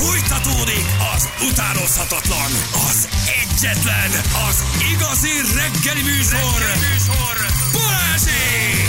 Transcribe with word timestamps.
Fújtatódik 0.00 0.86
az 1.14 1.28
utánozhatatlan, 1.50 2.50
az 2.90 3.08
egyetlen, 3.42 4.10
az 4.48 4.64
igazi 4.92 5.28
reggeli 5.56 6.02
műsor, 6.02 6.58
reggeli 6.58 6.92
műsor. 6.92 7.36
Balázsék! 7.72 8.88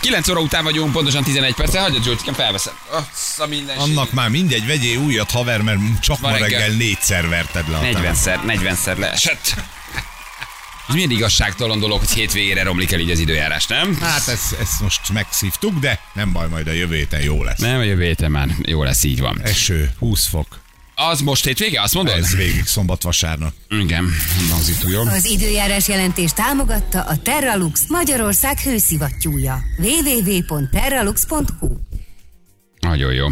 9 0.00 0.28
óra 0.28 0.40
után 0.40 0.64
vagyunk, 0.64 0.92
pontosan 0.92 1.22
11 1.22 1.54
perccel. 1.54 1.82
Hagyja, 1.82 2.02
Zsoltikám, 2.02 2.34
felveszem. 2.34 2.74
Assza 2.90 3.46
minden 3.46 3.76
Annak 3.78 4.12
már 4.12 4.28
mindegy, 4.28 4.66
vegyél 4.66 4.98
újat, 4.98 5.30
haver, 5.30 5.60
mert 5.60 5.78
csak 6.00 6.20
Ma 6.20 6.28
ma 6.28 6.36
reggel. 6.36 6.58
reggel 6.60 6.76
négyszer 6.76 7.28
verted 7.28 7.68
le 7.68 7.76
a 7.76 7.80
40-szer, 7.80 8.38
40-szer 8.46 8.98
leesett. 8.98 9.54
Ez 10.88 10.94
milyen 10.94 11.10
igazságtalan 11.10 11.78
dolog, 11.78 11.98
hogy 11.98 12.10
hétvégére 12.10 12.62
romlik 12.62 12.92
el 12.92 13.00
így 13.00 13.10
az 13.10 13.18
időjárás, 13.18 13.66
nem? 13.66 13.98
Hát 14.00 14.28
ezt, 14.28 14.56
ezt 14.60 14.80
most 14.80 15.12
megszívtuk, 15.12 15.78
de 15.78 16.00
nem 16.14 16.32
baj, 16.32 16.48
majd 16.48 16.66
a 16.68 16.72
jövő 16.72 16.96
héten 16.96 17.20
jó 17.22 17.42
lesz. 17.42 17.58
Nem, 17.58 17.78
a 17.78 17.82
jövő 17.82 18.02
héten 18.04 18.30
már 18.30 18.48
jó 18.62 18.82
lesz, 18.82 19.04
így 19.04 19.20
van. 19.20 19.40
Eső, 19.42 19.90
20 19.98 20.26
fok. 20.26 20.60
Az 20.94 21.20
most 21.20 21.44
hétvége, 21.44 21.82
azt 21.82 21.94
mondod? 21.94 22.16
Ez 22.16 22.36
végig 22.36 22.66
szombat-vasárnap. 22.66 23.52
Igen, 23.68 24.04
nem 24.38 24.48
hangzik 24.50 24.76
túl 24.78 24.90
jól. 24.90 25.08
Az 25.08 25.24
időjárás 25.24 25.88
jelentés 25.88 26.32
támogatta 26.32 27.00
a 27.02 27.16
Terralux 27.16 27.84
Magyarország 27.88 28.58
hőszivattyúja. 28.60 29.62
www.terralux.hu 29.78 31.76
Nagyon 32.80 33.12
jó. 33.12 33.28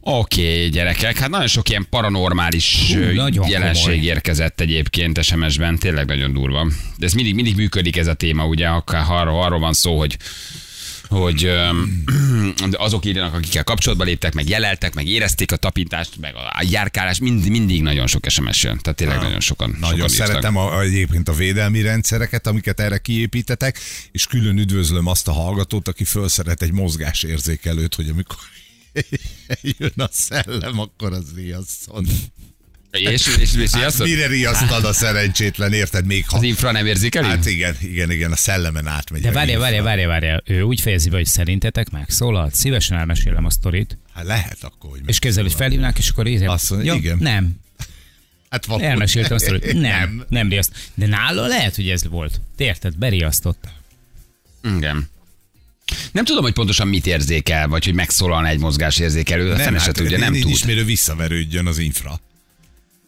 Oké, 0.00 0.68
gyerekek, 0.68 1.18
hát 1.18 1.28
nagyon 1.30 1.46
sok 1.46 1.68
ilyen 1.68 1.86
paranormális 1.90 2.92
Hú, 2.92 2.98
nagyon 2.98 3.48
jelenség 3.48 3.84
komoly. 3.84 4.04
érkezett 4.04 4.60
egyébként 4.60 5.22
SMS-ben, 5.22 5.78
tényleg 5.78 6.06
nagyon 6.06 6.32
durva. 6.32 6.66
De 6.96 7.06
ez 7.06 7.12
mindig, 7.12 7.34
mindig 7.34 7.56
működik 7.56 7.96
ez 7.96 8.06
a 8.06 8.14
téma, 8.14 8.46
ugye, 8.46 8.66
akár 8.66 9.04
arról, 9.08 9.42
arról 9.42 9.58
van 9.58 9.72
szó, 9.72 9.98
hogy 9.98 10.16
hogy 11.08 11.44
öm, 11.44 12.04
azok 12.72 13.04
írjanak, 13.04 13.34
akikkel 13.34 13.64
kapcsolatba 13.64 14.04
léptek, 14.04 14.34
meg 14.34 14.48
jeleltek, 14.48 14.94
meg 14.94 15.06
érezték 15.06 15.52
a 15.52 15.56
tapintást, 15.56 16.10
meg 16.20 16.34
a 16.34 16.64
járkálást, 16.70 17.20
mind, 17.20 17.48
mindig 17.48 17.82
nagyon 17.82 18.06
sok 18.06 18.24
SMS 18.28 18.62
jön. 18.62 18.78
Tehát 18.78 18.98
tényleg 18.98 19.20
nagyon 19.20 19.40
sokan. 19.40 19.76
Nagyon 19.80 20.08
sokan 20.08 20.26
szeretem 20.26 20.56
a, 20.56 20.76
a, 20.76 20.80
egyébként 20.80 21.28
a 21.28 21.32
védelmi 21.32 21.82
rendszereket, 21.82 22.46
amiket 22.46 22.80
erre 22.80 22.98
kiépítetek, 22.98 23.78
és 24.12 24.26
külön 24.26 24.58
üdvözlöm 24.58 25.06
azt 25.06 25.28
a 25.28 25.32
hallgatót, 25.32 25.88
aki 25.88 26.04
felszeret 26.04 26.62
egy 26.62 26.72
mozgásérzékelőt, 26.72 27.94
hogy 27.94 28.08
amikor 28.08 28.36
jön 29.78 29.92
a 29.96 30.08
szellem, 30.10 30.78
akkor 30.78 31.12
az 31.12 31.24
riasszon. 31.34 32.06
És, 32.90 33.36
és, 33.40 33.54
és, 33.54 33.70
Hát, 33.70 33.90
és 33.92 33.96
mire 33.98 34.26
riasztad 34.26 34.84
a 34.84 34.92
szerencsétlen, 34.92 35.72
érted 35.72 36.06
még 36.06 36.28
ha... 36.28 36.36
az 36.36 36.42
infra 36.42 36.70
nem 36.72 36.86
érzékeli? 36.86 37.26
Hát 37.26 37.46
igen, 37.46 37.76
igen, 37.80 38.10
igen, 38.10 38.32
a 38.32 38.36
szellemen 38.36 38.86
átmegy. 38.86 39.20
De 39.22 39.28
a 39.28 39.32
várjál, 39.32 39.48
infra. 39.56 39.64
várjál, 39.64 39.84
várjál, 39.84 40.08
várjál. 40.08 40.42
Ő 40.46 40.62
úgy 40.62 40.80
fejezi 40.80 41.08
be, 41.08 41.16
hogy 41.16 41.26
szerintetek 41.26 41.90
megszólalt. 41.90 42.54
Szívesen 42.54 42.98
elmesélem 42.98 43.44
a 43.44 43.50
sztorit. 43.50 43.98
Hát 44.12 44.24
lehet 44.24 44.58
akkor, 44.60 44.90
hogy 44.90 45.00
És 45.06 45.18
kezdel, 45.18 45.42
hogy 45.42 45.54
felhívnák, 45.54 45.98
és 45.98 46.08
akkor 46.08 46.26
így. 46.26 46.42
Azt 46.42 46.70
mondja, 46.70 46.94
igen. 46.94 47.18
Nem. 47.20 47.56
Hát 48.50 48.64
valahogy- 48.66 48.88
Elmeséltem 48.88 49.36
a 49.36 49.38
sztorit. 49.38 49.72
Nem. 49.72 49.80
nem. 49.82 49.90
Nem, 50.16 50.26
nem 50.28 50.48
riaszt. 50.48 50.90
De 50.94 51.06
nála 51.06 51.46
lehet, 51.46 51.76
hogy 51.76 51.88
ez 51.88 52.08
volt. 52.08 52.40
Te 52.56 52.64
Érted? 52.64 52.96
Beriasztott. 52.96 53.68
Igen. 54.76 55.08
Nem 56.12 56.24
tudom, 56.24 56.42
hogy 56.42 56.52
pontosan 56.52 56.88
mit 56.88 57.06
érzékel, 57.06 57.68
vagy 57.68 57.84
hogy 57.84 57.94
megszólalna 57.94 58.48
egy 58.48 58.58
mozgásérzékelő, 58.58 59.50
a 59.50 59.56
fene 59.56 59.78
se 59.78 59.92
tudja, 59.92 60.18
nem 60.18 60.32
tud. 60.32 60.50
ismerő 60.50 60.84
visszaverődjön 60.84 61.66
az 61.66 61.78
infra. 61.78 62.20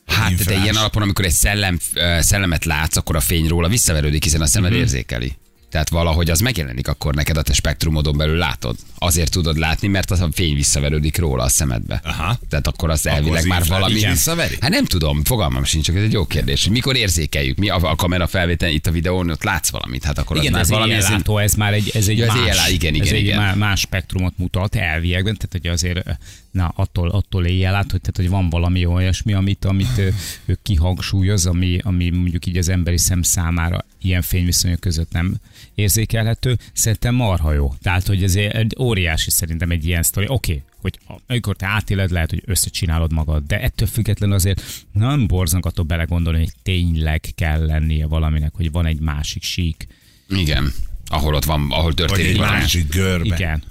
Hát 0.07 0.25
de 0.27 0.31
infrás. 0.31 0.63
ilyen 0.63 0.77
alapon, 0.77 1.03
amikor 1.03 1.25
egy 1.25 1.33
szellem, 1.33 1.79
szellemet 2.19 2.65
látsz, 2.65 2.97
akkor 2.97 3.17
a 3.17 3.21
fény 3.21 3.49
róla 3.49 3.69
visszaverődik, 3.69 4.23
hiszen 4.23 4.41
a 4.41 4.47
szemed 4.47 4.71
Mhm. 4.71 4.81
érzékeli. 4.81 5.33
Tehát 5.73 5.89
valahogy 5.89 6.31
az 6.31 6.41
megjelenik, 6.41 6.89
akkor 6.89 7.15
neked 7.15 7.37
a 7.37 7.43
te 7.43 7.53
spektrumodon 7.53 8.17
belül 8.17 8.37
látod. 8.37 8.77
Azért 8.99 9.31
tudod 9.31 9.57
látni, 9.59 9.89
mert 9.89 10.11
az 10.11 10.21
a 10.21 10.29
fény 10.33 10.55
visszaverődik 10.55 11.19
róla 11.19 11.43
a 11.43 11.49
szemedbe. 11.49 12.01
Aha. 12.05 12.39
Tehát 12.49 12.67
akkor 12.67 12.91
az 12.91 13.07
elvileg 13.07 13.39
az 13.39 13.45
már 13.45 13.65
valami. 13.67 13.95
is 13.95 14.07
visszaveri? 14.07 14.57
Hát 14.61 14.71
nem 14.71 14.85
tudom, 14.85 15.25
fogalmam 15.25 15.65
sincs, 15.65 15.85
csak 15.85 15.97
ez 15.97 16.03
egy 16.03 16.13
jó 16.13 16.27
kérdés. 16.27 16.63
Hogy 16.63 16.73
mikor 16.73 16.97
érzékeljük? 16.97 17.57
Mi 17.59 17.69
a, 17.69 17.79
a 17.83 17.95
kamera 17.95 18.27
felvétel 18.27 18.71
itt 18.71 18.87
a 18.87 18.91
videón, 18.91 19.31
ott 19.31 19.43
látsz 19.43 19.69
valamit, 19.71 20.05
hát 20.05 20.19
akkor 20.19 20.37
Igen, 20.37 20.55
az 20.55 20.61
ez 20.61 20.69
már 20.69 20.81
egy 20.81 20.87
valami. 20.89 21.03
látó, 21.13 21.39
ez 21.39 21.55
már 21.55 21.73
egy, 21.73 21.91
ez 21.95 22.09
egy 22.09 22.19
Ja, 22.19 22.33
az 22.33 22.39
más, 22.39 22.41
éjjel- 22.41 22.71
igen, 22.71 22.95
igen, 22.95 23.07
ez 23.07 23.13
egy 23.13 23.21
igen. 23.23 23.39
má- 23.39 23.55
más 23.57 23.81
spektrumot 23.81 24.39
mutat 24.39 24.75
elviekben, 24.75 25.37
tehát 25.37 25.53
hogy 25.53 25.67
azért 25.67 26.19
na, 26.51 26.73
attól, 26.77 27.09
attól 27.11 27.47
éjjel 27.47 27.75
át, 27.75 27.91
hogy, 27.91 28.01
tehát, 28.01 28.17
hogy 28.17 28.29
van 28.29 28.51
valami 28.51 28.85
olyasmi, 28.87 29.33
amit, 29.33 29.65
amit 29.65 29.99
ő, 29.99 30.15
ő 30.45 30.59
kihangsúlyoz, 30.63 31.47
ami, 31.47 31.79
ami 31.83 32.11
mondjuk 32.11 32.47
így 32.47 32.57
az 32.57 32.69
emberi 32.69 32.99
szem 32.99 33.23
számára 33.23 33.85
ilyen 34.03 34.23
fényviszonyok 34.23 34.81
között 34.81 35.13
nem 35.13 35.35
érzékelhető. 35.75 36.59
Szerintem 36.73 37.15
marha 37.15 37.53
jó. 37.53 37.75
Tehát, 37.83 38.07
hogy 38.07 38.23
ez 38.23 38.35
egy 38.35 38.77
óriási 38.79 39.31
szerintem 39.31 39.71
egy 39.71 39.87
ilyen 39.87 40.03
sztori. 40.03 40.27
Oké, 40.29 40.53
okay, 40.53 40.63
hogy 40.81 40.99
amikor 41.27 41.57
te 41.57 41.67
átéled, 41.67 42.11
lehet, 42.11 42.31
hogy 42.31 42.43
összecsinálod 42.47 43.13
magad, 43.13 43.47
de 43.47 43.61
ettől 43.61 43.89
függetlenül 43.89 44.35
azért 44.35 44.63
nem 44.93 45.27
borznak 45.27 45.67
attól 45.67 45.85
belegondolni, 45.85 46.39
hogy 46.39 46.53
tényleg 46.63 47.21
kell 47.35 47.67
lennie 47.67 48.07
valaminek, 48.07 48.53
hogy 48.55 48.71
van 48.71 48.87
egy 48.87 49.01
másik 49.01 49.43
sík. 49.43 49.87
Igen. 50.29 50.73
Ahol 51.07 51.35
ott 51.35 51.45
van, 51.45 51.67
ahol 51.71 51.85
Vagy 51.85 51.95
történik 51.95 52.27
egy 52.27 52.37
valami. 52.37 52.57
másik 52.57 52.95
görbe. 52.95 53.35
Igen. 53.35 53.63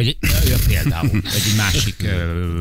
Vagy 0.00 0.16
egy, 0.20 0.48
ja, 0.48 0.56
például, 0.66 1.10
vagy 1.10 1.42
egy 1.46 1.56
másik 1.56 1.96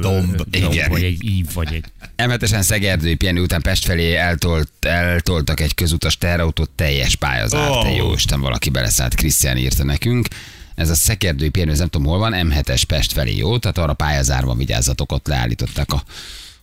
Domb. 0.02 0.36
domb, 0.36 0.56
Igen. 0.56 0.90
vagy 0.90 1.04
egy 1.04 1.26
ív, 1.26 1.46
vagy 1.54 1.74
egy... 1.74 1.84
M7-esen 2.18 2.62
Szegerdői 2.62 3.16
pihenő 3.16 3.42
után 3.42 3.62
Pest 3.62 3.86
felé 3.86 4.16
eltolt, 4.16 4.72
eltoltak 4.80 5.60
egy 5.60 5.74
közutas 5.74 6.18
teherautót 6.18 6.70
teljes 6.70 7.16
pályazát. 7.16 7.70
Oh. 7.70 7.86
Oh. 7.86 7.96
Jó 7.96 8.14
Isten, 8.14 8.42
valaki 8.42 8.70
beleszállt, 8.70 9.16
Krisztián 9.16 9.58
írta 9.58 9.84
nekünk. 9.84 10.28
Ez 10.76 10.90
a 10.90 10.96
Szekerdői 10.96 11.50
pihenő, 11.50 11.72
ez 11.72 11.80
nem 11.80 11.88
tudom 11.88 12.08
hol 12.08 12.18
van, 12.18 12.34
M7-es 12.36 12.84
Pest 12.88 13.12
felé 13.12 13.36
jó, 13.36 13.58
tehát 13.58 13.78
arra 13.78 13.94
pályazárban 13.94 14.58
vigyázzatok, 14.58 15.12
ott 15.12 15.28
leállították 15.28 15.94
a 15.94 16.04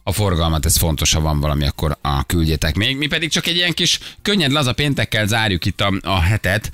a 0.09 0.13
forgalmat, 0.13 0.67
ez 0.67 0.77
fontos, 0.77 1.13
ha 1.13 1.21
van 1.21 1.41
valami, 1.41 1.67
akkor 1.67 1.97
a 2.03 2.25
küldjétek 2.25 2.75
még. 2.75 2.97
Mi 2.97 3.07
pedig 3.07 3.31
csak 3.31 3.47
egy 3.47 3.57
ilyen 3.57 3.73
kis 3.73 3.99
könnyed, 4.23 4.53
laza 4.53 4.73
péntekkel 4.73 5.27
zárjuk 5.27 5.65
itt 5.65 5.81
a, 5.81 5.93
a 6.03 6.21
hetet. 6.21 6.71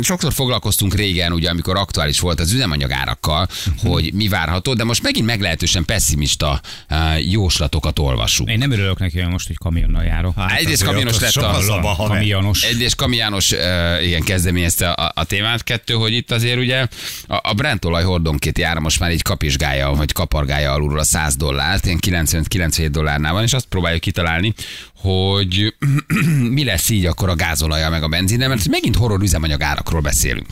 Sokszor 0.00 0.32
foglalkoztunk 0.32 0.94
régen, 0.94 1.32
ugye, 1.32 1.50
amikor 1.50 1.76
aktuális 1.76 2.20
volt 2.20 2.40
az 2.40 2.52
üzemanyagárakkal, 2.52 3.48
hogy 3.82 4.12
mi 4.12 4.28
várható, 4.28 4.74
de 4.74 4.84
most 4.84 5.02
megint 5.02 5.26
meglehetősen 5.26 5.84
pessimista 5.84 6.60
uh, 6.90 7.30
jóslatokat 7.30 7.98
olvasunk. 7.98 8.50
Én 8.50 8.58
nem 8.58 8.70
örülök 8.70 8.98
neki, 8.98 9.20
hogy 9.20 9.30
most, 9.30 9.46
hogy 9.46 9.58
kamionnal 9.58 10.04
járok. 10.04 10.34
Hát, 10.36 10.58
egyrészt 10.58 10.84
kamionos 10.84 11.20
lett 11.20 11.34
a, 11.34 11.58
ne. 11.80 12.06
kamionos. 12.06 12.62
Egyrészt 12.62 12.96
kamionos 12.96 13.50
uh, 13.50 13.58
igen, 14.06 14.22
kezdeményezte 14.22 14.90
a, 14.90 15.12
a 15.14 15.24
témát. 15.24 15.64
Kettő, 15.64 15.94
hogy 15.94 16.12
itt 16.12 16.30
azért 16.30 16.58
ugye 16.58 16.86
a, 17.26 17.40
a 17.42 17.52
Brent 17.54 17.84
olaj 17.84 18.04
hordonként 18.04 18.58
jár 18.58 18.78
most 18.78 19.00
már 19.00 19.12
így 19.12 19.22
kapizsgálja, 19.22 19.90
vagy 19.90 20.12
kapargálja 20.12 20.72
alulról 20.72 20.98
a 20.98 21.04
100 21.04 21.36
dollárt, 21.36 21.84
ilyen 21.86 21.98
95-97 22.12 22.88
dollárnál 22.90 23.32
van, 23.32 23.42
és 23.42 23.52
azt 23.52 23.66
próbáljuk 23.66 24.00
kitalálni, 24.00 24.54
hogy 24.94 25.74
mi 26.56 26.64
lesz 26.64 26.88
így 26.88 27.06
akkor 27.06 27.28
a 27.28 27.34
gázolaja 27.34 27.90
meg 27.90 28.02
a 28.02 28.08
benzinnel, 28.08 28.48
mert 28.48 28.68
megint 28.68 28.96
horror 28.96 29.22
üzemanyag 29.22 29.62
árakról 29.62 30.00
beszélünk. 30.00 30.46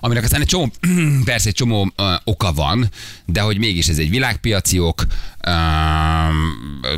Aminek 0.00 0.24
aztán 0.24 0.40
egy 0.40 0.46
csomó, 0.46 0.70
persze 1.24 1.48
egy 1.48 1.54
csomó 1.54 1.92
uh, 1.96 2.14
oka 2.24 2.52
van, 2.52 2.90
de 3.24 3.40
hogy 3.40 3.58
mégis 3.58 3.88
ez 3.88 3.98
egy 3.98 4.10
világpiaci 4.10 4.78
ok, 4.78 5.02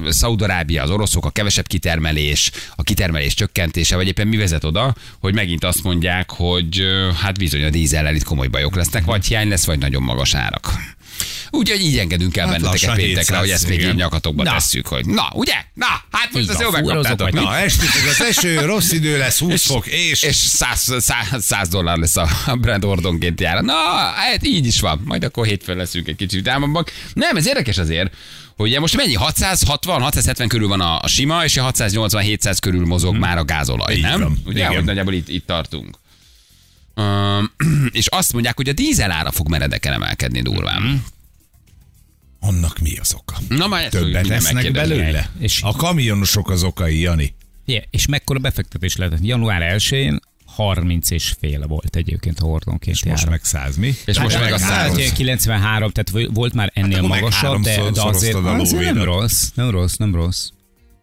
Szaudarábia, 0.09 0.83
az 0.83 0.91
oroszok, 0.91 1.25
a 1.25 1.31
kevesebb 1.31 1.67
kitermelés, 1.67 2.51
a 2.77 2.83
kitermelés 2.83 3.35
csökkentése, 3.35 3.97
vagy 3.97 4.07
éppen 4.07 4.27
mi 4.27 4.37
vezet 4.37 4.65
oda, 4.65 4.95
hogy 5.21 5.35
megint 5.35 5.65
azt 5.65 5.83
mondják, 5.83 6.31
hogy 6.31 6.81
uh, 6.81 7.15
hát 7.15 7.39
bizony 7.39 7.65
a 7.65 7.71
dízellel 7.71 8.15
itt 8.15 8.25
komoly 8.25 8.47
bajok 8.49 8.75
lesznek, 8.75 9.05
vagy 9.05 9.27
hiány 9.27 9.49
lesz, 9.49 9.67
vagy 9.67 9.79
nagyon 9.79 10.03
magas 10.03 10.35
árak. 10.35 10.97
Úgyhogy 11.51 11.81
így 11.81 11.99
engedünk 11.99 12.37
el 12.37 12.47
Hát 12.49 12.61
benneteket 12.61 12.95
péntekre, 12.97 13.21
700, 13.21 13.39
hogy 13.39 13.51
ezt 13.51 13.69
még 13.69 13.81
így 13.81 13.95
nyakatokba 13.95 14.43
Na. 14.43 14.53
tesszük, 14.53 14.87
hogy 14.87 15.07
na, 15.07 15.29
ugye? 15.33 15.55
Na, 15.75 15.87
hát 16.11 16.33
most 16.33 16.49
ezt 16.49 16.63
van, 16.63 16.85
jól 16.85 16.95
megkaptátok. 16.95 17.33
Na, 17.33 17.69
fog 17.69 18.09
az 18.09 18.23
eső, 18.23 18.65
rossz 18.65 18.93
idő 18.93 19.19
lesz, 19.19 19.39
20 19.39 19.67
fok, 19.67 19.87
és... 19.87 20.23
És 20.23 20.37
100, 20.37 20.95
100, 20.99 21.45
100 21.45 21.69
dollár 21.69 21.97
lesz 21.97 22.17
a 22.17 22.29
Brand 22.61 22.85
Ordonként 22.85 23.41
jár. 23.41 23.63
Na, 23.63 23.75
hát 24.17 24.47
így 24.47 24.67
is 24.67 24.81
van. 24.81 25.01
Majd 25.05 25.25
akkor 25.25 25.47
hétfőn 25.47 25.77
leszünk 25.77 26.09
egy 26.09 26.17
kicsit 26.17 26.33
vidámabbak. 26.33 26.93
Nem, 27.13 27.37
ez 27.37 27.47
érdekes 27.47 27.79
azért, 27.79 28.15
hogy 28.57 28.69
ugye 28.69 28.81
most 28.81 28.97
mennyi? 28.97 29.15
660, 29.15 30.03
670 30.03 30.49
körül 30.49 30.69
van 30.69 30.81
a, 30.81 30.99
a 31.01 31.07
sima, 31.09 31.45
és 31.45 31.57
a 31.57 31.73
680-700 31.73 32.57
körül 32.61 32.87
mozog 32.87 33.17
már 33.17 33.39
a 33.39 33.45
gázolaj, 33.45 33.95
Így 33.95 34.03
nem? 34.03 34.21
van. 34.21 34.39
Ugye, 34.47 34.59
Igen. 34.59 34.75
hogy 34.75 34.85
nagyjából 34.85 35.13
itt, 35.13 35.29
itt 35.29 35.47
tartunk. 35.47 35.99
Um, 36.95 37.53
és 37.93 38.07
azt 38.07 38.33
mondják, 38.33 38.57
hogy 38.57 38.69
a 38.69 38.73
dízel 38.73 39.11
ára 39.11 39.31
fog 39.31 39.49
meredeken 39.49 39.93
emelkedni 39.93 40.43
durván. 40.43 41.05
Annak 42.49 42.79
mi 42.79 42.97
az 42.99 43.15
oka? 43.15 43.37
Na, 43.49 43.67
már 43.67 43.83
ezt 43.83 43.91
Többet 43.91 44.31
esznek 44.31 44.73
belőle? 44.73 45.31
És- 45.39 45.63
A 45.63 45.73
kamionosok 45.73 46.51
az 46.51 46.63
okai, 46.63 47.01
Jani. 47.01 47.35
Yeah, 47.65 47.85
és 47.91 48.07
mekkora 48.07 48.39
befektetés 48.39 48.97
lehetett? 48.97 49.19
Január 49.23 49.63
1-én 49.77 50.21
30 50.47 51.11
és 51.11 51.35
fél 51.41 51.67
volt 51.67 51.97
egyébként 51.97 52.39
a 52.39 52.45
hordonként 52.45 52.97
És 52.97 53.05
most 53.05 53.29
meg 53.29 53.45
100 53.45 53.77
mi? 53.77 53.95
És 54.05 54.19
most 54.19 54.41
meg 54.41 54.53
a 54.53 54.61
Hát, 54.61 54.87
100. 54.89 54.99
ilyen 54.99 55.13
93, 55.15 55.91
tehát 55.91 56.29
volt 56.35 56.53
már 56.55 56.71
ennél 56.75 56.97
akkor 56.97 57.09
meg 57.09 57.21
magasabb, 57.21 57.61
de, 57.63 57.91
de 57.91 58.03
azért, 58.03 58.35
azért 58.35 58.95
nem 58.95 59.05
rossz, 59.05 59.49
nem 59.55 59.71
rossz, 59.71 59.95
nem 59.95 60.15
rossz. 60.15 60.49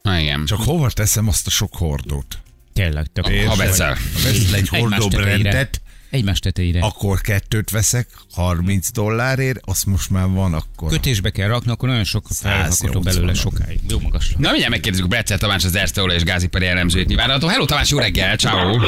Ha, 0.03 0.17
igen. 0.19 0.45
Csak 0.45 0.59
hova 0.63 0.89
teszem 0.89 1.27
azt 1.27 1.47
a 1.47 1.49
sok 1.49 1.75
hordót? 1.75 2.39
Tényleg, 2.73 3.05
tök 3.13 3.27
Ha 3.27 3.55
veszel. 3.55 3.93
Ha 3.93 3.99
veszel 4.23 4.55
egy 4.55 4.67
Egymás 4.71 4.79
hordó 4.79 5.07
tetejére. 5.07 5.39
brendet, 5.39 5.81
Egymás 6.15 6.39
tetejére. 6.39 6.79
Akkor 6.79 7.21
kettőt 7.21 7.69
veszek, 7.69 8.07
30 8.33 8.91
dollárért, 8.91 9.59
azt 9.65 9.85
most 9.85 10.09
már 10.09 10.27
van 10.27 10.53
akkor. 10.53 10.89
Kötésbe 10.89 11.29
kell 11.29 11.47
rakni, 11.47 11.71
akkor 11.71 11.89
nagyon 11.89 12.03
sok 12.03 12.25
felrakható 12.29 12.73
180 12.73 13.03
belőle 13.03 13.33
sokáig. 13.33 13.79
Jó 13.89 13.99
magas. 13.99 14.33
Na, 14.37 14.47
mindjárt 14.49 14.71
megkérdezzük 14.71 15.07
Brecel 15.07 15.37
Tamás, 15.37 15.63
az 15.63 15.75
Erste 15.75 16.01
Olaj 16.01 16.15
és 16.15 16.23
Gázipari 16.23 16.65
elemzőjét 16.65 17.07
nyilvánulható. 17.07 17.47
Hello 17.47 17.65
Tamás, 17.65 17.89
jó 17.89 17.97
reggel, 17.97 18.35
ciao. 18.35 18.79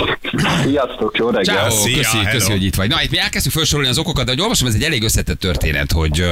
Sziasztok, 0.63 1.18
jó 1.18 1.29
reggel! 1.29 1.56
Ciao, 1.56 1.69
Szia, 1.69 1.97
köszi, 1.97 2.18
hello. 2.18 2.29
köszi, 2.29 2.51
hogy 2.51 2.63
itt 2.63 2.75
vagy. 2.75 2.89
Na, 2.89 3.03
itt 3.03 3.12
mi 3.12 3.19
elkezdtük 3.19 3.53
felsorolni 3.53 3.89
az 3.89 3.97
okokat, 3.97 4.25
de 4.25 4.31
hogy 4.31 4.41
olvasom, 4.41 4.68
ez 4.68 4.73
egy 4.75 4.83
elég 4.83 5.03
összetett 5.03 5.39
történet, 5.39 5.91
hogy, 5.91 6.25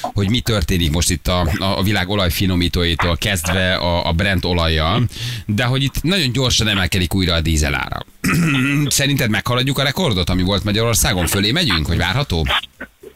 hogy 0.00 0.30
mi 0.30 0.40
történik 0.40 0.90
most 0.90 1.10
itt 1.10 1.28
a, 1.28 1.40
a 1.58 1.80
a 1.82 1.82
világ 1.82 2.08
olajfinomítóitól 2.08 3.16
kezdve 3.16 3.74
a, 3.74 4.08
a 4.08 4.12
Brent 4.12 4.44
olajjal, 4.44 5.04
de 5.46 5.64
hogy 5.64 5.82
itt 5.82 6.02
nagyon 6.02 6.32
gyorsan 6.32 6.68
emelkedik 6.68 7.14
újra 7.14 7.34
a 7.34 7.40
dízelára. 7.40 8.04
Szerinted 8.88 9.30
meghaladjuk 9.30 9.78
a 9.78 9.82
rekordot, 9.82 10.30
ami 10.30 10.42
volt 10.42 10.64
Magyarországon? 10.64 11.26
Fölé 11.26 11.52
megyünk, 11.52 11.86
hogy 11.86 11.98
várható? 11.98 12.44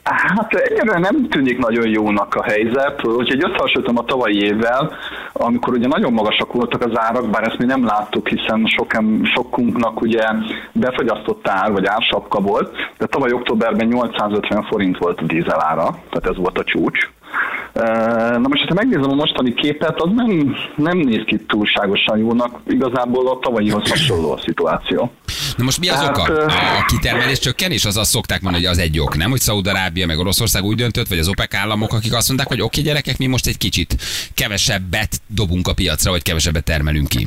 Hát 0.03 0.55
egyre 0.55 0.99
nem 0.99 1.29
tűnik 1.29 1.59
nagyon 1.59 1.89
jónak 1.89 2.35
a 2.35 2.43
helyzet, 2.43 3.07
úgyhogy 3.07 3.45
összehasonlítom 3.45 3.99
a 3.99 4.05
tavalyi 4.05 4.43
évvel, 4.43 4.97
amikor 5.33 5.75
ugye 5.75 5.87
nagyon 5.87 6.13
magasak 6.13 6.53
voltak 6.53 6.83
az 6.83 6.99
árak, 6.99 7.31
bár 7.31 7.47
ezt 7.47 7.59
mi 7.59 7.65
nem 7.65 7.85
láttuk, 7.85 8.29
hiszen 8.29 8.67
sokan, 8.77 9.31
sokunknak 9.35 10.01
ugye 10.01 10.23
befagyasztott 10.73 11.49
ár, 11.49 11.73
vagy 11.73 11.87
ársapka 11.87 12.41
volt, 12.41 12.77
de 12.99 13.07
tavaly 13.07 13.33
októberben 13.33 13.87
850 13.87 14.65
forint 14.65 14.99
volt 14.99 15.21
a 15.21 15.25
dízelára, 15.25 15.85
tehát 15.85 16.27
ez 16.27 16.37
volt 16.37 16.59
a 16.59 16.65
csúcs. 16.65 17.09
Na 18.39 18.49
most, 18.49 18.69
ha 18.69 18.75
megnézem 18.75 19.11
a 19.11 19.15
mostani 19.15 19.55
képet, 19.55 20.01
az 20.01 20.11
nem, 20.15 20.57
nem 20.77 20.99
néz 20.99 21.23
ki 21.27 21.37
túlságosan 21.37 22.19
jónak, 22.19 22.61
igazából 22.69 23.29
a 23.29 23.39
tavalyihoz 23.39 23.91
hasonló 23.91 24.33
a 24.33 24.41
szituáció. 24.45 25.11
Na 25.57 25.65
most 25.65 25.81
mi 25.81 25.89
az 25.89 25.97
Hát, 25.97 26.09
oka? 26.09 26.23
A 26.45 26.85
kitermelés 26.87 27.39
csökkenés? 27.39 27.85
Az 27.85 27.97
azt 27.97 28.11
szokták 28.11 28.41
mondani, 28.41 28.65
hogy 28.65 28.73
az 28.73 28.79
egy 28.81 29.01
ok, 29.01 29.17
nem? 29.17 29.31
Hogy 29.31 29.41
Szaúd-Arábia 29.41 30.07
meg 30.07 30.19
Oroszország 30.19 30.65
úgy 30.65 30.77
döntött, 30.77 31.09
vagy 31.09 31.19
az 31.19 31.29
OPEC 31.29 31.55
államok, 31.55 31.93
akik 31.93 32.15
azt 32.15 32.29
mondták, 32.29 32.49
hogy 32.49 32.61
oké 32.63 32.81
gyerekek, 32.81 33.19
mi 33.19 33.27
most 33.27 33.47
egy 33.47 33.59
kicsit 33.59 33.97
kevesebbet 34.35 35.21
dobunk 35.27 35.69
a 35.69 35.75
piacra, 35.75 36.11
vagy 36.11 36.23
kevesebbet 36.23 36.65
termelünk 36.65 37.09
ki. 37.09 37.27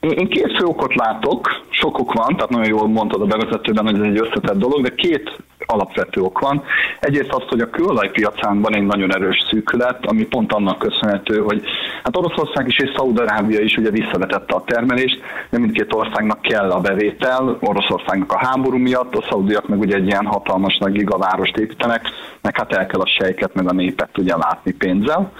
Én 0.00 0.28
két 0.28 0.56
fő 0.58 0.64
okot 0.64 0.94
látok, 0.94 1.48
sokok 1.70 2.12
van, 2.12 2.34
tehát 2.34 2.50
nagyon 2.50 2.68
jól 2.68 2.88
mondtad 2.88 3.20
a 3.20 3.24
bevezetőben, 3.24 3.84
hogy 3.84 3.94
ez 3.94 4.00
egy 4.00 4.20
összetett 4.20 4.58
dolog, 4.58 4.82
de 4.82 4.94
két 4.94 5.30
alapvető 5.66 6.20
ok 6.20 6.38
van. 6.38 6.62
Egyrészt 7.00 7.32
az, 7.32 7.42
hogy 7.48 7.60
a 7.60 7.70
kőolajpiacán 7.70 8.60
van 8.60 8.74
egy 8.74 8.86
nagyon 8.86 9.14
erős 9.14 9.46
szűkület, 9.50 10.06
ami 10.06 10.26
pont 10.26 10.52
annak 10.52 10.78
köszönhető, 10.78 11.38
hogy 11.38 11.62
hát 12.02 12.16
Oroszország 12.16 12.66
is 12.66 12.78
és 12.78 12.90
Szaúd-Arábia 12.96 13.60
is 13.60 13.76
ugye 13.76 13.90
visszavetette 13.90 14.54
a 14.54 14.64
termelést, 14.66 15.20
de 15.50 15.58
mindkét 15.58 15.94
országnak 15.94 16.40
kell 16.40 16.70
a 16.70 16.80
bevétel, 16.80 17.58
Oroszországnak 17.60 18.32
a 18.32 18.46
háború 18.46 18.76
miatt, 18.76 19.14
a 19.14 19.26
szaudiak 19.30 19.68
meg 19.68 19.78
ugye 19.78 19.96
egy 19.96 20.06
ilyen 20.06 20.26
hatalmas 20.26 20.78
nagy 20.78 20.92
gigavárost 20.92 21.56
építenek, 21.56 22.08
meg 22.42 22.56
hát 22.56 22.72
el 22.72 22.86
kell 22.86 23.00
a 23.00 23.06
sejket 23.18 23.54
meg 23.54 23.68
a 23.68 23.72
népet 23.72 24.18
ugye 24.18 24.36
látni 24.36 24.72
pénzzel. 24.72 25.32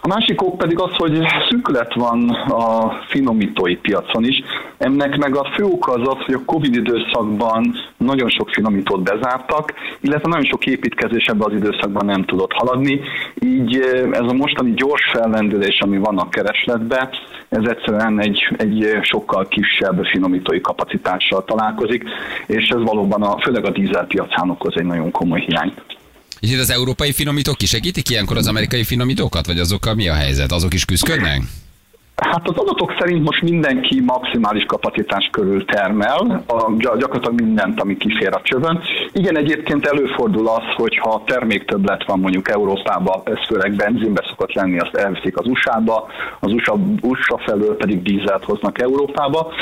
A 0.00 0.08
másik 0.08 0.42
ok 0.42 0.56
pedig 0.56 0.80
az, 0.80 0.90
hogy 0.96 1.26
szűkület 1.50 1.94
van 1.94 2.28
a 2.48 2.92
finomítói 3.08 3.76
piacon 3.76 4.24
is. 4.24 4.42
Ennek 4.78 5.16
meg 5.16 5.36
a 5.36 5.50
fő 5.54 5.64
oka 5.64 5.92
az 5.92 6.08
az, 6.08 6.24
hogy 6.24 6.34
a 6.34 6.44
Covid 6.44 6.74
időszakban 6.74 7.74
nagyon 7.96 8.28
sok 8.28 8.48
finomítót 8.48 9.02
bezártak, 9.02 9.63
illetve 10.00 10.28
nagyon 10.28 10.44
sok 10.44 10.66
építkezés 10.66 11.24
ebben 11.24 11.50
az 11.50 11.56
időszakban 11.56 12.04
nem 12.04 12.24
tudott 12.24 12.52
haladni. 12.52 13.00
Így 13.34 13.80
ez 14.12 14.26
a 14.28 14.32
mostani 14.32 14.74
gyors 14.74 15.10
fellendülés, 15.12 15.78
ami 15.80 15.98
van 15.98 16.18
a 16.18 16.28
keresletbe, 16.28 17.10
ez 17.48 17.68
egyszerűen 17.68 18.20
egy, 18.20 18.48
egy 18.56 18.98
sokkal 19.02 19.48
kisebb 19.48 20.04
finomítói 20.04 20.60
kapacitással 20.60 21.44
találkozik, 21.44 22.02
és 22.46 22.68
ez 22.68 22.82
valóban 22.82 23.22
a, 23.22 23.40
főleg 23.40 23.64
a 23.64 23.70
dízelpiacán 23.70 24.50
okoz 24.50 24.74
egy 24.76 24.86
nagyon 24.86 25.10
komoly 25.10 25.40
hiányt. 25.40 25.82
És 26.40 26.58
az 26.58 26.70
európai 26.70 27.12
finomítók 27.12 27.56
kisegítik 27.56 28.10
ilyenkor 28.10 28.36
az 28.36 28.46
amerikai 28.46 28.84
finomítókat, 28.84 29.46
vagy 29.46 29.58
azokkal 29.58 29.94
mi 29.94 30.08
a 30.08 30.14
helyzet? 30.14 30.52
Azok 30.52 30.74
is 30.74 30.84
küzdködnek? 30.84 31.42
Hát 32.16 32.48
az 32.48 32.56
adatok 32.56 32.94
szerint 32.98 33.24
most 33.24 33.42
mindenki 33.42 34.00
maximális 34.00 34.64
kapacitás 34.64 35.28
körül 35.32 35.64
termel, 35.64 36.44
a, 36.46 36.72
gy- 36.72 36.98
gyakorlatilag 36.98 37.40
mindent, 37.40 37.80
ami 37.80 37.96
kifér 37.96 38.34
a 38.34 38.40
csövön. 38.42 38.80
Igen, 39.12 39.36
egyébként 39.36 39.86
előfordul 39.86 40.48
az, 40.48 40.62
hogy 40.76 40.96
ha 40.96 41.22
terméktöbblet 41.26 42.04
van 42.06 42.18
mondjuk 42.18 42.50
Európában, 42.50 43.20
ez 43.24 43.46
főleg 43.46 43.72
benzinbe 43.72 44.24
szokott 44.28 44.52
lenni, 44.52 44.78
azt 44.78 44.94
elviszik 44.94 45.38
az 45.38 45.46
USA-ba, 45.46 46.06
az 46.40 46.52
USA, 46.52 46.76
USA 47.02 47.38
felől 47.38 47.76
pedig 47.76 48.02
dízelt 48.02 48.44
hoznak 48.44 48.80
Európába. 48.80 49.52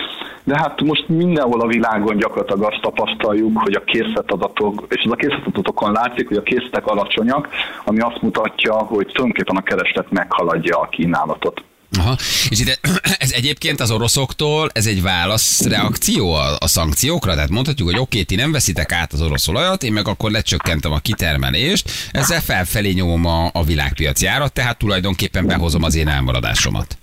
De 0.44 0.58
hát 0.58 0.81
most 0.81 1.08
mindenhol 1.08 1.60
a 1.60 1.66
világon 1.66 2.16
gyakorlatilag 2.16 2.62
azt 2.72 2.81
tapasztaljuk, 2.81 3.58
hogy 3.58 3.75
a 3.75 3.84
készletadatok, 3.84 4.87
és 4.88 5.05
az 5.05 5.12
a 5.12 5.16
készletadatokon 5.16 5.93
látszik, 5.93 6.28
hogy 6.28 6.37
a 6.37 6.43
készletek 6.43 6.87
alacsonyak, 6.87 7.48
ami 7.84 8.00
azt 8.00 8.22
mutatja, 8.22 8.72
hogy 8.72 9.06
tulajdonképpen 9.06 9.56
a 9.56 9.62
kereslet 9.62 10.10
meghaladja 10.10 10.78
a 10.78 10.88
kínálatot. 10.88 11.62
Aha. 11.99 12.17
És 12.49 12.61
itt 12.61 12.79
ez 13.25 13.33
egyébként 13.33 13.81
az 13.81 13.91
oroszoktól, 13.91 14.71
ez 14.73 14.87
egy 14.87 15.03
válaszreakció 15.03 16.33
a, 16.35 16.56
a 16.59 16.67
szankciókra? 16.67 17.35
Tehát 17.35 17.50
mondhatjuk, 17.50 17.89
hogy 17.91 17.99
oké, 17.99 18.23
ti 18.23 18.35
nem 18.35 18.53
veszitek 18.53 18.93
át 18.93 19.12
az 19.12 19.23
orosz 19.23 19.49
olajat, 19.49 19.83
én 19.83 19.93
meg 19.93 20.09
akkor 20.09 20.31
lecsökkentem 20.31 20.93
a 20.93 20.99
kitermelést, 20.99 21.91
ezzel 22.12 22.41
felfelé 22.41 22.91
nyomom 22.91 23.27
a, 23.27 23.50
a 23.53 23.65
világpiaci 23.65 24.27
árat, 24.27 24.53
tehát 24.53 24.79
tulajdonképpen 24.79 25.47
behozom 25.47 25.83
az 25.83 25.94
én 25.94 26.09
elmaradásomat. 26.09 26.97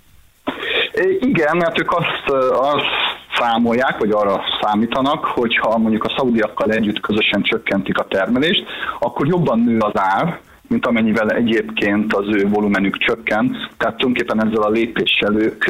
Igen, 1.20 1.58
mert 1.58 1.80
ők 1.80 1.92
azt, 1.92 2.38
azt 2.52 3.10
számolják, 3.40 3.98
vagy 3.98 4.12
arra 4.12 4.42
számítanak, 4.62 5.26
hogyha 5.26 5.78
mondjuk 5.78 6.04
a 6.04 6.14
szaudiakkal 6.18 6.72
együtt 6.72 7.00
közösen 7.00 7.42
csökkentik 7.42 7.98
a 7.98 8.08
termelést, 8.10 8.64
akkor 9.00 9.28
jobban 9.28 9.60
nő 9.60 9.78
az 9.78 10.02
ár, 10.02 10.40
mint 10.70 10.86
amennyivel 10.86 11.30
egyébként 11.30 12.14
az 12.14 12.26
ő 12.28 12.48
volumenük 12.48 12.98
csökken, 12.98 13.58
tehát 13.78 13.98
tulajdonképpen 13.98 14.48
ezzel 14.48 14.62
a 14.62 14.70
lépéssel 14.70 15.36
ők 15.36 15.64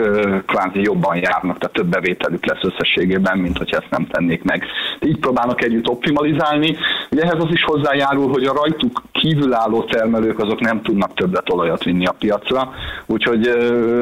kvázi 0.46 0.82
jobban 0.82 1.16
járnak, 1.16 1.58
tehát 1.58 1.76
több 1.76 1.88
bevételük 1.88 2.46
lesz 2.46 2.64
összességében, 2.64 3.38
mint 3.38 3.58
hogyha 3.58 3.78
ezt 3.78 3.90
nem 3.90 4.08
tennék 4.08 4.44
meg. 4.44 4.64
Így 5.00 5.20
próbálnak 5.20 5.64
együtt 5.64 5.88
optimalizálni. 5.88 6.76
Ugye 7.12 7.22
ehhez 7.22 7.44
az 7.44 7.52
is 7.52 7.64
hozzájárul, 7.64 8.30
hogy 8.30 8.44
a 8.44 8.54
rajtuk 8.54 9.02
kívülálló 9.12 9.84
termelők 9.84 10.40
azok 10.40 10.60
nem 10.60 10.82
tudnak 10.82 11.14
többet 11.14 11.50
olajat 11.50 11.84
vinni 11.84 12.06
a 12.06 12.16
piacra, 12.20 12.74
úgyhogy 13.06 13.48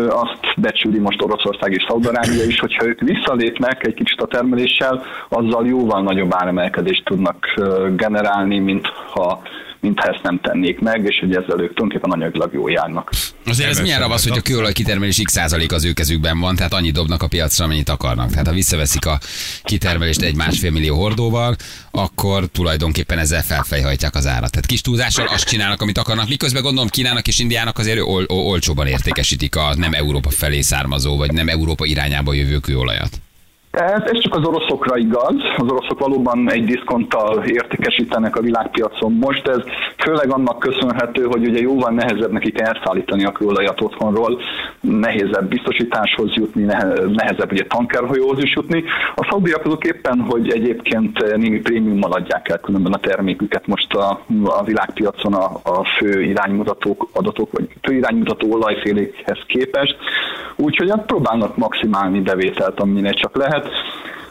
azt 0.09 0.39
becsüli 0.57 0.99
most 0.99 1.21
Oroszország 1.21 1.71
és 1.71 1.85
Szaudarábia 1.87 2.43
is, 2.43 2.59
hogyha 2.59 2.87
ők 2.87 2.99
visszalépnek 2.99 3.87
egy 3.87 3.93
kicsit 3.93 4.21
a 4.21 4.27
termeléssel, 4.27 5.03
azzal 5.29 5.67
jóval 5.67 6.01
nagyobb 6.01 6.33
áremelkedést 6.33 7.05
tudnak 7.05 7.53
generálni, 7.95 8.59
mint 8.59 8.87
ha 8.87 9.41
mintha 9.79 10.07
ezt 10.07 10.23
nem 10.23 10.39
tennék 10.41 10.79
meg, 10.79 11.05
és 11.05 11.19
hogy 11.19 11.29
ezzel 11.29 11.61
ők 11.61 11.73
tulajdonképpen 11.73 12.11
anyagilag 12.11 12.53
jól 12.53 12.71
járnak. 12.71 13.11
Azért 13.45 13.69
ez 13.69 13.79
milyen 13.79 13.99
ravasz, 13.99 14.27
hogy 14.27 14.37
a 14.37 14.41
kőolaj 14.41 14.73
kitermelés 14.73 15.21
x 15.23 15.31
százalék 15.31 15.71
az 15.71 15.85
ő 15.85 15.93
kezükben 15.93 16.39
van, 16.39 16.55
tehát 16.55 16.73
annyit 16.73 16.93
dobnak 16.93 17.23
a 17.23 17.27
piacra, 17.27 17.65
amennyit 17.65 17.89
akarnak. 17.89 18.29
Tehát 18.29 18.47
ha 18.47 18.53
visszaveszik 18.53 19.05
a 19.05 19.19
kitermelést 19.63 20.21
egy 20.21 20.35
másfél 20.35 20.71
millió 20.71 20.95
hordóval, 20.95 21.55
akkor 21.91 22.45
tulajdonképpen 22.45 23.17
ezzel 23.17 23.43
felfejhajtják 23.43 24.15
az 24.15 24.27
árat. 24.27 24.51
Tehát 24.51 24.65
kis 24.65 24.81
túlzással 24.81 25.27
azt 25.27 25.47
csinálnak, 25.47 25.81
amit 25.81 25.97
akarnak. 25.97 26.27
Miközben 26.27 26.61
gondolom 26.61 26.89
Kínának 26.89 27.27
és 27.27 27.39
Indiának 27.39 27.77
azért 27.77 27.99
ol- 27.99 28.29
ol- 28.29 28.47
olcsóban 28.47 28.87
értékesítik 28.87 29.55
a 29.55 29.75
nem 29.75 29.93
Európa 29.93 30.29
felé 30.29 30.61
származó, 30.61 31.17
vagy 31.17 31.31
nem 31.31 31.49
Európa 31.49 31.85
irányába 31.85 32.33
jövő 32.33 32.57
kőolajat. 32.57 33.21
Ez, 33.77 34.01
ez 34.05 34.19
csak 34.19 34.35
az 34.35 34.47
oroszokra 34.47 34.97
igaz. 34.97 35.35
Az 35.57 35.71
oroszok 35.71 35.99
valóban 35.99 36.51
egy 36.51 36.65
diszkonttal 36.65 37.43
értékesítenek 37.43 38.35
a 38.35 38.41
világpiacon 38.41 39.13
most. 39.13 39.47
Ez 39.47 39.61
főleg 39.97 40.33
annak 40.33 40.59
köszönhető, 40.59 41.23
hogy 41.23 41.47
ugye 41.47 41.61
jóval 41.61 41.91
nehezebb 41.91 42.31
nekik 42.31 42.61
elszállítani 42.61 43.25
a 43.25 43.31
kőolajat 43.31 43.81
otthonról, 43.81 44.39
nehézebb 44.81 45.47
biztosításhoz 45.47 46.33
jutni, 46.33 46.63
nehe- 46.63 47.15
nehezebb 47.15 47.51
ugye 47.51 47.63
tankerhajóhoz 47.67 48.43
is 48.43 48.55
jutni. 48.55 48.83
A 49.15 49.27
szaudiak 49.29 49.65
azok 49.65 49.85
éppen, 49.85 50.19
hogy 50.29 50.51
egyébként 50.51 51.35
némi 51.35 51.59
prémiummal 51.59 52.11
adják 52.11 52.49
el 52.49 52.59
különben 52.59 52.93
a 52.93 52.99
terméküket 52.99 53.67
most 53.67 53.93
a, 53.93 54.19
a 54.43 54.63
világpiacon 54.63 55.33
a, 55.33 55.59
a 55.63 55.85
fő 55.97 56.21
iránymutatók, 56.21 57.09
adatok, 57.13 57.51
vagy 57.51 57.67
fő 57.81 57.93
iránymutató 57.93 58.51
olajfélékhez 58.51 59.39
képest. 59.47 59.97
Úgyhogy 60.57 60.89
hát 60.89 61.05
próbálnak 61.05 61.57
maximálni 61.57 62.19
bevételt, 62.19 62.79
amennyire 62.79 63.11
csak 63.11 63.35
lehet. 63.35 63.69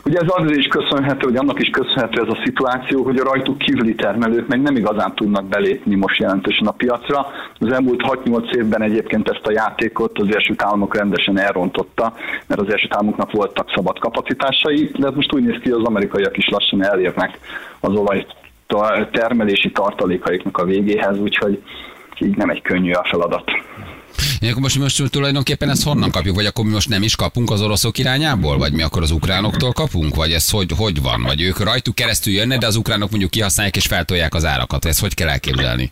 Ugye 0.05 0.19
ez 0.19 0.27
azért 0.27 0.59
is 0.59 0.67
köszönhető, 0.67 1.25
hogy 1.25 1.37
annak 1.37 1.61
is 1.61 1.69
köszönhető 1.69 2.23
ez 2.23 2.29
a 2.29 2.43
szituáció, 2.45 3.03
hogy 3.03 3.19
a 3.19 3.25
rajtuk 3.25 3.59
kívüli 3.59 3.95
termelők 3.95 4.49
meg 4.49 4.63
nem 4.63 4.77
igazán 4.77 5.15
tudnak 5.15 5.45
belépni 5.45 5.95
most 5.95 6.19
jelentősen 6.19 6.67
a 6.67 6.71
piacra. 6.71 7.27
Az 7.59 7.73
elmúlt 7.73 8.03
6-8 8.25 8.55
évben 8.55 8.83
egyébként 8.83 9.29
ezt 9.29 9.47
a 9.47 9.53
játékot 9.53 10.19
az 10.19 10.27
Egyesült 10.27 10.63
Államok 10.63 10.97
rendesen 10.97 11.39
elrontotta, 11.39 12.13
mert 12.47 12.61
az 12.61 12.67
Egyesült 12.67 12.95
Államoknak 12.95 13.33
voltak 13.33 13.73
szabad 13.75 13.99
kapacitásai, 13.99 14.91
de 14.99 15.11
most 15.11 15.35
úgy 15.35 15.45
néz 15.45 15.61
ki, 15.61 15.71
hogy 15.71 15.81
az 15.81 15.87
amerikaiak 15.87 16.37
is 16.37 16.49
lassan 16.49 16.85
elérnek 16.85 17.39
az 17.81 17.95
olaj 17.95 18.27
termelési 19.13 19.71
tartalékaiknak 19.71 20.59
a 20.59 20.65
végéhez, 20.65 21.19
úgyhogy 21.19 21.63
így 22.19 22.37
nem 22.37 22.51
egy 22.51 22.63
könnyű 22.63 22.93
a 22.93 23.07
feladat. 23.09 23.51
Akkor 24.41 24.63
most, 24.63 24.79
most 24.79 25.11
tulajdonképpen 25.11 25.69
ezt 25.71 25.85
honnan 25.85 26.11
kapjuk? 26.11 26.35
Vagy 26.35 26.47
akkor 26.47 26.65
mi 26.65 26.71
most 26.71 26.89
nem 26.89 27.03
is 27.03 27.17
kapunk 27.17 27.51
az 27.51 27.63
oroszok 27.63 27.99
irányából? 27.99 28.59
Vagy 28.59 28.73
mi 28.73 28.83
akkor 28.83 29.03
az 29.03 29.11
ukránoktól 29.11 29.73
kapunk? 29.73 30.15
Vagy 30.15 30.31
ez 30.33 30.51
hogy, 30.51 30.71
hogy 30.77 31.03
van? 31.03 31.23
Vagy 31.23 31.43
ők 31.43 31.59
rajtuk 31.65 31.95
keresztül 31.95 32.33
jönnek, 32.33 32.59
de 32.59 32.67
az 32.67 32.77
ukránok 32.77 33.11
mondjuk 33.11 33.31
kihasználják 33.31 33.77
és 33.77 33.87
feltolják 33.87 34.35
az 34.35 34.45
árakat. 34.45 34.85
Ezt 34.85 35.01
hogy 35.01 35.15
kell 35.15 35.29
elképzelni? 35.29 35.91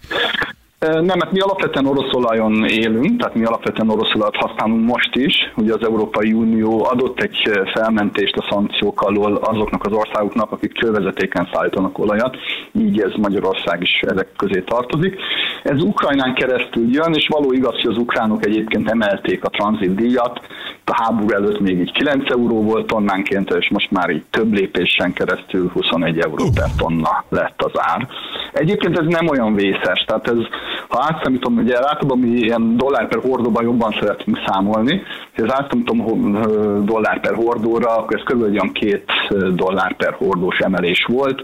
Nem, 0.78 1.18
mert 1.18 1.32
mi 1.32 1.38
alapvetően 1.38 1.86
orosz 1.86 2.12
olajon 2.12 2.64
élünk, 2.64 3.18
tehát 3.18 3.34
mi 3.34 3.44
alapvetően 3.44 3.90
orosz 3.90 4.14
olajat 4.14 4.36
használunk 4.36 4.86
most 4.86 5.14
is. 5.14 5.34
Ugye 5.56 5.72
az 5.72 5.82
Európai 5.82 6.32
Unió 6.32 6.84
adott 6.84 7.20
egy 7.20 7.50
felmentést 7.74 8.36
a 8.36 8.46
szankciók 8.50 9.00
alól 9.00 9.34
azoknak 9.34 9.86
az 9.86 9.92
országoknak, 9.92 10.52
akik 10.52 10.72
csővezetéken 10.72 11.48
szállítanak 11.52 11.98
olajat, 11.98 12.36
így 12.72 13.00
ez 13.00 13.12
Magyarország 13.16 13.82
is 13.82 14.00
ezek 14.00 14.28
közé 14.36 14.60
tartozik. 14.60 15.16
Ez 15.64 15.82
Ukrajnán 15.82 16.34
keresztül 16.34 16.92
jön, 16.92 17.12
és 17.14 17.28
való 17.28 17.52
igaz, 17.52 17.80
hogy 17.80 17.90
az 17.90 17.98
ukránok 17.98 18.46
egyébként 18.46 18.90
emelték 18.90 19.44
a 19.44 19.48
tranzitdíjat, 19.48 20.40
a 20.86 21.02
háború 21.02 21.30
előtt 21.30 21.60
még 21.60 21.78
így 21.78 21.92
9 21.92 22.30
euró 22.30 22.62
volt 22.62 22.86
tonnánként, 22.86 23.50
és 23.50 23.68
most 23.70 23.90
már 23.90 24.10
így 24.10 24.24
több 24.30 24.52
lépésen 24.52 25.12
keresztül 25.12 25.70
21 25.72 26.18
euró 26.18 26.44
per 26.54 26.70
tonna 26.76 27.24
lett 27.28 27.62
az 27.62 27.72
ár. 27.74 28.08
Egyébként 28.52 28.98
ez 28.98 29.06
nem 29.06 29.28
olyan 29.28 29.54
vészes, 29.54 30.04
tehát 30.06 30.28
ez, 30.28 30.36
ha 30.88 31.06
átszámítom, 31.08 31.56
ugye 31.56 31.76
általában 31.76 32.18
mi 32.18 32.28
ilyen 32.28 32.76
dollár 32.76 33.08
per 33.08 33.20
hordóban 33.20 33.64
jobban 33.64 33.96
szeretünk 34.00 34.38
számolni, 34.46 35.02
ha 35.36 35.42
az 35.42 35.54
átszámítom 35.54 36.32
dollár 36.84 37.20
per 37.20 37.34
hordóra, 37.34 37.96
akkor 37.96 38.16
ez 38.16 38.34
kb. 38.34 38.42
olyan 38.42 38.72
két 38.72 39.04
dollár 39.54 39.96
per 39.96 40.12
hordós 40.12 40.58
emelés 40.58 41.04
volt. 41.04 41.42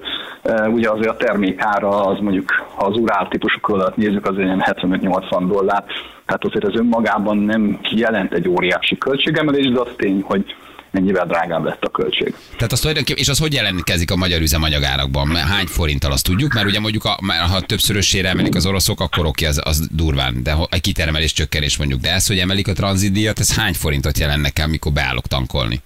Ugye 0.66 0.90
azért 0.90 1.10
a 1.10 1.16
termékára 1.16 1.88
az 1.88 2.18
mondjuk, 2.20 2.50
ha 2.74 2.86
az 2.86 2.96
urál 2.96 3.28
típusok 3.28 3.68
alatt 3.68 3.96
nézzük, 3.96 4.26
az 4.26 4.38
ilyen 4.38 4.62
75-80 4.66 5.44
dollár, 5.48 5.84
tehát 6.30 6.44
azért 6.44 6.64
ez 6.64 6.80
önmagában 6.80 7.36
nem 7.38 7.78
jelent 7.90 8.32
egy 8.32 8.48
óriási 8.48 8.98
költségemelés, 8.98 9.72
de 9.72 9.80
az 9.80 9.88
tény, 9.96 10.20
hogy 10.22 10.44
mennyivel 10.90 11.26
drágább 11.26 11.64
lett 11.64 11.84
a 11.84 11.88
költség. 11.88 12.34
Tehát 12.56 12.72
az 12.72 12.94
és 13.14 13.28
az 13.28 13.38
hogy 13.38 13.52
jelentkezik 13.52 14.10
a 14.10 14.16
magyar 14.16 14.40
üzemanyagárakban? 14.40 15.36
Hány 15.36 15.66
forinttal 15.66 16.12
azt 16.12 16.24
tudjuk? 16.24 16.52
Mert 16.52 16.66
ugye 16.66 16.80
mondjuk, 16.80 17.04
a, 17.04 17.18
ha 17.50 17.60
többszörösére 17.60 18.28
emelik 18.28 18.54
az 18.54 18.66
oroszok, 18.66 19.00
akkor 19.00 19.26
oké, 19.26 19.46
az, 19.46 19.60
az 19.64 19.88
durván, 19.92 20.42
de 20.42 20.54
egy 20.70 20.80
kitermelés 20.80 21.32
csökkenés 21.32 21.76
mondjuk. 21.76 22.00
De 22.00 22.12
ez, 22.12 22.26
hogy 22.26 22.38
emelik 22.38 22.68
a 22.68 22.72
tranzitdíjat, 22.72 23.38
ez 23.38 23.56
hány 23.56 23.74
forintot 23.74 24.18
jelent 24.18 24.42
nekem, 24.42 24.70
mikor 24.70 24.92
beállok 24.92 25.26
tankolni? 25.26 25.80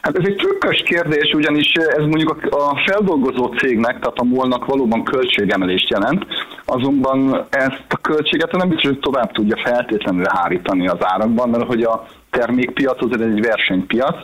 Hát 0.00 0.18
ez 0.18 0.24
egy 0.26 0.36
trükkös 0.36 0.82
kérdés, 0.82 1.32
ugyanis 1.32 1.72
ez 1.72 2.04
mondjuk 2.04 2.46
a 2.50 2.80
feldolgozó 2.86 3.46
cégnek, 3.46 3.98
tehát 3.98 4.18
a 4.18 4.24
molnak 4.24 4.64
valóban 4.64 5.04
költségemelést 5.04 5.88
jelent, 5.88 6.26
azonban 6.64 7.46
ezt 7.50 7.84
a 7.88 7.96
költséget 7.96 8.52
nem 8.52 8.68
biztos, 8.68 8.90
hogy 8.90 8.98
tovább 8.98 9.32
tudja 9.32 9.56
feltétlenül 9.56 10.24
hárítani 10.28 10.88
az 10.88 10.98
árakban, 11.00 11.48
mert 11.48 11.66
hogy 11.66 11.82
a 11.82 12.06
termékpiac 12.30 13.02
az 13.02 13.20
egy 13.20 13.40
versenypiac, 13.40 14.16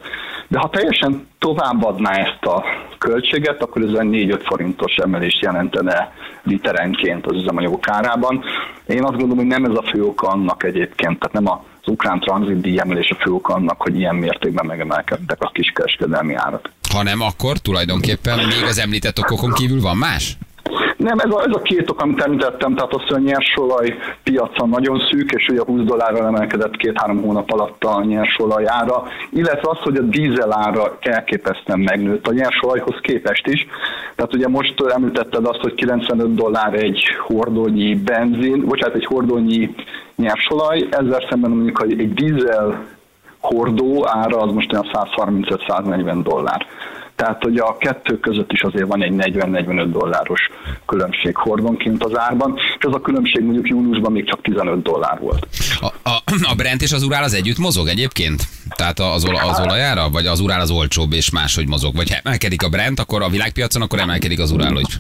de 0.49 0.59
ha 0.59 0.71
teljesen 0.71 1.27
továbbadná 1.39 2.11
ezt 2.11 2.45
a 2.45 2.65
költséget, 2.99 3.63
akkor 3.63 3.83
ez 3.83 3.89
egy 3.89 4.31
4-5 4.31 4.41
forintos 4.45 4.95
emelést 4.95 5.41
jelentene 5.41 6.13
literenként 6.43 7.27
az 7.27 7.37
üzemanyagok 7.37 7.89
árában. 7.89 8.45
Én 8.87 9.03
azt 9.03 9.17
gondolom, 9.17 9.37
hogy 9.37 9.47
nem 9.47 9.65
ez 9.65 9.77
a 9.77 9.83
fő 9.83 10.05
oka 10.05 10.27
annak 10.27 10.65
egyébként, 10.65 11.19
tehát 11.19 11.33
nem 11.33 11.47
a 11.47 11.65
az 11.87 11.93
ukrán 11.93 12.21
tranzitdíj 12.21 12.81
emelés 12.81 13.11
a 13.11 13.15
fő 13.15 13.31
oka 13.31 13.55
annak, 13.55 13.81
hogy 13.83 13.99
ilyen 13.99 14.15
mértékben 14.15 14.67
megemelkedtek 14.67 15.41
a 15.41 15.51
kiskereskedelmi 15.55 16.35
árak. 16.35 16.73
Ha 16.93 17.03
nem, 17.03 17.21
akkor 17.21 17.59
tulajdonképpen 17.59 18.39
még 18.39 18.63
az 18.69 18.79
említett 18.79 19.19
okokon 19.19 19.53
kívül 19.53 19.81
van 19.81 19.97
más? 19.97 20.37
Nem, 21.07 21.19
ez 21.19 21.31
a, 21.31 21.41
ez 21.41 21.55
a 21.55 21.63
két 21.63 21.91
ok, 21.91 22.01
amit 22.01 22.23
említettem, 22.23 22.75
tehát 22.75 22.95
az, 22.95 23.03
hogy 23.07 23.17
a 23.17 23.29
nyersolaj 23.29 23.97
piaca 24.23 24.67
nagyon 24.67 25.01
szűk, 25.11 25.31
és 25.31 25.49
ugye 25.49 25.63
20 25.67 25.81
dollárra 25.85 26.27
emelkedett 26.27 26.77
két-három 26.77 27.23
hónap 27.23 27.51
alatt 27.51 27.85
a 27.85 28.05
nyersolaj 28.05 28.65
ára, 28.67 29.03
illetve 29.31 29.71
az, 29.71 29.79
hogy 29.79 29.97
a 29.97 30.03
dízel 30.03 30.53
ára 30.53 30.97
elképesztően 31.01 31.81
megnőtt 31.81 32.27
a 32.27 32.33
nyersolajhoz 32.33 32.97
képest 33.01 33.47
is. 33.47 33.67
Tehát 34.15 34.35
ugye 34.35 34.49
most 34.49 34.83
említetted 34.89 35.47
azt, 35.47 35.61
hogy 35.61 35.75
95 35.75 36.35
dollár 36.35 36.75
egy 36.75 37.03
hordónyi 37.19 37.95
benzin, 37.95 38.65
bocsánat, 38.65 38.95
egy 38.95 39.07
hordónyi 39.07 39.75
nyersolaj, 40.17 40.87
ezzel 40.91 41.27
szemben 41.29 41.51
mondjuk 41.51 41.83
egy 41.89 42.15
dízel 42.15 42.85
hordó 43.41 44.09
ára 44.09 44.39
az 44.39 44.53
most 44.53 44.73
olyan 44.73 44.87
135-140 44.93 46.21
dollár. 46.23 46.67
Tehát, 47.17 47.43
hogy 47.43 47.57
a 47.57 47.77
kettő 47.77 48.19
között 48.21 48.53
is 48.53 48.63
azért 48.63 48.87
van 48.87 49.03
egy 49.03 49.13
40-45 49.17 49.87
dolláros 49.93 50.41
különbség 50.87 51.37
hordonként 51.37 52.05
az 52.05 52.19
árban, 52.19 52.55
és 52.79 52.85
az 52.85 52.95
a 52.95 53.01
különbség 53.01 53.43
mondjuk 53.43 53.69
júniusban 53.69 54.13
még 54.13 54.29
csak 54.29 54.43
15 54.43 54.83
dollár 54.83 55.19
volt. 55.21 55.49
A, 55.81 55.87
a, 56.11 56.23
a 56.43 56.55
Brent 56.55 56.83
és 56.83 56.93
az 56.93 57.03
Urál 57.03 57.23
az 57.23 57.35
együtt 57.35 57.59
mozog 57.59 57.89
egyébként? 57.89 58.43
Tehát 58.77 58.99
az, 59.01 59.25
az 59.49 59.61
olajára? 59.61 60.11
Vagy 60.11 60.27
az 60.27 60.41
Urál 60.41 60.61
az 60.61 60.71
olcsóbb 60.71 61.13
és 61.13 61.31
máshogy 61.31 61.69
mozog? 61.69 61.95
Vagy 61.95 62.17
emelkedik 62.23 62.63
a 62.63 62.69
Brent, 62.69 63.01
akkor 63.01 63.23
a 63.23 63.29
világpiacon, 63.29 63.83
akkor 63.83 63.99
emelkedik 63.99 64.39
az 64.39 64.51
Urál 64.51 64.77
is? 64.77 64.99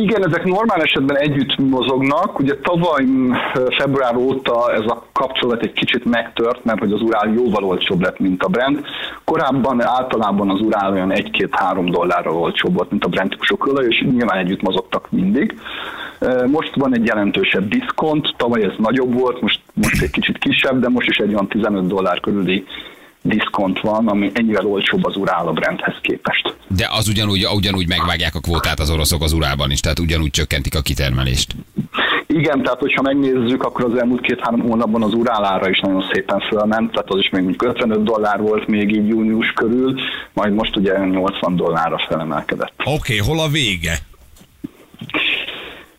Igen, 0.00 0.26
ezek 0.26 0.44
normál 0.44 0.82
esetben 0.82 1.16
együtt 1.16 1.56
mozognak. 1.56 2.38
Ugye 2.38 2.56
tavaly 2.56 3.04
február 3.78 4.16
óta 4.16 4.72
ez 4.72 4.84
a 4.86 5.06
kapcsolat 5.12 5.62
egy 5.62 5.72
kicsit 5.72 6.04
megtört, 6.04 6.64
mert 6.64 6.78
hogy 6.78 6.92
az 6.92 7.02
urál 7.02 7.32
jóval 7.34 7.64
olcsóbb 7.64 8.00
lett, 8.00 8.18
mint 8.18 8.42
a 8.42 8.48
Brent. 8.48 8.86
Korábban 9.24 9.82
általában 9.82 10.50
az 10.50 10.60
urál 10.60 10.92
olyan 10.92 11.12
1-2-3 11.14 11.88
dollárral 11.90 12.36
olcsóbb 12.36 12.74
volt, 12.74 12.90
mint 12.90 13.04
a 13.04 13.08
Brent 13.08 13.30
típusok 13.30 13.66
olaj, 13.66 13.86
és 13.88 14.04
nyilván 14.10 14.38
együtt 14.38 14.62
mozogtak 14.62 15.10
mindig. 15.10 15.58
Most 16.46 16.74
van 16.74 16.94
egy 16.94 17.06
jelentősebb 17.06 17.68
diszkont, 17.68 18.34
tavaly 18.36 18.62
ez 18.62 18.72
nagyobb 18.78 19.18
volt, 19.18 19.40
most, 19.40 19.60
most 19.74 20.02
egy 20.02 20.10
kicsit 20.10 20.38
kisebb, 20.38 20.80
de 20.80 20.88
most 20.88 21.08
is 21.08 21.16
egy 21.16 21.32
olyan 21.32 21.48
15 21.48 21.86
dollár 21.86 22.20
körüli 22.20 22.64
diszkont 23.22 23.80
van, 23.80 24.08
ami 24.08 24.30
ennyivel 24.34 24.66
olcsóbb 24.66 25.04
az 25.04 25.16
Urál 25.16 25.46
a 25.46 25.52
Brenthez 25.52 25.94
képest. 26.02 26.56
De 26.66 26.88
az 26.90 27.08
ugyanúgy, 27.08 27.46
ugyanúgy 27.54 27.88
megvágják 27.88 28.34
a 28.34 28.40
kvótát 28.40 28.80
az 28.80 28.90
oroszok 28.90 29.22
az 29.22 29.32
Urálban 29.32 29.70
is, 29.70 29.80
tehát 29.80 29.98
ugyanúgy 29.98 30.30
csökkentik 30.30 30.74
a 30.74 30.80
kitermelést. 30.80 31.54
Igen, 32.26 32.62
tehát 32.62 32.78
hogyha 32.78 33.02
megnézzük, 33.02 33.62
akkor 33.62 33.84
az 33.84 33.98
elmúlt 33.98 34.20
két-három 34.20 34.60
hónapban 34.60 35.02
az 35.02 35.14
urálára 35.14 35.68
is 35.68 35.80
nagyon 35.80 36.04
szépen 36.12 36.40
fölment, 36.40 36.90
tehát 36.92 37.10
az 37.10 37.18
is 37.18 37.28
még 37.30 37.62
55 37.62 38.02
dollár 38.02 38.40
volt 38.40 38.66
még 38.66 38.96
így 38.96 39.08
június 39.08 39.52
körül, 39.52 40.00
majd 40.32 40.52
most 40.52 40.76
ugye 40.76 41.06
80 41.06 41.56
dollárra 41.56 42.04
felemelkedett. 42.08 42.72
Oké, 42.78 42.90
okay, 42.92 43.18
hol 43.18 43.40
a 43.40 43.48
vége? 43.48 43.98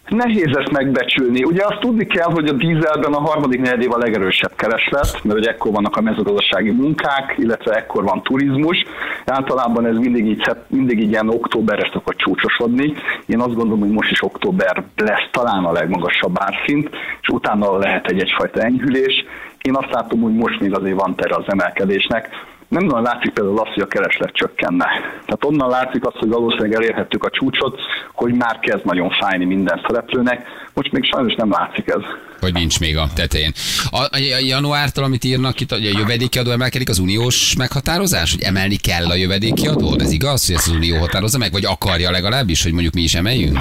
Nehéz 0.10 0.58
ezt 0.58 0.72
megbecsülni. 0.72 1.44
Ugye 1.44 1.66
azt 1.66 1.80
tudni 1.80 2.06
kell, 2.06 2.32
hogy 2.32 2.48
a 2.48 2.54
dízelben 2.54 3.14
a 3.14 3.20
harmadik 3.20 3.60
negyedév 3.60 3.92
a 3.94 3.98
legerősebb 3.98 4.56
kereslet, 4.56 5.24
mert 5.24 5.40
ugye 5.40 5.50
ekkor 5.50 5.72
vannak 5.72 5.96
a 5.96 6.02
mezőgazdasági 6.02 6.72
munkák, 6.72 7.36
illetve 7.38 7.76
ekkor 7.76 8.04
van 8.04 8.24
turizmus. 8.24 8.86
Általában 9.26 9.86
ez 9.86 9.98
mindig 9.98 10.26
így, 10.26 10.52
mindig 10.68 11.00
így 11.00 11.10
ilyen 11.10 11.30
októberre 11.30 11.90
szokott 11.94 12.18
csúcsosodni. 12.18 12.94
Én 13.26 13.40
azt 13.40 13.56
gondolom, 13.56 13.80
hogy 13.80 13.92
most 13.92 14.12
is 14.12 14.24
október 14.24 14.84
lesz 14.96 15.30
talán 15.32 15.64
a 15.64 15.72
legmagasabb 15.72 16.36
árszint, 16.40 16.90
és 17.22 17.28
utána 17.28 17.78
lehet 17.78 18.08
egy 18.08 18.20
egyfajta 18.20 18.62
enyhülés. 18.62 19.26
Én 19.62 19.76
azt 19.76 19.92
látom, 19.92 20.22
hogy 20.22 20.34
most 20.34 20.60
még 20.60 20.76
azért 20.76 21.00
van 21.00 21.16
tere 21.16 21.36
az 21.36 21.46
emelkedésnek 21.48 22.30
nem 22.70 22.86
nagyon 22.86 23.02
látszik 23.02 23.34
például 23.34 23.60
azt, 23.60 23.74
hogy 23.74 23.84
a 23.84 23.88
kereslet 23.88 24.34
csökkenne. 24.34 24.86
Tehát 25.26 25.46
onnan 25.46 25.70
látszik 25.70 26.06
azt, 26.06 26.16
hogy 26.16 26.30
valószínűleg 26.30 26.74
elérhettük 26.74 27.24
a 27.24 27.30
csúcsot, 27.30 27.80
hogy 28.14 28.34
már 28.34 28.60
kezd 28.60 28.86
nagyon 28.86 29.10
fájni 29.10 29.46
minden 29.46 29.82
szereplőnek. 29.88 30.48
Most 30.74 30.92
még 30.92 31.04
sajnos 31.06 31.36
nem 31.36 31.52
látszik 31.52 31.88
ez. 31.88 32.02
Hogy 32.40 32.54
nincs 32.54 32.80
még 32.80 32.98
a 32.98 33.08
tetején. 33.16 33.52
A, 33.92 34.02
a 34.02 34.18
januártól, 34.40 35.04
amit 35.04 35.24
írnak 35.24 35.60
itt, 35.60 35.72
hogy 35.72 35.86
a 35.86 35.98
jövedéki 36.00 36.40
adó 36.40 36.52
emelkedik, 36.52 36.90
az 36.90 37.00
uniós 37.00 37.56
meghatározás, 37.56 38.32
hogy 38.32 38.42
emelni 38.42 38.76
kell 38.76 39.06
a 39.06 39.16
jövedéki 39.16 39.68
adót? 39.68 40.02
Ez 40.02 40.12
igaz, 40.12 40.46
hogy 40.46 40.56
ezt 40.56 40.68
az 40.68 40.74
unió 40.74 40.98
határozza 40.98 41.38
meg, 41.38 41.52
vagy 41.52 41.66
akarja 41.66 42.12
legalábbis, 42.12 42.64
hogy 42.64 42.72
mondjuk 42.72 42.94
mi 42.94 43.02
is 43.02 43.16
emeljünk? 43.16 43.58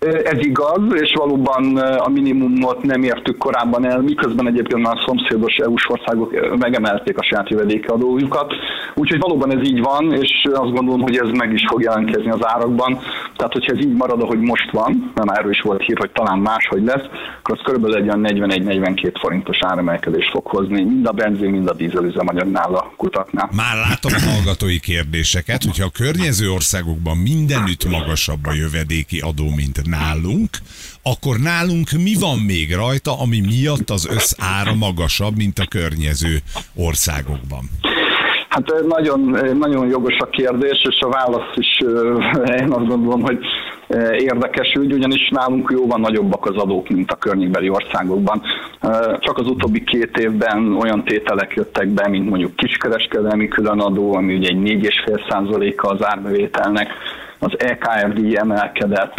Ez 0.00 0.38
igaz, 0.38 0.82
és 0.94 1.12
valóban 1.14 1.76
a 1.76 2.08
minimumot 2.08 2.82
nem 2.82 3.02
értük 3.02 3.38
korábban 3.38 3.86
el, 3.86 4.00
miközben 4.00 4.46
egyébként 4.46 4.82
már 4.82 4.96
a 4.96 5.02
szomszédos 5.06 5.56
EU-s 5.56 5.88
országok 5.88 6.56
megemelték 6.58 7.18
a 7.18 7.22
saját 7.22 7.48
jövedékadójukat. 7.48 8.54
Úgyhogy 8.94 9.18
valóban 9.18 9.58
ez 9.58 9.68
így 9.68 9.80
van, 9.80 10.12
és 10.12 10.30
azt 10.52 10.72
gondolom, 10.72 11.00
hogy 11.00 11.16
ez 11.16 11.28
meg 11.28 11.52
is 11.52 11.64
fog 11.68 11.82
jelentkezni 11.82 12.30
az 12.30 12.46
árakban. 12.46 12.98
Tehát, 13.36 13.52
hogyha 13.52 13.72
ez 13.72 13.78
így 13.78 13.92
marad, 13.92 14.22
ahogy 14.22 14.40
most 14.40 14.70
van, 14.70 15.12
nem 15.14 15.28
erről 15.28 15.50
is 15.50 15.60
volt 15.60 15.82
hír, 15.82 15.98
hogy 15.98 16.10
talán 16.10 16.38
máshogy 16.38 16.84
lesz, 16.84 17.04
akkor 17.38 17.58
az 17.58 17.64
körülbelül 17.64 17.96
egy 17.96 18.08
olyan 18.08 18.26
41-42 18.54 19.12
forintos 19.20 19.58
áremelkedés 19.60 20.28
fog 20.32 20.46
hozni, 20.46 20.82
mind 20.84 21.06
a 21.06 21.12
benzin, 21.12 21.50
mind 21.50 21.68
a 21.68 21.74
dízelüzemanyagnál 21.74 22.74
a 22.74 22.92
kutaknál. 22.96 23.50
Már 23.56 23.76
látom 23.88 24.12
a 24.14 24.30
hallgatói 24.30 24.80
kérdéseket, 24.80 25.64
hogyha 25.64 25.84
a 25.84 25.90
környező 25.90 26.50
országokban 26.50 27.16
mindenütt 27.16 27.88
magasabb 27.88 28.46
a 28.46 28.52
jövedéki 28.52 29.18
adó, 29.20 29.44
mint 29.56 29.86
nálunk, 29.88 30.50
akkor 31.02 31.36
nálunk 31.38 31.90
mi 31.90 32.14
van 32.20 32.38
még 32.38 32.74
rajta, 32.74 33.20
ami 33.20 33.40
miatt 33.40 33.90
az 33.90 34.08
összára 34.10 34.74
magasabb, 34.74 35.36
mint 35.36 35.58
a 35.58 35.66
környező 35.68 36.36
országokban? 36.74 37.64
Hát 38.48 38.86
nagyon, 38.88 39.20
nagyon 39.58 39.88
jogos 39.88 40.16
a 40.18 40.26
kérdés, 40.26 40.82
és 40.90 41.00
a 41.00 41.08
válasz 41.08 41.56
is 41.56 41.78
én 42.60 42.70
azt 42.70 42.86
gondolom, 42.86 43.20
hogy 43.20 43.38
érdekes 44.18 44.72
ügy, 44.78 44.92
ugyanis 44.92 45.28
nálunk 45.28 45.70
jóval 45.72 45.98
nagyobbak 45.98 46.46
az 46.46 46.56
adók, 46.56 46.88
mint 46.88 47.10
a 47.10 47.16
környékbeli 47.16 47.68
országokban. 47.68 48.42
Csak 49.18 49.38
az 49.38 49.46
utóbbi 49.46 49.84
két 49.84 50.16
évben 50.16 50.76
olyan 50.80 51.04
tételek 51.04 51.52
jöttek 51.54 51.88
be, 51.88 52.08
mint 52.08 52.28
mondjuk 52.28 52.56
kiskereskedelmi 52.56 53.48
különadó, 53.48 54.14
ami 54.14 54.34
ugye 54.34 54.48
egy 54.48 54.82
4,5 54.82 55.30
százaléka 55.30 55.88
az 55.88 56.04
árbevételnek, 56.04 56.92
az 57.38 57.52
E 57.58 57.66
EKFD 57.66 58.34
emelkedett, 58.34 59.14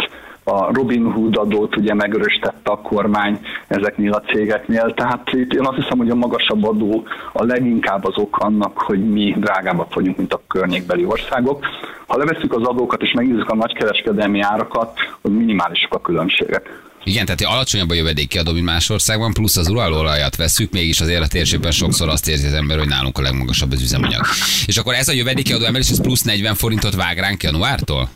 a 0.50 0.70
Robin 0.72 1.04
Hood 1.12 1.36
adót 1.36 1.76
ugye 1.76 1.94
megöröstette 1.94 2.70
a 2.70 2.80
kormány 2.80 3.40
ezeknél 3.68 4.12
a 4.12 4.20
cégeknél, 4.20 4.94
tehát 4.94 5.32
itt 5.32 5.52
én 5.52 5.66
azt 5.66 5.76
hiszem, 5.76 5.98
hogy 5.98 6.10
a 6.10 6.14
magasabb 6.14 6.64
adó 6.64 7.06
a 7.32 7.44
leginkább 7.44 8.04
az 8.04 8.16
ok 8.16 8.38
annak, 8.38 8.78
hogy 8.78 9.10
mi 9.10 9.34
drágábbak 9.38 9.94
vagyunk, 9.94 10.16
mint 10.16 10.32
a 10.32 10.42
környékbeli 10.46 11.04
országok. 11.04 11.66
Ha 12.06 12.16
levesszük 12.16 12.54
az 12.54 12.62
adókat 12.62 13.02
és 13.02 13.12
megnézzük 13.12 13.48
a 13.48 13.54
nagykereskedelmi 13.54 14.40
árakat, 14.40 14.98
hogy 15.22 15.30
minimálisak 15.30 15.94
a 15.94 16.00
különbségek. 16.00 16.88
Igen, 17.04 17.24
tehát 17.24 17.40
alacsonyabb 17.40 17.90
a 17.90 17.94
jövedéki 17.94 18.38
adó, 18.38 18.52
mint 18.52 18.64
más 18.64 18.90
országban, 18.90 19.32
plusz 19.32 19.56
az 19.56 19.68
uralolajat 19.68 20.36
veszük, 20.36 20.72
mégis 20.72 21.00
azért 21.00 21.22
a 21.22 21.28
térségben 21.28 21.70
sokszor 21.70 22.08
azt 22.08 22.28
érzi 22.28 22.46
az 22.46 22.52
ember, 22.52 22.78
hogy 22.78 22.88
nálunk 22.88 23.18
a 23.18 23.22
legmagasabb 23.22 23.72
az 23.72 23.82
üzemanyag. 23.82 24.26
És 24.66 24.76
akkor 24.76 24.94
ez 24.94 25.08
a 25.08 25.12
jövedéki 25.12 25.52
adó 25.52 25.64
emelés, 25.64 25.90
ez 25.90 26.00
plusz 26.00 26.22
40 26.22 26.54
forintot 26.54 26.94
vág 26.94 27.18
ránk 27.18 27.42
januártól? 27.42 28.08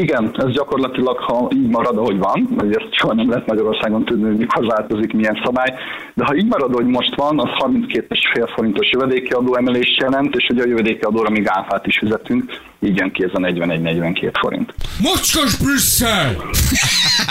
Igen, 0.00 0.30
ez 0.32 0.52
gyakorlatilag, 0.52 1.18
ha 1.18 1.48
így 1.54 1.68
marad, 1.68 1.96
ahogy 1.96 2.18
van, 2.18 2.48
ezt 2.70 2.94
soha 2.94 3.14
nem 3.14 3.28
lehet 3.28 3.46
Magyarországon 3.46 4.04
tudni, 4.04 4.26
hogy 4.26 4.36
mikor 4.36 4.66
változik, 4.66 5.12
milyen 5.12 5.40
szabály, 5.44 5.74
de 6.14 6.24
ha 6.24 6.34
így 6.34 6.46
marad, 6.46 6.74
hogy 6.74 6.86
most 6.86 7.14
van, 7.14 7.38
az 7.38 7.48
32,5 7.58 8.50
forintos 8.54 8.90
jövedéki 8.90 9.32
adó 9.32 9.56
emelés 9.56 9.96
jelent, 10.00 10.34
és 10.34 10.48
ugye 10.48 10.62
a 10.62 10.66
jövedéki 10.66 11.04
adóra 11.04 11.30
még 11.30 11.46
áfát 11.46 11.86
is 11.86 11.98
fizetünk, 11.98 12.44
így 12.80 12.96
jön 12.96 13.10
ki 13.12 13.24
ez 13.24 13.30
a 13.32 13.38
41-42 13.38 14.32
forint. 14.40 14.74
Mocskos 15.00 15.56
Brüsszel! 15.56 16.36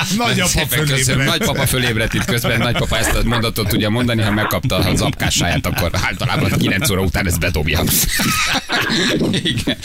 Nagyapa 0.18 0.66
fölébredt. 0.68 1.26
Nagypapa 1.26 1.66
fölébredt 1.68 2.14
itt 2.14 2.26
közben, 2.26 2.58
nagypapa 2.58 2.98
ezt 2.98 3.16
a 3.16 3.22
mondatot 3.24 3.68
tudja 3.68 3.90
mondani, 3.90 4.22
ha 4.22 4.32
megkapta 4.32 4.76
a 4.76 4.96
zapkássáját, 4.96 5.66
akkor 5.66 5.90
általában 5.92 6.52
9 6.58 6.90
óra 6.90 7.02
után 7.02 7.28
ezt 7.28 7.40
bedobja. 7.40 7.80
Igen. 9.44 9.78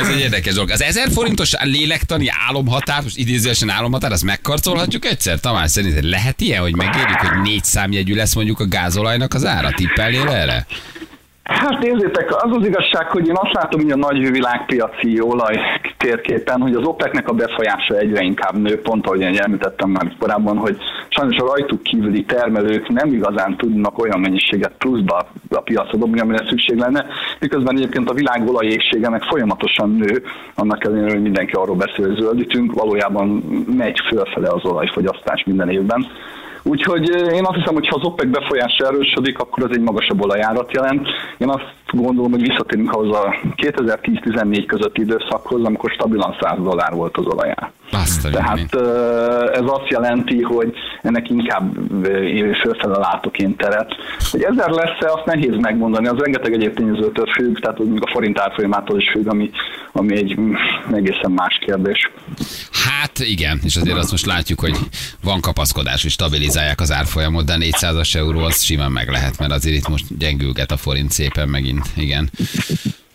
Ez 0.00 0.08
egy 0.08 0.18
érdekes 0.18 0.54
dolog. 0.54 0.70
Az 0.70 0.82
1000 0.82 1.10
forintos 1.12 1.52
lélektani 1.62 2.26
álomhatár, 2.48 3.02
most 3.02 3.16
idézősen 3.16 3.70
álomhatár, 3.70 4.12
azt 4.12 4.24
megkarcolhatjuk 4.24 5.04
egyszer? 5.04 5.40
Tamás, 5.40 5.70
szerinted 5.70 6.04
lehet 6.04 6.40
ilyen, 6.40 6.60
hogy 6.60 6.76
megérjük, 6.76 7.18
hogy 7.18 7.40
négy 7.42 7.64
számjegyű 7.64 8.14
lesz 8.14 8.34
mondjuk 8.34 8.60
a 8.60 8.66
gázolajnak 8.66 9.34
az 9.34 9.44
ára? 9.44 9.70
Tippelnél 9.70 10.28
erre? 10.28 10.66
Hát 11.50 11.78
nézzétek, 11.78 12.44
az 12.44 12.56
az 12.56 12.66
igazság, 12.66 13.10
hogy 13.10 13.28
én 13.28 13.36
azt 13.36 13.52
látom 13.52 13.80
hogy 13.80 13.90
a 13.90 13.96
nagy 13.96 14.30
világpiaci 14.30 15.20
olaj 15.20 15.60
térképen, 15.96 16.60
hogy 16.60 16.74
az 16.74 16.86
OPEC-nek 16.86 17.28
a 17.28 17.32
befolyása 17.32 17.96
egyre 17.96 18.22
inkább 18.22 18.56
nő, 18.58 18.80
pont 18.80 19.06
ahogy 19.06 19.20
én 19.20 19.36
említettem 19.36 19.90
már 19.90 20.12
korábban, 20.18 20.56
hogy 20.56 20.76
sajnos 21.08 21.36
a 21.36 21.46
rajtuk 21.46 21.82
kívüli 21.82 22.24
termelők 22.24 22.88
nem 22.88 23.12
igazán 23.12 23.56
tudnak 23.56 23.98
olyan 23.98 24.20
mennyiséget 24.20 24.72
pluszba 24.78 25.26
a 25.50 25.60
piacra 25.60 25.98
dobni, 25.98 26.20
amire 26.20 26.46
szükség 26.48 26.78
lenne, 26.78 27.06
miközben 27.40 27.76
egyébként 27.76 28.10
a 28.10 28.14
világ 28.14 28.48
olajészsége 28.48 29.08
meg 29.08 29.22
folyamatosan 29.22 29.90
nő, 29.90 30.22
annak 30.54 30.84
ellenére, 30.84 31.12
hogy 31.12 31.22
mindenki 31.22 31.52
arról 31.52 31.76
beszél, 31.76 32.06
hogy 32.06 32.16
zöldítünk, 32.16 32.72
valójában 32.72 33.28
megy 33.76 34.00
fölfele 34.08 34.48
az 34.48 34.64
olajfogyasztás 34.64 35.44
minden 35.44 35.70
évben. 35.70 36.06
Úgyhogy 36.62 37.08
én 37.08 37.44
azt 37.44 37.58
hiszem, 37.58 37.74
hogy 37.74 37.88
ha 37.88 37.96
az 37.96 38.06
OPEC 38.06 38.28
befolyása 38.28 38.86
erősödik, 38.86 39.38
akkor 39.38 39.64
ez 39.64 39.76
egy 39.76 39.82
magasabb 39.82 40.22
olajárat 40.22 40.72
jelent. 40.72 41.08
Én 41.38 41.48
azt 41.48 41.74
gondolom, 41.90 42.30
hogy 42.30 42.48
visszatérünk 42.48 42.92
ahhoz 42.92 43.16
a 43.16 43.34
2010-14 43.56 44.64
közötti 44.66 45.00
időszakhoz, 45.00 45.64
amikor 45.64 45.90
stabilan 45.90 46.36
100 46.40 46.58
dollár 46.62 46.92
volt 46.92 47.16
az 47.16 47.26
olajár. 47.26 47.70
Azt 47.92 48.24
a 48.24 48.30
Tehát 48.30 48.74
ez 49.54 49.64
azt 49.64 49.88
jelenti, 49.88 50.42
hogy 50.42 50.72
ennek 51.02 51.30
inkább 51.30 51.76
fölfele 52.62 52.98
látok 52.98 53.38
én 53.38 53.56
teret. 53.56 53.94
Hogy 54.30 54.42
ezer 54.42 54.70
lesz-e, 54.70 55.12
azt 55.12 55.24
nehéz 55.24 55.56
megmondani, 55.60 56.06
az 56.06 56.18
rengeteg 56.18 56.52
egyéb 56.52 56.74
tényezőtől 56.74 57.26
függ, 57.26 57.58
tehát 57.58 57.78
még 57.78 58.02
a 58.02 58.10
forint 58.10 58.38
árfolyamától 58.38 58.98
is 58.98 59.10
függ, 59.10 59.28
ami, 59.28 59.50
ami 59.92 60.16
egy 60.16 60.40
mm, 60.40 60.54
egészen 60.92 61.30
más 61.30 61.58
kérdés. 61.64 62.10
Hát 62.72 63.18
igen, 63.18 63.60
és 63.64 63.76
azért 63.76 63.96
azt 63.96 64.10
most 64.10 64.26
látjuk, 64.26 64.60
hogy 64.60 64.76
van 65.22 65.40
kapaszkodás, 65.40 66.02
hogy 66.02 66.10
stabilizálják 66.50 66.80
az 66.80 66.92
árfolyamot, 66.92 67.44
de 67.44 67.56
400-as 67.58 68.14
euró 68.14 68.38
az 68.40 68.62
simán 68.62 68.90
meg 68.92 69.08
lehet, 69.08 69.38
mert 69.38 69.52
azért 69.52 69.76
itt 69.76 69.88
most 69.88 70.04
gyengülget 70.18 70.70
a 70.72 70.76
forint 70.76 71.10
szépen 71.10 71.48
megint. 71.48 71.86
Igen. 71.96 72.30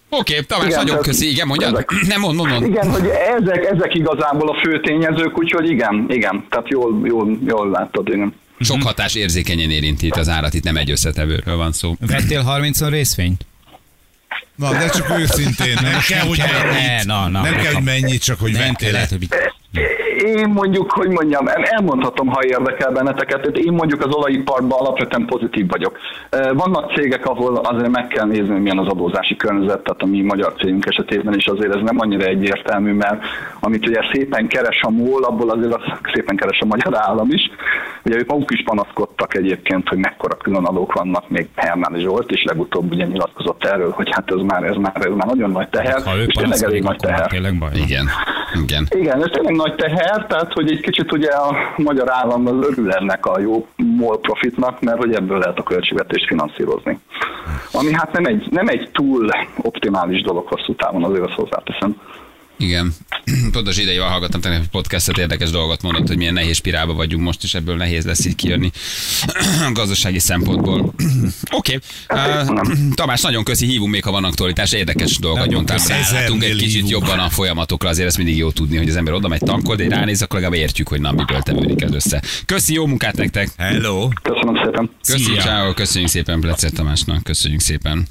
Oké, 0.09 0.33
okay, 0.33 0.45
Tamás, 0.45 0.65
Igen, 0.65 0.77
nagyon 0.77 0.89
tehát 0.95 1.05
köszi. 1.05 1.29
Igen, 1.29 1.47
mondjad? 1.47 1.73
ezek- 1.73 1.91
Nem 2.07 2.19
mond, 2.19 2.35
mond, 2.35 2.51
mond. 2.51 2.65
Igen, 2.65 2.91
hogy 2.91 3.07
ezek, 3.07 3.63
ezek 3.65 3.93
igazából 3.95 4.49
a 4.49 4.59
fő 4.63 4.81
tényezők, 4.81 5.37
úgyhogy 5.37 5.69
igen, 5.69 6.05
igen, 6.09 6.45
tehát 6.49 6.69
jól, 6.69 7.01
jól, 7.03 7.37
jól 7.45 7.69
láttad, 7.69 8.07
igen. 8.07 8.33
Sok 8.59 8.83
hatás 8.83 9.15
érzékenyen 9.15 9.69
érinti 9.69 10.05
itt 10.05 10.15
az 10.15 10.29
árat, 10.29 10.53
itt 10.53 10.63
nem 10.63 10.77
egy 10.77 10.91
összetevőről 10.91 11.55
van 11.57 11.71
szó. 11.71 11.95
Vettél 11.99 12.41
30 12.41 12.81
részvényt? 12.89 13.45
Na, 14.55 14.71
de 14.71 14.89
csak 14.89 15.19
őszintén, 15.19 15.77
nem 15.81 15.99
kell, 16.07 16.27
hogy 16.27 16.37
Ne, 16.37 16.63
mennyit. 16.71 17.05
na, 17.05 17.27
na, 17.27 17.41
Nem 17.41 17.55
kell, 17.55 17.73
hogy 17.73 17.83
mennyit, 17.83 18.23
csak 18.23 18.39
hogy 18.39 18.51
Nem 18.51 18.61
vettél 18.61 18.91
lehet, 18.91 19.09
hogy 19.09 19.27
Én 20.23 20.49
mondjuk, 20.49 20.91
hogy 20.91 21.09
mondjam, 21.09 21.45
elmondhatom, 21.47 22.27
ha 22.27 22.39
érdekel 22.43 22.91
benneteket, 22.91 23.41
tehát 23.41 23.57
én 23.57 23.73
mondjuk 23.73 24.05
az 24.05 24.15
olajiparban 24.15 24.79
alapvetően 24.79 25.25
pozitív 25.25 25.67
vagyok. 25.67 25.97
Vannak 26.53 26.93
cégek, 26.93 27.25
ahol 27.25 27.55
azért 27.55 27.89
meg 27.89 28.07
kell 28.07 28.25
nézni, 28.25 28.51
hogy 28.51 28.61
milyen 28.61 28.77
az 28.77 28.87
adózási 28.87 29.35
környezet, 29.35 29.83
tehát 29.83 30.01
a 30.01 30.05
mi 30.05 30.21
magyar 30.21 30.53
cégünk 30.57 30.85
esetében 30.85 31.33
is 31.33 31.45
azért 31.45 31.75
ez 31.75 31.81
nem 31.81 31.99
annyira 31.99 32.25
egyértelmű, 32.25 32.91
mert 32.93 33.23
amit 33.59 33.87
ugye 33.87 34.01
szépen 34.13 34.47
keres 34.47 34.81
a 34.81 34.89
MOL, 34.89 35.23
abból 35.23 35.49
azért 35.49 35.73
az 35.73 35.81
szépen 36.13 36.35
keres 36.35 36.59
a 36.59 36.65
magyar 36.65 36.97
állam 36.97 37.27
is. 37.31 37.49
Ugye 38.05 38.17
ők 38.17 38.29
maguk 38.29 38.51
is 38.51 38.63
panaszkodtak 38.63 39.35
egyébként, 39.35 39.89
hogy 39.89 39.97
mekkora 39.97 40.37
különadók 40.37 40.93
vannak, 40.93 41.29
még 41.29 41.47
Hernádi 41.55 42.01
Zsolt 42.01 42.31
is 42.31 42.43
legutóbb 42.43 42.91
ugye 42.91 43.05
nyilatkozott 43.05 43.63
erről, 43.63 43.91
hogy 43.91 44.09
hát 44.11 44.31
ez 44.31 44.41
már, 44.41 44.63
ez 44.63 44.75
már, 44.75 44.93
ez 44.95 45.11
már 45.15 45.27
nagyon 45.27 45.51
nagy 45.51 45.69
teher, 45.69 46.01
ha 46.03 46.17
ő 46.17 46.23
és 46.23 46.33
tényleg 46.33 46.63
elég 46.63 46.83
nagy 46.83 46.97
teher. 46.97 47.57
baj. 47.59 47.69
Igen, 47.73 48.07
igen. 48.63 48.87
Igen, 48.89 49.23
ez 49.23 49.29
tényleg 49.31 49.55
nagy 49.55 49.75
teher, 49.75 50.04
tehát 50.13 50.53
hogy 50.53 50.71
egy 50.71 50.81
kicsit 50.81 51.11
ugye 51.11 51.29
a 51.29 51.55
magyar 51.77 52.11
állam 52.11 52.47
az 52.47 52.67
örül 52.67 52.91
ennek 52.91 53.25
a 53.25 53.39
jó 53.39 53.67
MOL 53.75 54.19
profitnak, 54.19 54.81
mert 54.81 54.97
hogy 54.97 55.13
ebből 55.13 55.37
lehet 55.37 55.59
a 55.59 55.63
költségvetést 55.63 56.27
finanszírozni. 56.27 56.99
Ami 57.71 57.93
hát 57.93 58.11
nem 58.11 58.25
egy, 58.25 58.47
nem 58.51 58.67
egy 58.67 58.89
túl 58.91 59.29
optimális 59.61 60.21
dolog 60.21 60.47
hosszú 60.47 60.75
távon, 60.75 61.03
azért 61.03 61.25
azt 61.25 61.33
hozzáteszem. 61.33 62.01
Igen. 62.57 62.93
Pontos 63.51 63.77
idejével 63.77 64.07
hallgattam 64.07 64.41
tegnap 64.41 64.61
egy 64.61 64.67
podcastet, 64.67 65.17
érdekes 65.17 65.49
dolgot 65.49 65.81
mondott, 65.81 66.07
hogy 66.07 66.17
milyen 66.17 66.33
nehéz 66.33 66.55
spirálba 66.55 66.93
vagyunk 66.93 67.23
most, 67.23 67.43
és 67.43 67.53
ebből 67.53 67.75
nehéz 67.75 68.05
lesz 68.05 68.25
így 68.25 68.35
kijönni 68.35 68.71
gazdasági 69.73 70.19
szempontból. 70.19 70.93
Oké. 71.51 71.79
Okay. 72.07 72.43
Uh, 72.43 72.93
Tamás, 72.93 73.21
nagyon 73.21 73.43
köszi, 73.43 73.65
hívunk 73.65 73.91
még, 73.91 74.03
ha 74.03 74.11
van 74.11 74.23
aktualitás, 74.23 74.71
érdekes 74.71 75.17
dolgokat 75.17 75.51
mondtál. 75.51 75.77
köszi. 75.77 75.91
Rálátunk 75.91 76.43
egy 76.43 76.55
kicsit 76.55 76.73
hívunk. 76.73 76.91
jobban 76.91 77.19
a 77.19 77.29
folyamatokra, 77.29 77.89
azért 77.89 78.07
ezt 78.07 78.17
mindig 78.17 78.37
jó 78.37 78.51
tudni, 78.51 78.77
hogy 78.77 78.89
az 78.89 78.95
ember 78.95 79.13
oda 79.13 79.27
megy 79.27 79.39
tankol, 79.39 79.75
de 79.75 79.83
egy 79.83 79.89
ránéz, 79.89 80.21
akkor 80.21 80.39
legalább 80.39 80.61
értjük, 80.61 80.87
hogy 80.87 81.01
na, 81.01 81.11
miből 81.11 81.41
tevődik 81.41 81.81
ez 81.81 81.93
össze. 81.93 82.21
Köszi, 82.45 82.73
jó 82.73 82.85
munkát 82.85 83.15
nektek! 83.15 83.49
Hello. 83.57 84.09
Köszönöm 84.21 84.55
szépen. 84.63 84.89
Köszi, 85.07 85.23
Szia. 85.23 85.41
ciao, 85.41 85.73
köszönjük 85.73 86.09
szépen 86.09 86.39
Plecet 86.39 86.73
Tamásnak, 86.73 87.23
köszönjük 87.23 87.59
szépen. 87.59 88.07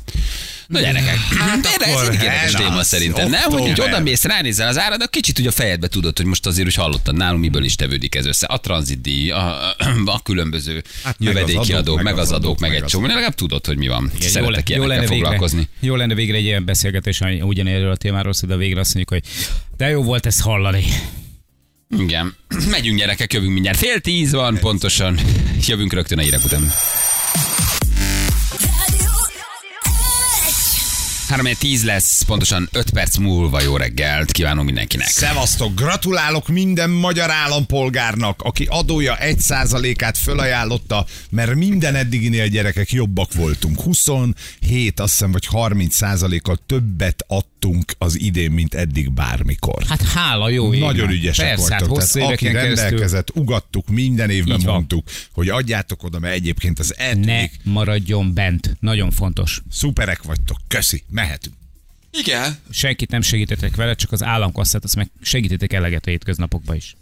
Na 0.67 0.81
gyerekek, 0.81 1.19
hát, 1.39 1.67
ez 1.67 1.89
akkor 1.89 2.05
egy 2.09 2.13
érdekes 2.13 2.53
téma 2.53 2.83
szerintem, 2.83 3.31
nem? 3.31 3.51
Hogy 3.51 3.67
így 3.69 3.81
oda 3.81 4.01
mész, 4.01 4.25
ránézel 4.25 4.69
az 4.69 4.79
ára, 4.79 4.97
de 4.97 5.07
kicsit 5.11 5.39
ugye 5.39 5.49
a 5.49 5.53
fejedbe 5.53 5.89
tudod, 5.89 6.17
hogy 6.17 6.27
most 6.27 6.47
azért, 6.47 6.65
hogy 6.65 6.75
hallottad 6.75 7.17
nálunk, 7.17 7.41
miből 7.41 7.65
is 7.65 7.75
tevődik 7.75 8.15
ez 8.15 8.27
össze. 8.27 8.47
A 8.47 8.59
tranzitdíj, 8.61 9.31
a, 9.31 9.69
a 10.05 10.23
különböző 10.23 10.85
Hát 11.03 11.17
jövedéki 11.19 11.73
adók, 11.73 12.03
meg 12.03 12.19
az 12.19 12.33
adók, 12.33 12.59
meg 12.59 12.75
egy 12.75 12.85
csomó. 12.85 13.07
Legalább 13.07 13.35
tudod, 13.35 13.67
hogy 13.67 13.77
mi 13.77 13.89
van. 13.89 14.11
Igen, 14.17 14.29
Szeretek 14.31 14.69
jó, 14.71 14.85
lenne 14.87 15.07
foglalkozni. 15.07 15.69
jó 15.81 15.95
lenne 15.97 16.15
végre 16.15 16.37
egy 16.37 16.45
ilyen 16.45 16.65
beszélgetés, 16.65 17.21
ami 17.21 17.41
ugyanerről 17.41 17.91
a 17.91 17.97
témáról 17.97 18.33
szól, 18.33 18.51
de 18.51 18.57
végre 18.57 18.81
azt 18.81 18.95
mondjuk, 18.95 19.23
hogy 19.23 19.33
de 19.77 19.89
jó 19.89 20.03
volt 20.03 20.27
ezt 20.27 20.41
hallani. 20.41 20.85
Igen. 21.99 22.37
Megyünk 22.71 22.99
gyerekek, 22.99 23.33
jövünk 23.33 23.53
mindjárt. 23.53 23.79
Fél 23.79 24.01
tíz 24.01 24.33
van, 24.33 24.59
pontosan. 24.59 25.19
Jövünk 25.67 25.93
rögtön 25.93 26.19
a 26.19 26.23
hírek 26.23 26.45
után. 26.45 26.73
3 31.29 31.47
10 31.59 31.85
lesz, 31.85 32.23
pontosan 32.23 32.69
5 32.73 32.91
perc 32.91 33.17
múlva 33.17 33.61
jó 33.61 33.77
reggelt 33.77 34.33
kívánom 34.33 34.65
mindenkinek. 34.65 35.07
Szevasztok, 35.09 35.75
gratulálok 35.75 36.49
minden 36.49 36.91
magyar 36.91 37.31
állampolgárnak, 37.31 38.43
aki 38.43 38.67
adója 38.71 39.17
1%-át 39.21 40.19
fölajánlotta, 40.19 41.07
mert 41.31 41.55
minden 41.55 41.95
eddiginél 41.95 42.49
gyerekek 42.49 42.93
jobbak 42.93 43.35
voltunk. 43.35 43.81
27, 43.81 45.01
azt 45.01 45.13
hiszem, 45.13 45.33
vagy 45.33 45.49
30%-kal 45.51 46.59
többet 46.67 47.25
adtunk 47.29 47.93
az 47.99 48.21
idén, 48.21 48.51
mint 48.51 48.75
eddig 48.75 49.13
bármikor. 49.13 49.83
Hát 49.89 50.03
hála 50.03 50.49
jó 50.49 50.75
égnek. 50.75 50.89
Nagyon 50.89 51.11
ügyesek 51.11 51.47
Persze, 51.47 51.73
hát 51.73 51.81
vagytok. 51.81 51.97
hosszú 51.99 52.19
Tehát 52.19 52.33
aki 52.33 52.49
rendelkezett, 52.49 53.31
ugattuk, 53.35 53.89
minden 53.89 54.31
évben 54.31 54.59
Így 54.59 54.65
van. 54.65 54.75
mondtuk, 54.75 55.09
hogy 55.33 55.49
adjátok 55.49 56.03
oda, 56.03 56.19
mert 56.19 56.35
egyébként 56.35 56.79
az 56.79 56.95
ne 56.99 57.05
eddig 57.05 57.51
maradjon 57.63 58.35
bent. 58.35 58.77
Nagyon 58.81 59.11
fontos. 59.11 59.63
szuperek 59.71 60.23
vagytok. 60.23 60.59
Köszi. 60.69 61.03
Mehetünk. 61.15 61.55
Igen. 62.13 62.59
Senkit 62.71 63.11
nem 63.11 63.21
segítetek 63.21 63.77
vele, 63.77 63.95
csak 63.95 64.13
az 64.13 64.23
államkasszát 64.23 64.85
azt 64.85 64.97
meg 64.97 65.11
segítetek 65.21 65.73
eleget 65.73 66.07
a 66.07 66.11
hétköznapokba 66.11 66.75
is. 66.75 66.97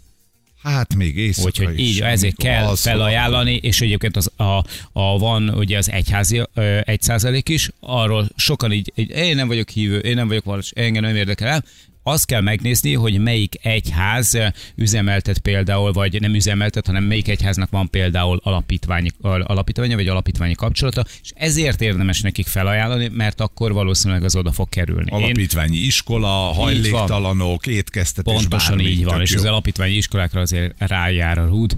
Hát 0.63 0.95
még 0.95 1.17
éjszaka 1.17 1.47
Úgyhogy 1.47 1.79
is, 1.79 1.87
így, 1.87 2.01
ezért 2.01 2.35
kell 2.35 2.65
alszol. 2.65 2.91
felajánlani, 2.91 3.55
és 3.55 3.81
egyébként 3.81 4.15
az, 4.15 4.31
a, 4.35 4.63
a, 4.91 5.17
van 5.17 5.49
ugye 5.49 5.77
az 5.77 5.91
egyházi 5.91 6.41
ö, 6.53 6.79
egy 6.83 7.01
százalék 7.01 7.49
is, 7.49 7.69
arról 7.79 8.29
sokan 8.35 8.71
így, 8.71 8.91
így, 8.95 9.09
én 9.09 9.35
nem 9.35 9.47
vagyok 9.47 9.69
hívő, 9.69 9.97
én 9.97 10.15
nem 10.15 10.27
vagyok 10.27 10.43
valós, 10.43 10.71
engem 10.71 11.03
nem 11.03 11.15
érdekel 11.15 11.47
el, 11.47 11.63
azt 12.03 12.25
kell 12.25 12.41
megnézni, 12.41 12.93
hogy 12.93 13.19
melyik 13.19 13.55
egyház 13.61 14.37
üzemeltet 14.75 15.37
például, 15.37 15.91
vagy 15.91 16.21
nem 16.21 16.33
üzemeltet, 16.33 16.85
hanem 16.85 17.03
melyik 17.03 17.27
egyháznak 17.27 17.69
van 17.69 17.89
például 17.89 18.39
alapítványi, 18.43 19.09
al- 19.21 19.47
alapítványa, 19.47 19.95
vagy 19.95 20.07
alapítványi 20.07 20.53
kapcsolata, 20.53 21.05
és 21.23 21.31
ezért 21.35 21.81
érdemes 21.81 22.21
nekik 22.21 22.47
felajánlani, 22.47 23.09
mert 23.13 23.41
akkor 23.41 23.73
valószínűleg 23.73 24.23
az 24.23 24.35
oda 24.35 24.51
fog 24.51 24.69
kerülni. 24.69 25.11
Én 25.11 25.23
Alapítványi 25.23 25.77
iskola, 25.77 26.27
hajléktalanok, 26.27 27.67
étkeztetés, 27.67 28.33
Pontosan 28.33 28.77
bármi, 28.77 28.91
így 28.91 29.03
van, 29.03 29.21
és 29.21 29.31
jó. 29.31 29.39
az 29.39 29.45
alapítványi 29.45 29.95
iskolákra 29.95 30.41
azért 30.41 30.73
rájár 30.77 31.37
a 31.37 31.45
rúd. 31.45 31.77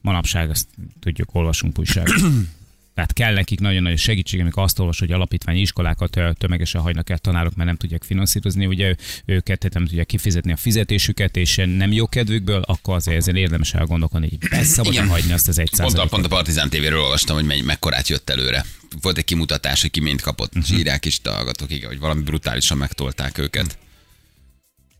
Manapság 0.00 0.50
azt 0.50 0.66
tudjuk, 1.00 1.28
olvasunk 1.32 1.78
újságot. 1.78 2.14
Tehát 2.94 3.12
kell 3.12 3.34
nekik 3.34 3.60
nagyon-nagyon 3.60 3.96
segítség, 3.96 4.40
amikor 4.40 4.62
azt 4.62 4.78
olvas, 4.78 4.98
hogy 4.98 5.12
alapítványi 5.12 5.60
iskolákat 5.60 6.20
tömegesen 6.38 6.80
hagynak 6.80 7.10
el 7.10 7.18
tanárok, 7.18 7.54
mert 7.54 7.68
nem 7.68 7.76
tudják 7.76 8.02
finanszírozni, 8.02 8.66
ugye 8.66 8.94
őket 9.24 9.68
nem 9.72 9.86
tudják 9.86 10.06
kifizetni 10.06 10.52
a 10.52 10.56
fizetésüket, 10.56 11.36
és 11.36 11.56
nem 11.76 11.92
jó 11.92 12.08
kedvükből, 12.08 12.62
akkor 12.66 12.94
azért 12.94 13.16
ezen 13.16 13.36
érdemes 13.36 13.74
elgondolkodni, 13.74 14.28
hogy 14.28 14.48
be 14.48 14.62
szabad 14.62 14.92
Igen. 14.92 15.08
hagyni 15.08 15.32
azt 15.32 15.48
az 15.48 15.58
egy 15.58 15.70
Pont 15.76 15.98
a, 15.98 16.06
pont 16.06 16.24
a 16.24 16.28
Partizán 16.28 16.68
tévéről 16.68 17.00
olvastam, 17.00 17.36
hogy 17.36 17.44
mennyi, 17.44 17.60
mekkorát 17.60 18.08
jött 18.08 18.30
előre. 18.30 18.64
Volt 19.00 19.18
egy 19.18 19.24
kimutatás, 19.24 19.80
hogy 19.80 19.90
ki 19.90 20.00
mint 20.00 20.20
kapott. 20.20 20.56
Uh-huh. 20.56 20.72
És 20.72 20.78
írják 20.78 21.04
is 21.04 21.20
hallgatók, 21.24 21.70
igen, 21.70 21.88
hogy 21.88 21.98
valami 21.98 22.22
brutálisan 22.22 22.78
megtolták 22.78 23.38
őket. 23.38 23.78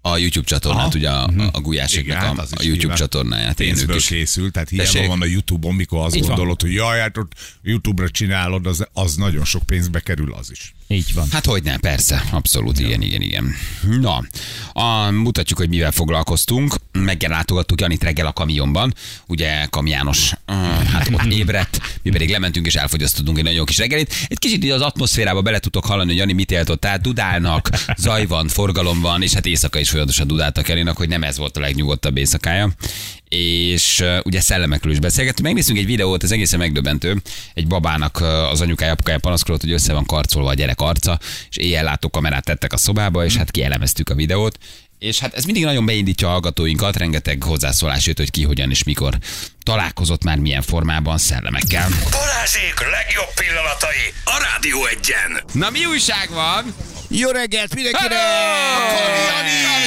A 0.07 0.17
YouTube 0.19 0.47
csatornát, 0.47 0.81
Aha. 0.87 0.97
ugye 0.97 1.11
a, 1.11 1.31
a 1.53 1.61
Gulyáséknek 1.61 2.17
Igen, 2.17 2.37
a, 2.37 2.41
hát 2.41 2.53
a 2.53 2.63
YouTube 2.63 2.95
csatornáját. 2.95 3.57
Pénzből 3.57 3.97
is. 3.97 4.07
készül, 4.07 4.51
tehát 4.51 4.69
hiába 4.69 4.91
Tessék? 4.91 5.09
van 5.09 5.23
a 5.23 5.25
Youtube-on, 5.25 5.75
mikor 5.75 6.05
azt 6.05 6.15
Így 6.15 6.21
van. 6.21 6.31
gondolod, 6.31 6.61
hogy 6.61 6.73
jaj, 6.73 6.99
hát 6.99 7.17
ott 7.17 7.33
Youtube-ra 7.63 8.11
csinálod, 8.11 8.67
az, 8.67 8.87
az 8.93 9.15
nagyon 9.15 9.45
sok 9.45 9.63
pénzbe 9.63 10.01
kerül 10.01 10.33
az 10.35 10.51
is. 10.51 10.74
Így 10.95 11.15
van. 11.15 11.29
Hát 11.31 11.47
hogy 11.47 11.63
ne, 11.63 11.77
persze, 11.77 12.25
abszolút, 12.31 12.79
igen, 12.79 13.03
igen, 13.03 13.21
igen. 13.21 13.55
Na, 14.01 14.25
a, 14.73 15.11
mutatjuk, 15.11 15.59
hogy 15.59 15.69
mivel 15.69 15.91
foglalkoztunk. 15.91 16.75
Meglátogattuk 16.93 17.81
Janit 17.81 18.03
reggel 18.03 18.27
a 18.27 18.33
kamionban. 18.33 18.95
Ugye 19.27 19.67
Kam 19.71 19.87
János, 19.87 20.33
uh, 20.47 20.57
hát 20.83 21.09
ott 21.13 21.33
ébredt, 21.33 21.81
mi 22.03 22.11
pedig 22.11 22.31
lementünk 22.31 22.67
és 22.67 22.75
elfogyasztottunk 22.75 23.39
egy 23.39 23.45
nagyon 23.45 23.65
kis 23.65 23.79
reggelit. 23.79 24.15
Egy 24.29 24.39
kicsit 24.39 24.65
így 24.65 24.71
az 24.71 24.81
atmoszférába 24.81 25.43
bele 25.43 25.59
tudtok 25.59 25.85
hallani, 25.85 26.09
hogy 26.09 26.19
Jani 26.19 26.33
mit 26.33 26.51
élt 26.51 26.69
ott 26.69 26.85
át. 26.85 27.01
Dudálnak, 27.01 27.69
zaj 27.97 28.27
van, 28.27 28.49
forgalom 28.49 29.01
van, 29.01 29.23
és 29.23 29.33
hát 29.33 29.47
éjszaka 29.47 29.79
is 29.79 29.89
folyamatosan 29.89 30.27
dudáltak 30.27 30.69
Janinak, 30.69 30.97
hogy 30.97 31.09
nem 31.09 31.23
ez 31.23 31.39
volt 31.39 31.57
a 31.57 31.61
legnyugodtabb 31.61 32.17
éjszakája. 32.17 32.73
És 33.29 34.01
uh, 34.01 34.19
ugye 34.25 34.41
szellemekről 34.41 34.93
is 34.93 34.99
beszélgettünk. 34.99 35.47
Megnéztünk 35.47 35.79
egy 35.79 35.87
videót, 35.87 36.23
ez 36.23 36.31
egészen 36.31 36.59
megdöbbentő. 36.59 37.23
Egy 37.55 37.67
babának 37.67 38.21
uh, 38.21 38.27
az 38.51 38.61
anyukája, 38.61 38.93
apukája 38.93 39.19
panaszkodott, 39.19 39.61
hogy 39.61 39.73
össze 39.73 39.93
van 39.93 40.07
karcolva 40.07 40.49
a 40.49 40.55
gyerek 40.55 40.81
arca, 40.81 41.19
és 41.51 41.57
éjjellátó 41.57 42.09
kamerát 42.11 42.45
tettek 42.45 42.73
a 42.73 42.77
szobába, 42.77 43.25
és 43.25 43.37
hát 43.37 43.51
kielemeztük 43.51 44.09
a 44.09 44.15
videót. 44.15 44.59
És 44.99 45.19
hát 45.19 45.35
ez 45.35 45.45
mindig 45.45 45.65
nagyon 45.65 45.87
beindítja 45.87 46.29
a 46.29 46.31
hallgatóinkat, 46.31 46.97
rengeteg 46.97 47.43
hozzászólás 47.43 48.07
jött, 48.07 48.17
hogy 48.17 48.31
ki, 48.31 48.43
hogyan 48.43 48.71
és 48.71 48.83
mikor 48.83 49.19
találkozott 49.63 50.25
már 50.25 50.39
milyen 50.39 50.63
formában 50.63 51.19
szellemekkel. 51.19 51.89
Balázsék 52.11 52.81
legjobb 52.81 53.35
pillanatai 53.35 54.13
a 54.25 54.47
Rádió 54.53 54.87
egyen. 54.87 55.43
Na 55.53 55.71
mi 55.71 55.85
újság 55.85 56.29
van? 56.31 56.75
Jó 57.17 57.31
reggelt 57.31 57.75
mindenkinek! 57.75 58.13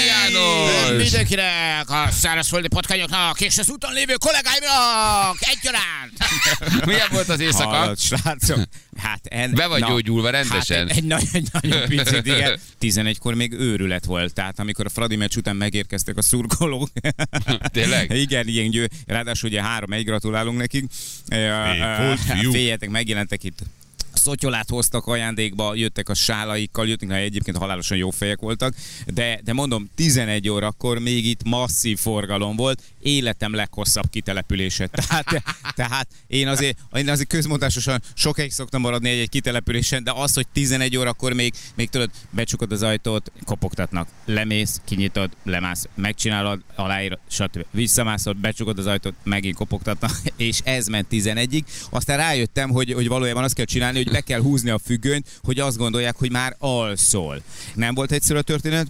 János! 0.08 0.98
Mindenkinek, 0.98 1.90
a 1.90 2.08
szárazföldi 2.12 2.68
patkányoknak 2.68 3.42
és 3.42 3.58
az 3.58 3.70
úton 3.70 3.94
lévő 3.94 4.14
kollégáimnak 4.14 5.38
egyaránt! 5.40 6.14
Milyen 6.86 7.08
volt 7.12 7.30
az 7.30 7.40
éjszaka? 7.40 7.70
Hallott, 7.70 8.00
srácok. 8.00 8.60
Hát 8.98 9.20
en, 9.24 9.54
Be 9.54 9.68
vagy 9.68 9.84
gyógyulva 9.84 10.30
rendesen? 10.30 10.88
Hát 10.88 10.90
egy, 10.90 10.98
egy 10.98 11.04
nagyon, 11.04 11.44
nagyon 11.52 11.88
picit, 11.88 12.26
igen. 12.36 12.60
11-kor 12.82 13.34
még 13.34 13.54
őrület 13.54 14.06
volt, 14.06 14.34
tehát 14.34 14.60
amikor 14.60 14.86
a 14.86 14.90
Fradi 14.90 15.16
meccs 15.16 15.36
után 15.36 15.56
megérkeztek 15.56 16.18
a 16.18 16.22
szurkolók. 16.22 16.90
Tényleg? 17.74 18.12
Igen, 18.12 18.48
ilyen 18.48 18.70
győ. 18.70 18.90
Ráadásul 19.06 19.50
ugye 19.50 19.62
három 19.62 19.92
egy 19.92 20.06
gratulálunk 20.06 20.58
nekik. 20.58 20.86
Féljetek, 22.52 22.90
megjelentek 22.90 23.44
itt 23.44 23.60
szotyolát 24.28 24.70
hoztak 24.70 25.06
ajándékba, 25.06 25.76
jöttek 25.76 26.10
a 26.10 26.14
sálaikkal, 26.14 26.88
jöttek, 26.88 27.10
hát 27.10 27.20
egyébként 27.20 27.58
halálosan 27.58 27.98
jó 27.98 28.10
fejek 28.10 28.40
voltak, 28.40 28.74
de, 29.06 29.40
de 29.44 29.54
mondom, 29.54 29.90
11 29.96 30.50
órakor 30.50 31.00
még 31.00 31.26
itt 31.26 31.44
masszív 31.44 32.00
forgalom 32.00 32.56
volt, 32.56 32.82
életem 33.02 33.54
leghosszabb 33.54 34.10
kitelepülése. 34.10 34.88
Tehát, 34.98 35.44
tehát 35.76 36.08
én 36.28 36.48
azért, 36.48 36.78
én 36.96 37.10
azért 37.10 37.30
közmondásosan 37.30 38.02
sokáig 38.14 38.52
szoktam 38.52 38.82
maradni 38.82 39.10
egy-egy 39.10 39.30
kitelepülésen, 39.30 40.04
de 40.04 40.12
az, 40.16 40.34
hogy 40.34 40.48
11 40.54 40.98
órakor 40.98 41.34
még, 41.34 41.54
még 41.76 41.90
tudod, 41.90 42.10
becsukod 42.30 42.72
az 42.72 42.84
ajtót, 42.84 43.32
kopogtatnak, 43.46 44.08
lemész, 44.26 44.82
kinyitod, 44.86 45.32
lemász, 45.44 45.88
megcsinálod, 45.96 46.62
aláír, 46.76 47.18
stb. 47.30 47.66
Visszamászod, 47.72 48.38
becsukod 48.38 48.80
az 48.80 48.86
ajtót, 48.86 49.14
megint 49.24 49.56
kopogtatnak, 49.56 50.12
és 50.38 50.60
ez 50.64 50.88
ment 50.88 51.08
11-ig. 51.12 51.64
Aztán 51.90 52.18
rájöttem, 52.18 52.70
hogy, 52.70 52.94
hogy 52.94 53.08
valójában 53.08 53.44
azt 53.44 53.54
kell 53.54 53.66
csinálni, 53.66 54.04
hogy 54.04 54.12
be 54.18 54.24
kell 54.24 54.42
húzni 54.42 54.70
a 54.70 54.80
függönyt, 54.86 55.28
hogy 55.44 55.60
azt 55.60 55.78
gondolják, 55.78 56.16
hogy 56.16 56.32
már 56.32 56.56
alszol. 56.60 57.42
Nem 57.74 57.94
volt 57.94 58.12
egyszerű 58.12 58.40
a 58.40 58.42
történet, 58.42 58.88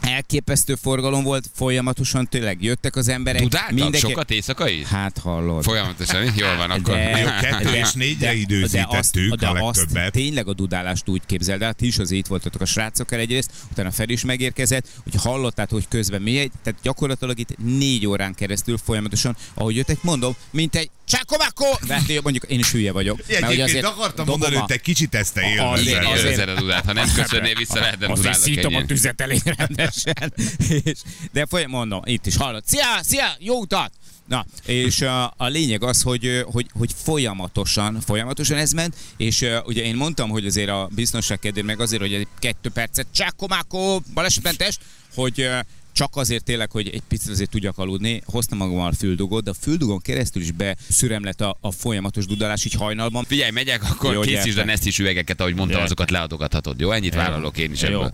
elképesztő 0.00 0.74
forgalom 0.74 1.22
volt, 1.24 1.50
folyamatosan 1.54 2.28
tényleg 2.28 2.62
jöttek 2.62 2.96
az 2.96 3.08
emberek. 3.08 3.42
Tudáltak 3.42 3.94
sokat 3.94 4.30
éjszaka 4.30 4.68
is? 4.68 4.86
Hát 4.86 5.18
hallod. 5.18 5.62
Folyamatosan, 5.62 6.32
jól 6.36 6.56
van 6.56 6.70
akkor. 6.70 6.94
De- 6.94 7.18
Jó, 7.18 7.26
kettő 7.40 7.74
és 7.74 7.92
négyre 7.92 8.34
időzítettük 8.34 9.34
de 9.34 9.46
a 9.46 9.66
azt 9.66 9.78
legtöbbet. 9.78 10.12
tényleg 10.12 10.48
a 10.48 10.52
dudálást 10.52 11.08
úgy 11.08 11.22
képzeld 11.26 11.62
el, 11.62 11.72
ti 11.72 11.86
is 11.86 11.98
azért 11.98 12.20
itt 12.20 12.26
voltatok 12.26 12.60
a 12.60 12.64
srácokkal 12.64 13.18
egyrészt, 13.18 13.50
utána 13.70 13.90
Fel 13.90 14.08
is 14.08 14.24
megérkezett, 14.24 14.88
hogy 15.02 15.14
hallottátok, 15.22 15.78
hogy 15.78 15.88
közben 15.88 16.22
mi 16.22 16.38
egy, 16.38 16.50
tehát 16.62 16.80
gyakorlatilag 16.82 17.38
itt 17.38 17.56
négy 17.58 18.06
órán 18.06 18.34
keresztül 18.34 18.78
folyamatosan, 18.78 19.36
ahogy 19.54 19.76
jöttek, 19.76 20.02
mondom, 20.02 20.34
mint 20.50 20.74
egy 20.74 20.90
csákomákó, 21.04 21.78
de 21.86 21.94
hát 21.94 22.22
mondjuk 22.22 22.44
én 22.48 22.58
is 22.58 22.70
hülye 22.70 22.92
vagyok. 22.92 23.16
mert 23.16 23.28
hogy 23.28 23.42
Egyébként 23.44 23.68
azért 23.68 23.84
akartam 23.84 24.24
dobom 24.24 24.40
mondani, 24.40 24.54
a- 24.54 24.58
hogy 24.58 24.68
te 24.68 24.76
kicsit 24.76 25.14
ezt 25.14 25.34
te 25.34 25.40
Azért- 25.40 25.60
Azért 25.60 25.86
élvezed. 25.88 26.12
azért- 26.12 26.24
élvezed 26.24 26.48
a 26.48 26.54
dudát, 26.60 26.84
ha 26.84 26.92
nem 26.92 27.12
köszönnél 27.14 27.54
vissza, 27.54 27.74
lehetne 27.80 28.06
Azért 28.06 28.16
dudálnak 28.16 28.42
szítom 28.42 28.74
a 28.74 28.84
tüzet 28.84 29.20
elég 29.20 29.40
rendesen. 29.44 30.32
de 31.32 31.46
folyam, 31.46 31.70
mondom, 31.70 32.00
itt 32.04 32.26
is 32.26 32.36
hallott. 32.36 32.66
Szia, 32.66 32.98
szia, 33.02 33.26
jó 33.38 33.60
utat! 33.60 33.92
Na, 34.28 34.46
és 34.66 35.00
a, 35.00 35.34
a 35.36 35.46
lényeg 35.46 35.82
az, 35.82 36.02
hogy, 36.02 36.42
hogy, 36.44 36.66
hogy 36.78 36.90
folyamatosan, 37.04 38.00
folyamatosan 38.06 38.58
ez 38.58 38.72
ment, 38.72 38.94
és 39.16 39.40
uh, 39.40 39.56
ugye 39.66 39.82
én 39.82 39.96
mondtam, 39.96 40.28
hogy 40.30 40.46
azért 40.46 40.68
a 40.68 40.88
biztonság 40.94 41.38
kedvéért, 41.38 41.66
meg 41.66 41.80
azért, 41.80 42.00
hogy 42.02 42.12
egy 42.14 42.26
kettő 42.38 42.68
percet 42.70 43.06
csákomákó, 43.14 44.02
balesetmentes, 44.14 44.78
hogy 45.14 45.40
uh, 45.40 45.58
csak 45.92 46.16
azért 46.16 46.44
tényleg, 46.44 46.70
hogy 46.70 46.88
egy 46.88 47.02
picit 47.08 47.30
azért 47.30 47.50
tudjak 47.50 47.78
aludni, 47.78 48.22
hoztam 48.24 48.58
magammal 48.58 48.88
a 48.88 48.92
füldugót, 48.92 49.44
de 49.44 49.50
a 49.50 49.54
füldugon 49.60 50.00
keresztül 50.00 50.42
is 50.42 50.50
beszürem 50.50 51.24
lett 51.24 51.40
a, 51.40 51.56
a 51.60 51.70
folyamatos 51.70 52.26
dudálás 52.26 52.64
így 52.64 52.74
hajnalban. 52.74 53.24
Figyelj, 53.24 53.50
megyek, 53.50 53.82
akkor 53.82 54.12
Jó, 54.12 54.20
készítsd 54.20 54.58
a. 54.58 54.64
Nestis 54.64 54.98
üvegeket, 54.98 55.40
ahogy 55.40 55.54
mondtam, 55.54 55.82
azokat 55.82 56.10
leadogathatod. 56.10 56.80
Jó, 56.80 56.90
ennyit 56.90 57.14
vállalok 57.14 57.58
én 57.58 57.72
is 57.72 57.82
Jó, 57.82 57.88
ebből. 57.88 58.12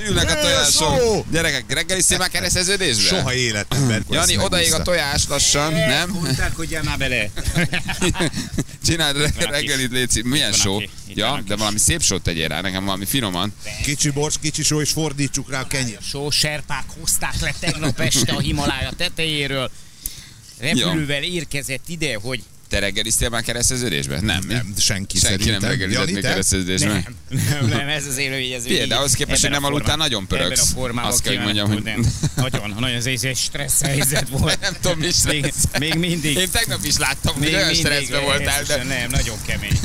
Jó. 0.00 0.06
Sülnek 0.06 0.30
a 0.30 0.40
tojások. 0.40 1.24
Gyerekek, 1.30 1.72
reggeli 1.72 2.02
szépen 2.02 2.30
kereszteződésbe? 2.30 3.02
Soha 3.02 3.34
életemben. 3.34 4.04
Jani, 4.10 4.38
odaég 4.38 4.72
a 4.72 4.82
tojás 4.82 5.22
lassan, 5.28 5.72
nem? 5.72 6.10
Mondták, 6.10 6.52
már 6.84 6.98
bele. 6.98 7.30
Csináld 8.86 9.32
reggelit, 9.38 9.90
légy 9.90 10.24
Milyen 10.24 10.52
só? 10.52 10.80
Ja, 11.14 11.42
de 11.46 11.56
valami 11.56 11.78
szép 11.78 12.02
sót 12.02 12.22
tegyél 12.22 12.48
rá, 12.48 12.60
nekem 12.60 12.84
valami 12.84 13.04
finoman. 13.04 13.54
Kicsi 13.82 14.10
bors, 14.10 14.34
kicsi 14.40 14.62
só, 14.62 14.80
és 14.80 14.90
fordítsuk 14.90 15.50
rá 15.50 15.60
a 15.60 15.66
kenyér. 15.66 15.98
Só 16.02 16.30
serpák 16.30 16.84
hozták 17.00 17.40
le 17.40 17.54
tegnap 17.60 18.00
este 18.00 18.32
a 18.32 18.40
Himalája 18.40 18.90
tetejéről. 18.96 19.70
Repülővel 20.58 21.22
érkezett 21.22 21.88
ide, 21.88 22.18
hogy 22.22 22.42
Te 22.68 22.78
reggeliztél 22.78 23.28
már 23.28 23.42
kereszteződésbe? 23.42 24.20
Nem, 24.20 24.44
Nem, 24.48 24.74
senki, 24.78 25.18
Senki 25.18 25.50
nem 25.50 25.60
reggelizett 25.60 26.00
Jani, 26.00 26.12
még 26.12 26.22
te? 26.22 26.28
kereszteződésbe. 26.28 26.88
nem, 26.88 27.04
nem, 27.28 27.66
nem, 27.66 27.88
ez 27.88 28.06
az 28.06 28.16
élőjegyező. 28.16 28.68
Figyelj, 28.68 28.86
de 28.88 28.94
ahhoz 28.94 29.12
képest, 29.12 29.40
hogy 29.42 29.50
nem 29.50 29.64
aludtál, 29.64 29.96
nagyon 29.96 30.26
pörögsz. 30.26 30.50
Ebben 30.60 30.72
a 30.72 30.74
formában 30.80 31.10
Azt 31.10 31.22
kell, 31.22 31.34
hogy 31.34 31.44
mondjam, 31.44 31.68
hogy-. 31.68 31.82
Nagyon, 32.34 32.74
nagyon 32.78 32.96
ez 32.96 33.04
egy 33.06 33.36
stressz 33.36 33.82
helyzet 33.82 34.28
volt. 34.28 34.60
Nem 34.66 34.72
tudom, 34.80 34.98
mi 34.98 35.04
még, 35.04 35.14
stressz. 35.14 35.78
még 35.78 35.94
mindig. 35.94 36.36
Én 36.36 36.50
tegnap 36.50 36.84
is 36.84 36.96
láttam, 36.96 37.34
hogy 37.34 37.42
még 37.42 37.54
olyan 37.54 37.74
stresszben 37.74 38.22
voltál, 38.22 38.62
de... 38.62 38.76
Nem, 38.82 39.10
nagyon 39.10 39.36
kemény. 39.46 39.78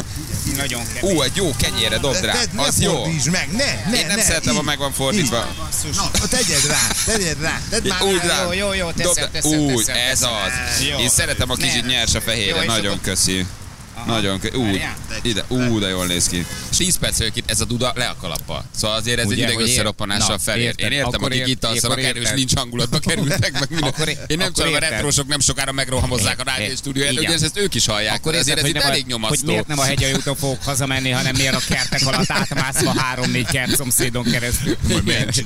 Nagyon 0.58 0.82
kemény. 0.93 1.15
Ú, 1.15 1.22
egy 1.22 1.36
jó 1.36 1.56
kenyére 1.56 1.98
dobd 1.98 2.26
rá. 2.26 2.32
Te, 2.34 2.46
ne 2.54 2.62
Az 2.62 2.82
jó. 2.82 3.06
meg, 3.32 3.48
ne, 3.52 3.89
ne, 3.91 4.00
Én 4.00 4.08
nem 4.08 4.15
ne, 4.15 4.22
szeretem, 4.22 4.52
így, 4.52 4.58
ha 4.58 4.63
meg 4.63 4.78
van 4.78 4.91
fordítva. 4.93 5.50
így. 5.86 5.96
Na, 5.96 6.28
tegyed 6.28 6.65
rá, 6.67 6.88
tegyed 7.06 7.41
rá, 7.41 7.62
tedd 7.69 7.88
már 7.88 8.02
Úgy 8.02 8.22
rá. 8.24 8.43
Jó, 8.43 8.52
jó, 8.54 8.74
jó, 8.74 8.91
teszem, 8.91 9.13
Dobd- 9.13 9.32
teszem, 9.32 9.60
Úgy, 9.60 9.86
teszem, 9.86 9.96
ez 9.96 10.19
teszem. 10.19 10.34
az. 10.34 10.84
Jó. 10.89 10.98
Én 11.00 11.10
szeretem 11.10 11.50
a 11.50 11.56
kicsit 11.56 11.86
nyers 11.86 12.13
a 12.15 12.19
és 12.19 12.72
nagyon 12.75 13.01
köszi. 13.01 13.45
Nagyon, 14.07 14.39
kö- 14.39 14.55
ú, 14.55 14.65
ide, 15.21 15.43
ú, 15.47 15.79
de 15.79 15.88
jól 15.88 16.05
néz 16.05 16.27
ki. 16.27 16.45
És 16.71 16.77
10 16.77 16.97
perc 16.97 17.17
vagyok 17.17 17.36
itt, 17.36 17.49
ez 17.51 17.62
a 17.62 17.65
duda 17.65 17.91
le 17.95 18.05
a 18.05 18.15
kalappal. 18.21 18.65
Szóval 18.75 18.97
azért 18.97 19.19
ez 19.19 19.25
Ugye, 19.25 19.45
egy 19.45 19.51
ideg 19.51 19.59
összeroppanással 19.65 20.29
Na, 20.36 20.39
felé. 20.39 20.62
érted. 20.62 20.86
Én 20.86 20.91
értem, 20.97 21.12
Akkor 21.13 21.31
akik 21.31 21.47
itt 21.47 21.63
alszanak, 21.65 22.03
erős 22.03 22.29
nincs 22.36 22.55
hangulatba 22.55 22.99
kerültek, 22.99 23.51
meg 23.59 23.69
minden. 23.69 23.89
Akkor 23.89 24.07
Én 24.27 24.38
nem 24.38 24.53
tudom, 24.53 24.73
a 24.73 24.77
retrósok 24.77 25.27
nem 25.27 25.39
sokára 25.39 25.71
megrohamozzák 25.71 26.39
a 26.39 26.43
rádió 26.43 26.65
É- 26.65 26.77
stúdióját, 26.77 27.12
igen. 27.12 27.23
ugyanis 27.23 27.43
ezt 27.43 27.57
ők 27.57 27.75
is 27.75 27.86
hallják. 27.86 28.15
Akkor 28.15 28.36
Ezért 28.36 28.57
ez 28.59 28.67
itt 28.67 28.73
nem 28.73 28.88
elég 28.89 29.05
nyomasztó. 29.05 29.36
hogy 29.38 29.45
miért 29.47 29.67
nem 29.67 29.79
a 29.79 29.83
hegyalj 29.83 30.13
úton 30.13 30.36
fogok 30.36 30.63
hazamenni, 30.63 31.09
hanem 31.09 31.36
miért 31.36 31.55
a 31.55 31.62
kertek 31.67 32.05
alatt 32.05 32.31
átmászva 32.31 32.93
három-négy 33.01 33.45
kert 33.45 33.75
szomszédon 33.75 34.23
keresztül. 34.23 34.77
És 35.29 35.43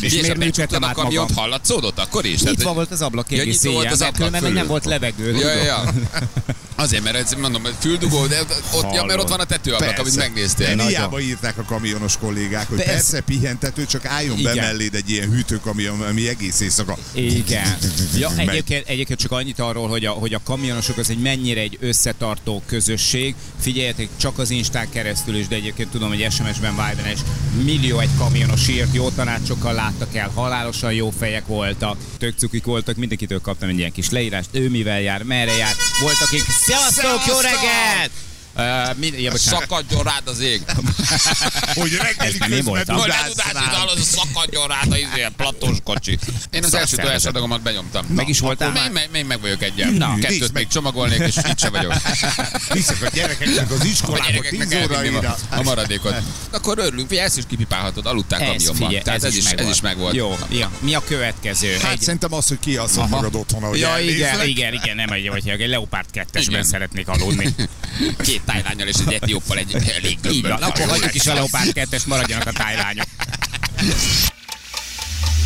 És 0.00 0.12
miért 0.12 0.36
működtem 0.36 0.82
a 0.82 0.86
át 0.86 0.94
kamiont 0.94 1.28
magam? 1.28 1.36
hallatszódott 1.42 1.98
akkor 1.98 2.24
is? 2.24 2.40
Itt 2.42 2.62
van 2.62 2.74
volt 2.74 2.90
az 2.90 3.02
ablak 3.02 3.32
egész 3.32 3.64
éjjel, 3.64 3.92
az 3.92 3.98
mert 4.30 4.52
nem 4.52 4.66
volt 4.66 4.84
levegő. 4.84 5.36
Azért, 6.76 7.02
mert 7.02 7.16
ez, 7.16 7.32
mondom, 7.32 7.62
füldugó, 7.80 8.26
de 8.26 8.40
ott, 8.72 8.94
ja, 8.94 9.04
mert 9.04 9.20
ott 9.20 9.28
van 9.28 9.40
a 9.40 9.44
tetőablak, 9.44 9.88
amit 9.88 10.02
Persze. 10.02 10.18
megnéztél. 10.18 10.76
De 10.76 10.86
hiába 10.86 11.20
írták 11.20 11.58
a 11.58 11.62
kamionos 11.62 12.16
kollégák, 12.16 12.68
hogy 12.68 12.76
Persze. 12.76 12.92
persze 12.92 13.20
pihentető, 13.20 13.86
csak 13.86 14.04
álljon 14.04 14.42
be 14.42 14.52
Igen. 14.52 14.64
melléd 14.64 14.94
egy 14.94 15.10
ilyen 15.10 15.30
hűtőkamion, 15.30 16.00
ami 16.00 16.28
egész 16.28 16.60
éjszaka. 16.60 16.98
Igen. 17.12 17.76
Ja, 18.18 18.30
egyébként, 18.36 18.88
egyébként 18.88 19.18
csak 19.18 19.32
annyit 19.32 19.58
arról, 19.58 19.88
hogy 19.88 20.04
a, 20.04 20.10
hogy 20.10 20.34
a 20.34 20.40
kamionosok 20.44 20.98
az 20.98 21.10
egy 21.10 21.18
mennyire 21.18 21.60
egy 21.60 21.78
összetartó 21.80 22.62
közösség. 22.66 23.34
Figyeljetek, 23.60 24.08
csak 24.16 24.38
az 24.38 24.50
Instán 24.50 24.90
keresztül 24.90 25.36
is, 25.36 25.48
de 25.48 25.54
egyébként 25.54 25.90
tudom, 25.90 26.08
hogy 26.08 26.26
SMS-ben, 26.30 26.70
Viber-en 26.70 27.12
is 27.12 27.20
millió 27.64 27.98
egy 27.98 28.08
kamionos 28.18 28.68
írt, 28.68 28.94
jó 28.94 29.10
tanácsokkal 29.10 29.72
láttak 29.72 30.14
el, 30.14 30.30
halálosan 30.34 30.92
jó 30.92 31.10
fejek 31.18 31.46
voltak, 31.46 31.96
tök 32.18 32.38
cukik 32.38 32.64
voltak, 32.64 32.96
mindenkitől 32.96 33.40
kaptam 33.40 33.68
egy 33.68 33.78
ilyen 33.78 33.92
kis 33.92 34.10
leírást, 34.10 34.48
ő 34.52 34.68
mivel 34.68 35.00
jár, 35.00 35.22
merre 35.22 35.56
jár. 35.56 35.74
Volt, 36.00 36.20
akik, 36.20 36.42
szevasztok, 36.64 37.26
jó 37.26 37.40
reggelt! 37.40 38.10
Uh, 38.56 38.96
mind, 38.96 39.18
ja. 39.18 39.36
Szakadjon 39.36 40.02
rád 40.02 40.22
az 40.24 40.40
ég. 40.40 40.62
Hogy 41.80 41.92
reggeli 41.92 42.38
közben. 42.38 42.62
Hogy 42.64 42.86
rám. 42.86 43.30
hallod, 43.70 43.98
szakadjon 43.98 44.66
rád 44.66 44.92
az 44.92 44.98
izé, 44.98 45.26
platós 45.36 45.76
kocsi. 45.84 46.18
Én 46.50 46.64
az 46.64 46.74
első 46.74 46.96
tojás 46.96 47.24
adagomat 47.24 47.62
benyomtam. 47.62 48.06
Meg 48.06 48.28
is 48.28 48.38
voltál 48.38 48.72
már? 48.72 48.90
meg, 48.90 49.08
még 49.12 49.24
meg 49.24 49.40
vagyok 49.40 49.62
egyen. 49.62 49.92
Na. 49.92 50.14
Kettőt 50.20 50.52
még 50.52 50.66
csomagolnék, 50.66 51.18
és 51.18 51.36
itt 51.36 51.58
sem 51.58 51.72
vagyok. 51.72 51.94
Viszek 52.72 53.02
a 53.02 53.08
gyerekeknek 53.14 53.70
az 53.70 53.84
iskolába 53.84 54.26
gyerekeknek 54.26 54.68
10 54.68 54.78
elvinném 54.78 55.14
óraira. 55.14 55.36
a, 55.50 55.62
maradékot. 55.62 56.14
Akkor 56.50 56.78
örülünk, 56.78 57.08
hogy 57.08 57.16
ezt 57.16 57.38
is 57.38 57.44
kipipálhatod, 57.48 58.06
aludtál 58.06 58.40
Ez, 58.40 58.66
kamionban. 58.66 59.02
Tehát 59.02 59.24
ez, 59.24 59.36
is, 59.36 59.50
ez 59.50 59.68
is 59.68 59.80
megvolt. 59.80 60.14
Jó, 60.14 60.38
ja. 60.50 60.70
mi 60.78 60.94
a 60.94 61.02
következő? 61.04 61.76
Hát 61.82 62.02
szerintem 62.02 62.32
az, 62.32 62.48
hogy 62.48 62.58
kiasszod 62.58 62.98
Aha. 62.98 63.08
magad 63.08 63.34
otthon, 63.34 63.62
ahogy 63.62 63.78
Ja, 63.78 63.98
igen, 63.98 64.46
igen, 64.46 64.72
igen, 64.72 64.96
nem 64.96 65.08
egy, 65.08 65.28
vagy 65.28 65.48
egy 65.48 65.68
Leopard 65.68 66.06
2-esben 66.14 66.46
Igen. 66.48 66.64
szeretnék 66.64 67.08
aludni. 67.08 67.54
Két 68.24 68.43
tájlányal 68.44 68.88
és 68.88 68.96
egy 69.06 69.12
etióppal 69.12 69.58
egy 69.58 69.74
elég 69.96 70.18
gömböt. 70.22 70.50
akkor 70.50 70.86
hagyjuk 70.88 71.14
is 71.14 71.26
a 71.26 71.34
Leopard 71.34 71.70
2-es, 71.72 72.08
maradjanak 72.08 72.46
a 72.46 72.52
tájlányok. 72.52 73.06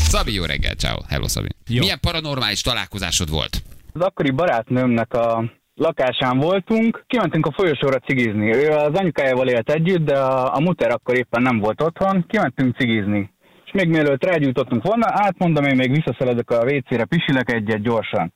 Szabi, 0.09 0.33
jó 0.35 0.45
reggel, 0.45 0.75
ciao. 0.75 0.97
Hello, 1.09 1.29
Szabi. 1.29 1.49
Jó. 1.69 1.79
Milyen 1.79 2.01
paranormális 2.01 2.61
találkozásod 2.61 3.31
volt? 3.31 3.63
Az 3.93 4.01
akkori 4.01 4.31
barátnőmnek 4.31 5.15
a 5.15 5.45
lakásán 5.75 6.39
voltunk, 6.39 7.05
kimentünk 7.07 7.47
a 7.47 7.53
folyosóra 7.53 7.99
cigizni. 7.99 8.55
Ő 8.55 8.69
az 8.69 8.95
anyukájával 8.95 9.49
élt 9.49 9.71
együtt, 9.71 10.05
de 10.05 10.19
a, 10.19 10.55
a 10.55 10.61
muter 10.61 10.91
akkor 10.91 11.17
éppen 11.17 11.43
nem 11.43 11.59
volt 11.59 11.83
otthon, 11.83 12.25
kimentünk 12.29 12.77
cigizni. 12.77 13.31
És 13.65 13.73
még 13.73 13.89
mielőtt 13.89 14.25
rágyújtottunk 14.25 14.83
volna, 14.83 15.07
átmondom, 15.09 15.65
én 15.65 15.77
még 15.77 15.91
visszaszaladok 15.91 16.51
a 16.51 16.65
WC-re, 16.65 17.05
pisilek 17.05 17.53
egyet 17.53 17.83
gyorsan. 17.83 18.33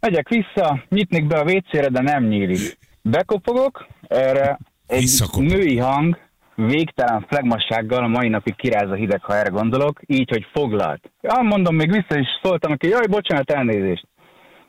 Megyek 0.00 0.28
vissza, 0.28 0.84
nyitnék 0.88 1.26
be 1.26 1.38
a 1.38 1.44
WC-re, 1.44 1.88
de 1.88 2.00
nem 2.00 2.24
nyílik. 2.24 2.78
Bekopogok, 3.02 3.86
erre 4.08 4.58
egy 4.86 5.00
Visszakopog. 5.00 5.48
női 5.48 5.78
hang 5.78 6.18
végtelen 6.54 7.24
flegmassággal 7.28 8.04
a 8.04 8.08
mai 8.08 8.28
napig 8.28 8.54
kiráz 8.56 8.90
a 8.90 8.94
hideg, 8.94 9.22
ha 9.22 9.36
erre 9.36 9.48
gondolok, 9.48 10.00
így, 10.06 10.28
hogy 10.30 10.46
foglalt. 10.52 11.10
Ja, 11.20 11.42
mondom, 11.42 11.74
még 11.74 11.90
vissza 11.90 12.18
is 12.18 12.26
szóltam 12.42 12.70
neki, 12.70 12.88
jaj, 12.88 13.06
bocsánat, 13.06 13.50
elnézést. 13.50 14.06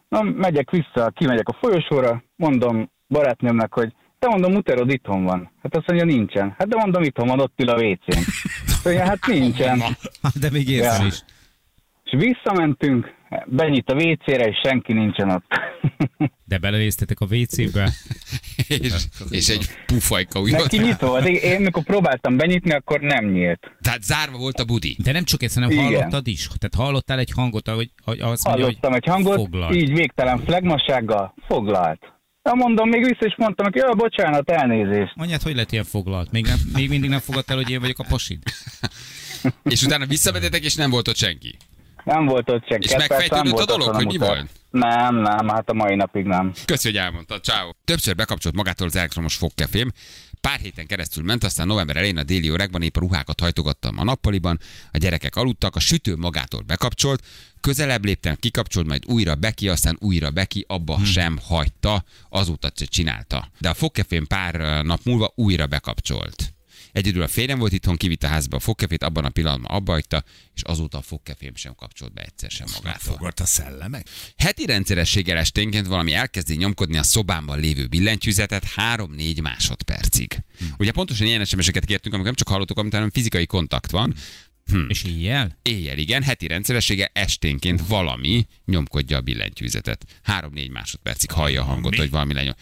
Na, 0.10 0.22
megyek 0.22 0.70
vissza, 0.72 1.10
kimegyek 1.16 1.48
a 1.48 1.58
folyosóra, 1.62 2.24
mondom 2.36 2.90
barátnőmnek, 3.08 3.74
hogy 3.74 3.94
te 4.20 4.28
mondom, 4.28 4.52
muterod 4.52 4.92
itthon 4.92 5.24
van. 5.24 5.52
Hát 5.64 5.76
azt 5.76 5.88
mondja, 5.88 6.06
nincsen. 6.06 6.56
Hát 6.58 6.68
de 6.68 6.76
mondom, 6.76 7.04
itthon 7.04 7.28
van, 7.28 7.40
ott 7.40 7.54
ül 7.60 7.70
a 7.70 7.82
WC-n. 7.82 8.20
Mondja, 8.84 9.06
hát 9.06 9.26
nincsen. 9.28 9.82
De 10.40 10.50
még 10.52 10.70
érzem 10.70 11.02
Ja. 11.02 11.08
is. 11.08 11.20
És 12.04 12.12
visszamentünk, 12.26 13.14
benyit 13.46 13.90
a 13.90 13.94
WC-re, 13.96 14.48
és 14.48 14.60
senki 14.64 14.94
nincsen 14.94 15.30
ott. 15.30 15.46
De 16.46 16.58
belenéztetek 16.58 17.20
a 17.20 17.26
WC-be? 17.26 17.92
és, 18.68 18.94
és 19.30 19.50
egy 19.50 19.70
pufajka 19.86 20.40
úgy 20.40 20.52
Neki 20.52 20.94
volt. 21.00 21.28
Én 21.28 21.62
mikor 21.62 21.84
próbáltam 21.84 22.38
benyitni, 22.38 22.72
akkor 22.72 23.00
nem 23.00 23.26
nyílt. 23.26 23.72
Tehát 23.82 24.04
zárva 24.04 24.38
volt 24.38 24.60
a 24.60 24.66
budi. 24.66 24.98
De 25.04 25.12
nem 25.12 25.24
csak 25.24 25.44
ezt, 25.44 25.54
hanem 25.54 25.70
Igen. 25.70 25.84
hallottad 25.84 26.28
is? 26.28 26.48
Tehát 26.58 26.76
hallottál 26.76 27.20
egy 27.20 27.32
hangot, 27.36 27.68
ahogy 27.68 27.92
ahogy 28.06 28.20
azt 28.20 28.46
mondja, 28.46 28.64
Hallottam 28.66 28.92
hogy 28.92 29.02
egy 29.04 29.12
hangot, 29.12 29.36
foglalt. 29.36 29.76
így 29.76 29.94
végtelen 29.94 30.40
flegmassággal 30.46 31.34
foglalt. 31.48 32.14
Na 32.42 32.54
mondom, 32.54 32.90
még 32.90 33.04
vissza 33.04 33.26
is 33.26 33.36
mondtam 33.38 33.66
neki, 33.66 33.78
ja, 33.78 33.94
bocsánat, 33.94 34.50
elnézést. 34.50 35.16
Mondjad, 35.16 35.42
hogy 35.42 35.56
lett 35.56 35.72
ilyen 35.72 35.84
foglalt? 35.84 36.32
Még, 36.32 36.46
nem, 36.46 36.58
még 36.74 36.90
mindig 36.90 37.10
nem 37.10 37.20
fogadtál, 37.20 37.58
hogy 37.58 37.70
én 37.70 37.80
vagyok 37.80 38.00
a 38.00 38.06
pasid? 38.10 38.44
És 39.64 39.84
utána 39.84 40.06
visszamedetek, 40.06 40.64
és 40.64 40.76
nem 40.76 40.90
volt 40.90 41.08
ott 41.08 41.16
senki. 41.16 41.56
Nem 42.04 42.26
volt 42.26 42.50
ott 42.50 42.68
senki. 42.68 42.86
És 42.86 42.92
Hát 42.92 43.00
megfejtődött 43.00 43.44
nem 43.44 43.62
a 43.62 43.66
dolog, 43.66 43.96
hogy 43.96 44.06
mi 44.06 44.18
volt? 44.18 44.50
Nem, 44.70 45.16
nem, 45.16 45.48
hát 45.48 45.70
a 45.70 45.74
mai 45.74 45.96
napig 45.96 46.26
nem. 46.26 46.54
Köszi, 46.66 46.88
hogy 46.88 46.98
elmondtad. 46.98 47.44
Ciao. 47.44 47.70
Többször 47.86 48.16
bekapcsolt 48.16 48.56
magától 48.56 48.88
az 48.88 48.96
elektromos 48.96 49.36
fogkefém. 49.36 49.92
Pár 50.42 50.60
héten 50.60 50.88
keresztül 50.88 51.24
ment, 51.24 51.44
aztán 51.44 51.68
november 51.68 51.96
elején 51.96 52.18
a 52.18 52.24
déli 52.24 52.50
órákban 52.50 52.82
épp 52.82 52.96
a 52.96 53.00
ruhákat 53.00 53.40
hajtogattam 53.40 53.98
a 53.98 54.04
nappaliban, 54.04 54.60
a 54.92 54.98
gyerekek 54.98 55.36
aludtak, 55.36 55.76
a 55.76 55.80
sütő 55.80 56.16
magától 56.16 56.62
bekapcsolt, 56.62 57.24
közelebb 57.62 58.06
léptem, 58.06 58.36
kikapcsolt, 58.36 58.88
majd 58.88 59.04
újra 59.06 59.36
beki, 59.36 59.70
aztán 59.70 59.98
újra 60.00 60.32
beki, 60.32 60.66
abba 60.68 60.96
hmm. 60.96 61.06
sem 61.06 61.40
hagyta, 61.48 62.04
azóta 62.30 62.72
se 62.76 62.86
csinálta. 62.86 63.48
De 63.60 63.70
a 63.70 63.74
fogkefém 63.74 64.28
pár 64.28 64.56
ö, 64.56 64.82
nap 64.82 65.00
múlva 65.04 65.32
újra 65.36 65.68
bekapcsolt. 65.68 66.53
Egyedül 66.94 67.22
a 67.22 67.28
férjem 67.28 67.60
volt 67.60 67.72
itthon, 67.72 67.96
kivitte 67.96 68.28
a 68.28 68.30
házba 68.30 68.58
a 68.58 68.60
fogkefét, 68.60 69.04
abban 69.04 69.26
a 69.26 69.30
pillanatban 69.30 69.76
abba 69.76 69.92
hagyta, 69.92 70.24
és 70.56 70.62
azóta 70.62 70.98
a 70.98 71.02
fogkefém 71.02 71.56
sem 71.56 71.76
kapcsolt 71.76 72.14
be 72.14 72.22
egyszer 72.22 72.52
sem 72.52 72.68
magától. 72.74 73.14
Fogart 73.14 73.40
a 73.40 73.46
szellemek? 73.46 74.08
Heti 74.38 74.66
rendszerességgel 74.66 75.38
esténként 75.38 75.88
valami 75.88 76.14
elkezdi 76.14 76.56
nyomkodni 76.56 76.98
a 76.98 77.04
szobámban 77.04 77.60
lévő 77.60 77.88
billentyűzetet 77.88 78.66
3-4 78.76 79.42
másodpercig. 79.42 80.44
Hm. 80.58 80.66
Ugye 80.78 80.92
pontosan 80.92 81.28
ilyen 81.28 81.46
SMS-eket 81.46 81.86
kértünk, 81.86 82.14
amikor 82.14 82.26
nem 82.26 82.36
csak 82.36 82.48
hallottuk, 82.48 82.78
amit, 82.78 82.94
hanem 82.94 83.10
fizikai 83.10 83.46
kontakt 83.46 83.92
van. 83.92 84.14
És 84.88 85.04
éjjel? 85.04 85.58
Éjjel 85.62 85.98
igen, 85.98 86.24
heti 86.24 86.48
rendszerességgel 86.48 87.10
esténként 87.14 87.88
valami 87.88 88.48
nyomkodja 88.66 89.18
a 89.18 89.22
billentyűzetet. 89.22 90.06
3-4 90.26 90.72
másodpercig 90.72 91.32
hallja 91.32 91.62
a 91.62 91.66
hangot, 91.66 91.96
hogy 91.96 92.10
valami 92.10 92.34
lenyom. 92.34 92.54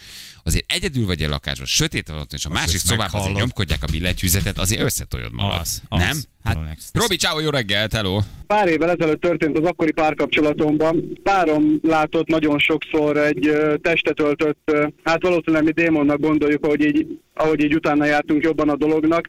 Azért 0.43 0.71
egyedül 0.71 1.05
vagy 1.05 1.21
egy 1.21 1.29
lakásban, 1.29 1.67
sötét 1.67 2.09
alatt, 2.09 2.33
és 2.33 2.45
a 2.45 2.49
másik 2.49 2.75
ezt 2.75 2.85
szobában 2.85 3.21
azért 3.21 3.37
nyomkodják 3.37 3.83
a 3.83 3.87
billentyűzetet, 3.91 4.57
azért 4.57 4.81
összetoljod 4.81 5.33
magad. 5.33 5.59
Az, 5.59 5.81
az. 5.89 5.99
Nem? 5.99 6.17
Hát, 6.43 6.57
Robi, 6.93 7.15
ciao, 7.15 7.39
jó 7.39 7.49
reggelt, 7.49 7.93
hello! 7.93 8.19
Pár 8.47 8.67
évvel 8.67 8.89
ezelőtt 8.89 9.21
történt 9.21 9.57
az 9.57 9.65
akkori 9.65 9.91
párkapcsolatomban. 9.91 11.19
Párom 11.23 11.79
látott 11.83 12.27
nagyon 12.27 12.59
sokszor 12.59 13.17
egy 13.17 13.51
testet 13.81 14.19
öltött, 14.19 14.71
hát 15.03 15.21
valószínűleg 15.21 15.63
mi 15.63 15.71
démonnak 15.71 16.19
gondoljuk, 16.19 16.65
ahogy 16.65 16.85
így, 16.85 17.19
ahogy 17.33 17.63
így 17.63 17.75
utána 17.75 18.05
jártunk 18.05 18.43
jobban 18.43 18.69
a 18.69 18.75
dolognak. 18.75 19.27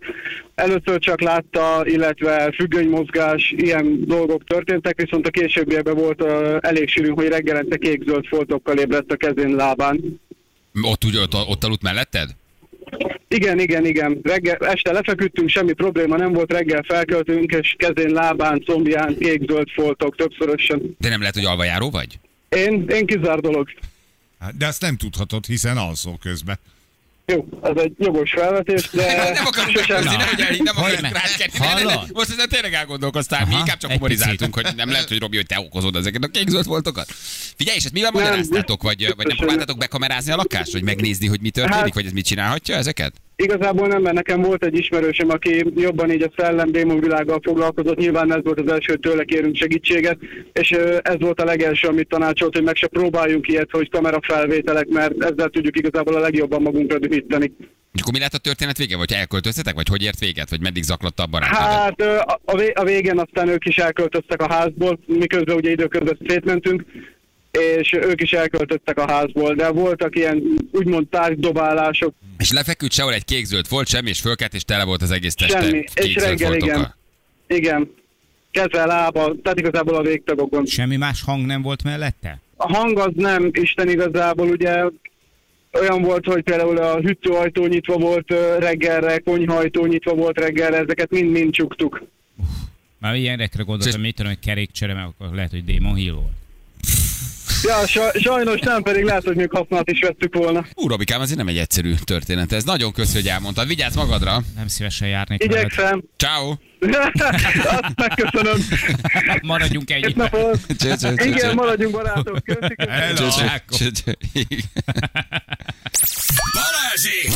Először 0.55 0.98
csak 0.98 1.20
látta, 1.20 1.83
illetve 1.85 2.53
függönymozgás, 2.55 3.55
ilyen 3.57 4.05
dolgok 4.05 4.44
történtek, 4.44 5.01
viszont 5.01 5.27
a 5.27 5.31
későbbiekben 5.31 5.94
volt 5.94 6.25
elég 6.64 6.88
sűrű, 6.88 7.09
hogy 7.09 7.29
reggelente 7.29 7.77
kék-zöld 7.77 8.27
foltokkal 8.27 8.79
ébredt 8.79 9.12
a 9.12 9.16
kezén, 9.16 9.55
lábán. 9.55 10.20
Ott, 10.82 11.04
úgy, 11.04 11.16
ott, 11.16 11.35
ott 11.35 11.64
aludt 11.64 11.82
melletted? 11.82 12.30
Igen, 13.28 13.58
igen, 13.58 13.87
igen. 13.87 14.18
Reggel, 14.22 14.56
este 14.56 14.92
lefeküdtünk, 14.92 15.48
semmi 15.48 15.72
probléma 15.72 16.16
nem 16.16 16.32
volt, 16.32 16.52
reggel 16.52 16.82
felköltünk, 16.82 17.52
és 17.52 17.74
kezén, 17.78 18.11
lábán, 18.12 18.62
combján 18.62 19.16
kék-zöld 19.18 19.68
foltok 19.70 20.16
többszörösen. 20.16 20.96
De 20.98 21.08
nem 21.08 21.18
lehet, 21.20 21.35
hogy 21.35 21.44
alvajáró 21.44 21.90
vagy? 21.90 22.18
Én, 22.48 22.85
én 22.88 23.06
kizár 23.06 23.38
dolog. 23.38 23.68
Hát, 24.40 24.56
De 24.56 24.66
azt 24.66 24.80
nem 24.80 24.96
tudhatod, 24.96 25.46
hiszen 25.46 25.76
alszol 25.76 26.18
közben. 26.22 26.58
Jó, 27.26 27.48
ez 27.62 27.82
egy 27.82 27.92
jogos 27.98 28.30
felvetés, 28.30 28.88
de 28.90 29.14
nem 29.35 29.46
akarunk 29.46 29.74
megkérdezni, 29.76 30.16
nem 30.62 30.74
Hallj 30.74 30.92
akarunk 30.94 31.00
meg. 31.00 31.12
rákenni. 31.12 31.58
Ne, 31.58 31.66
ne, 31.74 31.82
ne. 31.82 31.92
Hallod? 31.92 32.11
Most 32.12 32.30
ezen 32.30 32.48
tényleg 32.48 32.72
elgondolkoztál, 32.72 33.46
mi 33.46 33.54
inkább 33.54 33.78
csak 33.78 33.92
humorizáltunk, 33.92 34.54
hogy 34.54 34.66
nem 34.76 34.90
lehet, 34.90 35.08
hogy 35.08 35.18
Robi, 35.18 35.37
hogy 35.37 35.46
te 35.46 35.58
okozod 35.61 35.96
ezeket 35.96 36.24
a 36.24 36.28
kékzöld 36.28 36.66
voltokat. 36.66 37.06
Figyelj, 37.62 37.79
és 37.79 37.85
ezt 37.85 37.92
mivel 37.92 38.11
magyaráztátok, 38.11 38.83
vagy, 38.83 39.12
vagy 39.16 39.27
nem 39.27 39.37
próbáltátok 39.37 39.79
bekamerázni 39.79 40.33
a 40.33 40.37
lakást, 40.37 40.72
vagy 40.72 40.83
megnézni, 40.83 41.27
hogy 41.27 41.40
mi 41.40 41.51
történik, 41.51 41.79
Hát- 41.79 41.94
vagy 41.94 42.07
ez 42.07 42.12
mit 42.12 42.25
csinálhatja 42.25 42.75
ezeket? 42.77 43.12
igazából 43.37 43.87
nem, 43.88 44.03
mert 44.03 44.14
nekem 44.14 44.40
volt 44.42 44.64
egy 44.64 44.79
ismerősöm, 44.79 45.31
aki 45.31 45.64
jobban 45.75 46.11
így 46.12 46.22
a 46.22 46.33
szellem 46.37 46.72
démon 46.72 47.01
világgal 47.01 47.40
foglalkozott, 47.42 47.96
nyilván 47.96 48.33
ez 48.33 48.40
volt 48.42 48.61
az 48.61 48.72
első, 48.72 48.87
hogy 48.92 49.01
tőle 49.01 49.25
kérünk 49.25 49.57
segítséget, 49.57 50.18
és 50.53 50.70
ez 51.03 51.16
volt 51.18 51.40
a 51.40 51.44
legelső, 51.44 51.88
amit 51.88 52.09
tanácsolt, 52.09 52.55
hogy 52.55 52.64
meg 52.64 52.77
se 52.77 52.87
próbáljunk 52.87 53.48
ilyet, 53.48 53.70
hogy 53.70 53.90
kamerafelvételek, 53.90 54.88
mert 54.88 55.25
ezzel 55.25 55.48
tudjuk 55.48 55.77
igazából 55.79 56.14
a 56.14 56.20
legjobban 56.20 56.62
magunkra 56.62 56.98
dühíteni. 56.98 57.53
És 57.92 58.01
akkor 58.01 58.12
mi 58.12 58.18
lett 58.18 58.35
a 58.35 58.38
történet 58.38 58.79
vége? 58.79 58.96
Vagy 58.96 59.12
elköltöztetek? 59.12 59.75
Vagy 59.75 59.88
hogy 59.88 60.03
ért 60.03 60.18
véget? 60.18 60.51
Vagy 60.51 60.61
meddig 60.61 60.83
zaklatta 60.83 61.22
a 61.22 61.27
barátodat? 61.27 61.62
Hát 61.62 62.01
a, 62.01 62.40
a, 62.44 62.57
vé- 62.57 62.79
a 62.79 62.85
végén 62.85 63.18
aztán 63.18 63.48
ők 63.48 63.64
is 63.64 63.77
elköltöztek 63.77 64.42
a 64.42 64.53
házból, 64.53 64.98
miközben 65.07 65.57
ugye 65.57 65.70
időközben 65.70 66.18
szétmentünk, 66.27 66.85
és 67.52 67.92
ők 67.92 68.20
is 68.22 68.32
elköltöztek 68.32 68.98
a 68.98 69.10
házból, 69.10 69.54
de 69.54 69.70
voltak 69.70 70.16
ilyen 70.16 70.42
úgymond 70.72 71.08
tárgydobálások, 71.08 72.14
És 72.38 72.52
lefeküdt 72.52 72.92
sehol 72.92 73.14
egy 73.14 73.24
kék-zöld 73.24 73.66
folt, 73.66 73.88
semmi, 73.88 74.08
és 74.08 74.20
fölkelt, 74.20 74.54
és 74.54 74.64
tele 74.64 74.84
volt 74.84 75.02
az 75.02 75.10
egész 75.10 75.34
teste 75.34 75.62
semmi, 75.62 75.84
és 75.94 76.14
reggel 76.14 76.54
igen, 76.54 76.94
igen, 77.46 77.94
keze, 78.50 78.86
lába, 78.86 79.34
tehát 79.42 79.58
igazából 79.58 79.94
a 79.94 80.02
végtagokon. 80.02 80.66
Semmi 80.66 80.96
más 80.96 81.22
hang 81.22 81.46
nem 81.46 81.62
volt 81.62 81.82
mellette? 81.82 82.40
A 82.56 82.72
hang 82.72 82.98
az 82.98 83.12
nem, 83.14 83.50
Isten 83.52 83.88
igazából 83.88 84.48
ugye 84.48 84.84
olyan 85.72 86.02
volt, 86.02 86.26
hogy 86.26 86.42
például 86.42 86.78
a 86.78 87.00
hűtőajtó 87.00 87.66
nyitva 87.66 87.96
volt 87.96 88.34
reggelre, 88.58 89.18
konyhajtó 89.18 89.86
nyitva 89.86 90.14
volt 90.14 90.38
reggelre, 90.38 90.76
ezeket 90.76 91.10
mind-mind 91.10 91.52
csuktuk. 91.52 92.02
Már 92.98 93.14
ilyenekre 93.14 93.62
gondoltam, 93.62 94.00
mit 94.00 94.14
tudom, 94.14 94.32
hogy 94.32 94.40
kerékcsere, 94.40 94.94
mert 94.94 95.06
akkor 95.06 95.34
lehet, 95.34 95.50
hogy 95.50 95.64
Demon 95.64 95.94
Hill 95.94 96.12
volt. 96.12 96.41
Ja, 97.62 97.87
sa- 97.87 98.18
sajnos 98.20 98.61
nem, 98.61 98.83
pedig 98.83 99.05
lehet, 99.05 99.25
hogy 99.25 99.37
még 99.37 99.51
használat 99.51 99.90
is 99.90 100.01
vettük 100.01 100.35
volna. 100.35 100.66
Ú, 100.75 100.88
Robikám, 100.88 101.20
ez 101.20 101.31
nem 101.31 101.48
egy 101.48 101.59
egyszerű 101.59 101.94
történet. 102.05 102.53
Ez 102.53 102.64
nagyon 102.64 102.92
köszönöm, 102.92 103.22
hogy 103.22 103.31
elmondtad. 103.31 103.66
Vigyázz 103.66 103.94
magadra. 103.94 104.42
Nem 104.57 104.68
szívesen 104.68 105.09
járnék 105.09 105.38
veled. 105.46 105.57
Igyekszem. 105.57 106.03
Ciao. 106.16 106.51
Azt 107.83 107.94
megköszönöm. 107.96 108.66
Maradjunk 109.42 110.14
napot. 110.14 110.59
Cső, 110.79 110.94
cső, 111.01 111.14
cső, 111.14 111.25
Igen, 111.25 111.55
maradjunk 111.55 111.92
barátok. 111.94 112.38
Köszi. 112.44 112.75
Balázsék! 116.53 117.33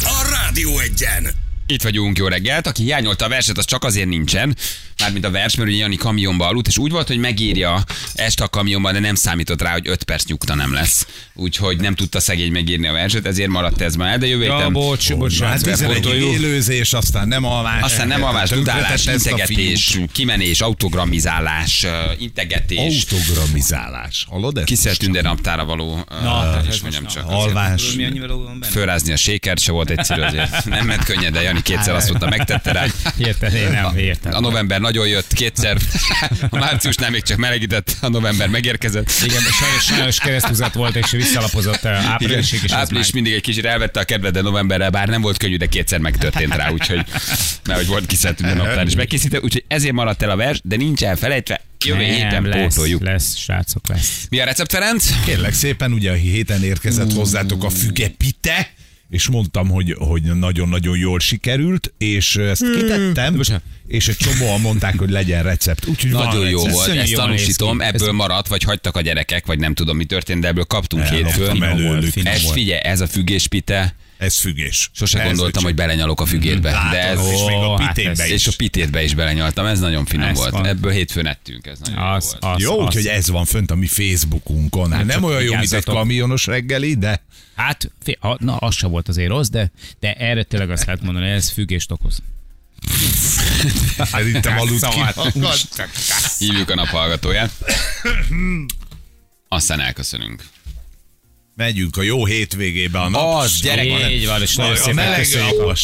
A 0.00 0.28
Rádió 0.30 0.78
egyen! 0.78 1.26
Itt 1.66 1.82
vagyunk, 1.82 2.18
jó 2.18 2.26
reggelt. 2.26 2.66
Aki 2.66 2.82
hiányolta 2.82 3.24
a 3.24 3.28
verset, 3.28 3.58
az 3.58 3.64
csak 3.64 3.84
azért 3.84 4.08
nincsen, 4.08 4.56
mármint 5.04 5.24
a 5.24 5.30
vers, 5.30 5.54
mert 5.56 5.68
ugye 5.68 5.78
Jani 5.78 5.96
kamionba 5.96 6.46
aludt, 6.46 6.66
és 6.66 6.78
úgy 6.78 6.90
volt, 6.90 7.06
hogy 7.06 7.18
megírja 7.18 7.84
este 8.14 8.44
a 8.44 8.48
kamionban, 8.48 8.92
de 8.92 8.98
nem 8.98 9.14
számított 9.14 9.62
rá, 9.62 9.72
hogy 9.72 9.88
5 9.88 10.02
perc 10.04 10.24
nyugta 10.24 10.54
nem 10.54 10.72
lesz. 10.72 11.06
Úgyhogy 11.34 11.80
nem 11.80 11.94
tudta 11.94 12.20
szegény 12.20 12.52
megírni 12.52 12.86
a 12.86 12.92
verset, 12.92 13.26
ezért 13.26 13.48
maradt 13.48 13.80
ez 13.80 13.94
már 13.94 14.10
el, 14.10 14.18
de 14.18 14.26
jövő 14.26 14.44
Ja, 14.44 14.56
héten 14.56 14.72
bocs, 14.72 15.12
Hát. 15.40 15.62
11 15.62 15.88
bepótoljuk. 15.88 16.32
élőzés, 16.32 16.92
aztán 16.92 17.28
nem 17.28 17.44
alvás. 17.44 17.82
Aztán 17.82 18.08
nem 18.08 18.22
alvás, 18.24 18.50
dudálás, 18.50 19.06
integetés, 19.06 19.98
kimenés, 20.12 20.60
autogramizálás, 20.60 21.86
integetés, 22.18 23.04
Autogramizálás. 23.12 24.26
Hallod 24.30 24.58
ezt? 24.70 24.98
tündér 24.98 25.22
naptára 25.22 25.64
való, 25.64 26.04
Na, 26.22 26.58
ez 26.58 26.66
és 26.74 26.80
mondjam 26.80 27.06
csak. 27.06 27.24
Alvás. 27.26 27.96
Fölrázni 28.70 29.12
a 29.12 29.16
sékert 29.16 29.60
se 29.60 29.72
volt 29.72 29.90
egyszerű 29.90 30.20
azért. 30.20 30.64
Nem 30.64 30.86
ment 30.86 31.04
könnyed, 31.04 31.32
de 31.32 31.42
Jani 31.42 31.62
kétszer 31.62 31.94
azt 31.94 32.08
mondta, 32.08 32.28
megtette 32.28 32.72
rá. 32.72 32.86
Érted, 33.18 33.54
én 33.54 33.70
nem, 33.70 33.96
értem. 33.96 34.34
A 34.34 34.40
november 34.40 34.80
nagyon 34.94 35.08
jött, 35.08 35.32
kétszer. 35.32 35.76
A 36.50 36.56
márciusnál 36.58 37.10
még 37.10 37.22
csak 37.22 37.36
melegített, 37.38 37.96
a 38.00 38.08
november 38.08 38.48
megérkezett. 38.48 39.10
Igen, 39.24 39.40
sajnos, 39.42 39.84
sajnos 39.84 40.18
keresztúzat 40.18 40.74
volt, 40.74 40.96
és 40.96 41.10
visszalapozott 41.10 41.84
uh, 41.84 41.90
áprilisig, 41.90 42.60
és 42.64 42.72
április 42.72 43.04
már- 43.04 43.12
mindig 43.12 43.32
egy 43.32 43.40
kicsit 43.40 43.64
elvette 43.64 44.00
a 44.00 44.04
kedved, 44.04 44.32
de 44.32 44.40
novemberre 44.40 44.90
bár 44.90 45.08
nem 45.08 45.20
volt 45.20 45.36
könnyű, 45.36 45.56
de 45.56 45.66
kétszer 45.66 45.98
megtörtént 45.98 46.54
rá, 46.54 46.70
úgyhogy 46.70 47.04
mert 47.64 47.78
hogy 47.78 47.86
volt 47.86 48.06
kiszelt 48.06 48.40
minden 48.40 48.56
naptár 48.56 48.86
is 48.86 48.94
megkészítve, 48.94 49.40
úgyhogy 49.40 49.64
ezért 49.68 49.92
maradt 49.94 50.22
el 50.22 50.30
a 50.30 50.36
vers, 50.36 50.60
de 50.64 50.76
nincs 50.76 51.02
elfelejtve, 51.02 51.60
jövő 51.84 52.02
Nem, 52.06 52.10
héten 52.14 52.42
lesz, 52.42 52.74
pótoljuk. 52.74 53.02
lesz, 53.02 53.36
srácok, 53.36 53.88
lesz. 53.88 54.26
Mi 54.30 54.40
a 54.40 54.44
recept, 54.44 54.70
Ferenc? 54.72 55.06
Kérlek 55.24 55.52
szépen, 55.54 55.92
ugye 55.92 56.10
a 56.10 56.14
héten 56.14 56.64
érkezett 56.64 57.12
hozzátok 57.12 57.64
a 57.64 57.70
fügepite, 57.70 58.72
és 59.10 59.28
mondtam, 59.28 59.68
hogy, 59.68 59.94
hogy 59.98 60.22
nagyon-nagyon 60.22 60.98
jól 60.98 61.20
sikerült, 61.20 61.92
és 61.98 62.36
ezt 62.36 62.64
kitettem, 62.76 63.36
Bocsánat. 63.36 63.62
és 63.86 64.08
egy 64.08 64.16
csomóan 64.16 64.60
mondták, 64.60 64.98
hogy 64.98 65.10
legyen 65.10 65.42
recept. 65.42 65.86
Úgyhogy 65.86 66.10
Nagyon 66.10 66.48
jó 66.48 66.56
recept. 66.58 66.72
volt, 66.74 66.86
Szörnyű 66.86 67.00
ezt 67.00 67.14
tanúsítom, 67.14 67.80
ebből 67.80 68.12
maradt, 68.12 68.48
vagy 68.48 68.62
hagytak 68.62 68.96
a 68.96 69.00
gyerekek, 69.00 69.46
vagy 69.46 69.58
nem 69.58 69.74
tudom, 69.74 69.96
mi 69.96 70.04
történt, 70.04 70.40
de 70.40 70.48
ebből 70.48 70.64
kaptunk 70.64 71.02
Elloptam 71.02 71.22
hétfőn. 71.32 71.46
finom 72.10 72.32
Ez 72.32 72.42
volt. 72.42 72.54
figyelj, 72.54 72.80
ez 72.82 73.00
a 73.00 73.06
függéspite, 73.06 73.94
Ez 74.24 74.38
függés. 74.38 74.90
sose 74.92 75.20
Ez 75.20 75.26
gondoltam, 75.26 75.62
hogy 75.64 75.74
belenyalok 75.74 76.20
a 76.20 76.26
fügétbe, 76.26 76.70
de 76.90 76.98
ez, 77.00 77.16
Látod, 77.16 77.32
és 77.32 77.40
még 77.46 77.56
a 77.56 77.66
Ó, 77.68 77.76
hát 77.76 77.98
ez- 77.98 78.18
is. 78.18 78.30
és 78.30 78.46
a 78.46 78.52
pitétbe 78.56 79.02
is 79.02 79.14
belenyaltam, 79.14 79.66
ez 79.66 79.80
nagyon 79.80 80.04
finom 80.06 80.28
Ez 80.28 80.36
volt. 80.36 80.50
van. 80.50 80.66
Ebből 80.66 80.90
hétfőn 80.92 81.26
ettünk, 81.26 81.66
ez 81.66 81.78
nagyon 81.78 82.02
Az, 82.02 82.24
jó 82.32 82.40
volt. 82.40 82.54
az, 82.56 82.62
Jó, 82.62 82.84
úgyhogy 82.84 83.06
ez 83.06 83.28
van 83.30 83.44
fönt 83.44 83.70
a 83.70 83.74
mi 83.74 83.86
Facebookunkon. 83.86 84.88
Hát 84.90 84.98
Hát 84.98 85.06
nem 85.06 85.24
olyan 85.24 85.42
jó, 85.42 85.56
mint 85.56 85.72
egy 85.72 85.84
kamionos 85.84 86.46
reggeli, 86.46 86.94
de 86.94 87.22
Hát, 87.54 87.90
a- 88.20 88.44
na, 88.44 88.56
az 88.56 88.74
sem 88.74 88.90
volt 88.90 89.08
azért 89.08 89.28
rossz, 89.28 89.48
de, 89.48 89.70
de 90.00 90.12
erre 90.12 90.42
tényleg 90.42 90.70
azt 90.70 90.84
lehet 90.86 91.02
mondani, 91.02 91.28
ez 91.30 91.50
függést 91.50 91.90
okoz. 91.90 92.18
szerintem 94.04 94.58
aludt 94.58 94.78
Szóval, 94.78 95.12
ki 95.12 95.38
magad. 95.38 95.56
Hívjuk 96.38 96.70
a 96.70 96.74
naphallgatóját. 96.74 97.50
Aztán 99.48 99.80
elköszönünk. 99.80 100.42
Megyünk 101.56 101.96
a 101.96 102.02
jó 102.02 102.24
hétvégébe 102.24 102.98
a 103.00 103.08
nap. 103.08 103.42
Az, 103.42 103.60
gyerek, 103.60 104.10
Így 104.10 104.26
van, 104.26 104.42
és 104.42 104.56
nagyon 104.56 104.76
szépen 104.76 104.94
meleg 104.94 105.18
köszönjük 105.18 105.76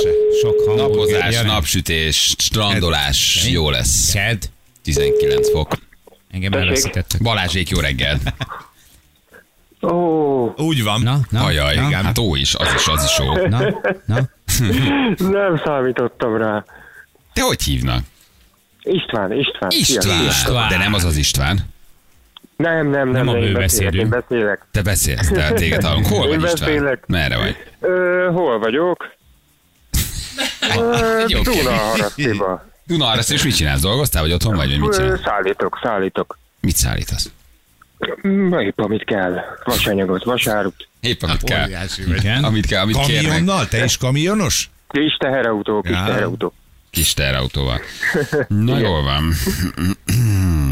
sok. 0.42 0.76
Napozás, 0.76 1.40
napsütés, 1.42 2.34
strandolás, 2.38 3.48
jó 3.50 3.70
lesz. 3.70 4.12
Ked. 4.12 4.50
19 4.82 5.50
fok. 5.50 5.72
Engem 6.30 6.52
elveszítettek. 6.52 7.22
Balázsék, 7.22 7.68
jó 7.68 7.78
reggel. 7.78 8.18
Ó, 9.82 10.54
Úgy 10.56 10.82
van. 10.82 11.00
Na, 11.00 11.20
na, 11.30 11.44
Ajaj, 11.44 11.74
na, 11.74 11.96
hát 11.96 12.18
ó 12.18 12.34
is, 12.34 12.54
az 12.54 12.68
is, 12.76 12.86
az 12.86 13.04
is 13.04 13.18
jó. 13.18 13.46
na, 13.46 13.58
na. 14.06 14.28
Nem 15.38 15.60
számítottam 15.64 16.36
rá. 16.36 16.64
Te 17.32 17.42
hogy 17.42 17.62
hívnak? 17.62 18.04
István, 18.82 19.32
István. 19.32 19.70
István. 19.70 20.26
István. 20.26 20.68
De 20.68 20.76
nem 20.76 20.94
az 20.94 21.04
az 21.04 21.16
István. 21.16 21.68
Nem, 22.60 22.86
nem, 22.86 23.08
nem. 23.08 23.24
Nem 23.24 23.28
a 23.28 23.36
én 23.36 23.42
ő 23.42 23.52
beszélek, 23.52 23.58
beszélünk. 23.58 23.94
Én 23.94 24.08
beszélek. 24.08 24.66
Te 24.70 24.82
beszélsz, 24.82 25.28
te 25.28 25.52
téged 25.52 25.82
hallunk. 25.84 26.06
Hol 26.06 26.28
Én 26.28 26.40
vagy 26.40 26.52
István? 26.52 26.70
beszélek. 26.70 27.04
Merre 27.06 27.36
vagy? 27.36 27.56
Ö, 27.80 28.28
hol 28.32 28.58
vagyok? 28.58 29.14
Ö, 30.78 31.24
Jó, 31.28 31.42
Duna 31.42 31.58
oké. 31.60 31.74
harasztiba. 31.74 32.68
Duna 32.86 33.06
arra 33.06 33.20
és 33.28 33.42
mit 33.44 33.56
csinálsz? 33.56 33.80
Dolgoztál, 33.80 34.22
vagy 34.22 34.32
otthon 34.32 34.56
vagy, 34.56 34.68
vagy 34.70 34.78
mit 34.78 34.96
csinálsz? 34.96 35.20
Szállítok, 35.24 35.78
szállítok. 35.82 36.38
Mit 36.60 36.76
szállítasz? 36.76 37.30
Mm, 38.26 38.52
Épp 38.58 38.78
amit 38.80 39.04
kell. 39.04 39.40
Vasanyagot, 39.64 40.24
vasárut. 40.24 40.88
Épp 41.00 41.22
amit 41.22 41.42
kell. 41.44 41.64
Óriási 41.64 42.04
vagy. 42.04 42.16
Igen. 42.16 42.44
Amit 42.44 42.66
kell, 42.66 42.82
amit. 42.82 42.96
Kamionnal? 42.96 43.68
Te 43.68 43.84
is 43.84 43.96
kamionos? 43.96 44.70
Kis 44.88 45.16
teherautó, 45.18 45.80
kis 45.80 45.96
teherautó. 45.96 46.52
Kis 46.90 47.14
terautóval. 47.14 47.80
Na 48.48 48.78
jól 48.78 49.02
van. 49.02 49.32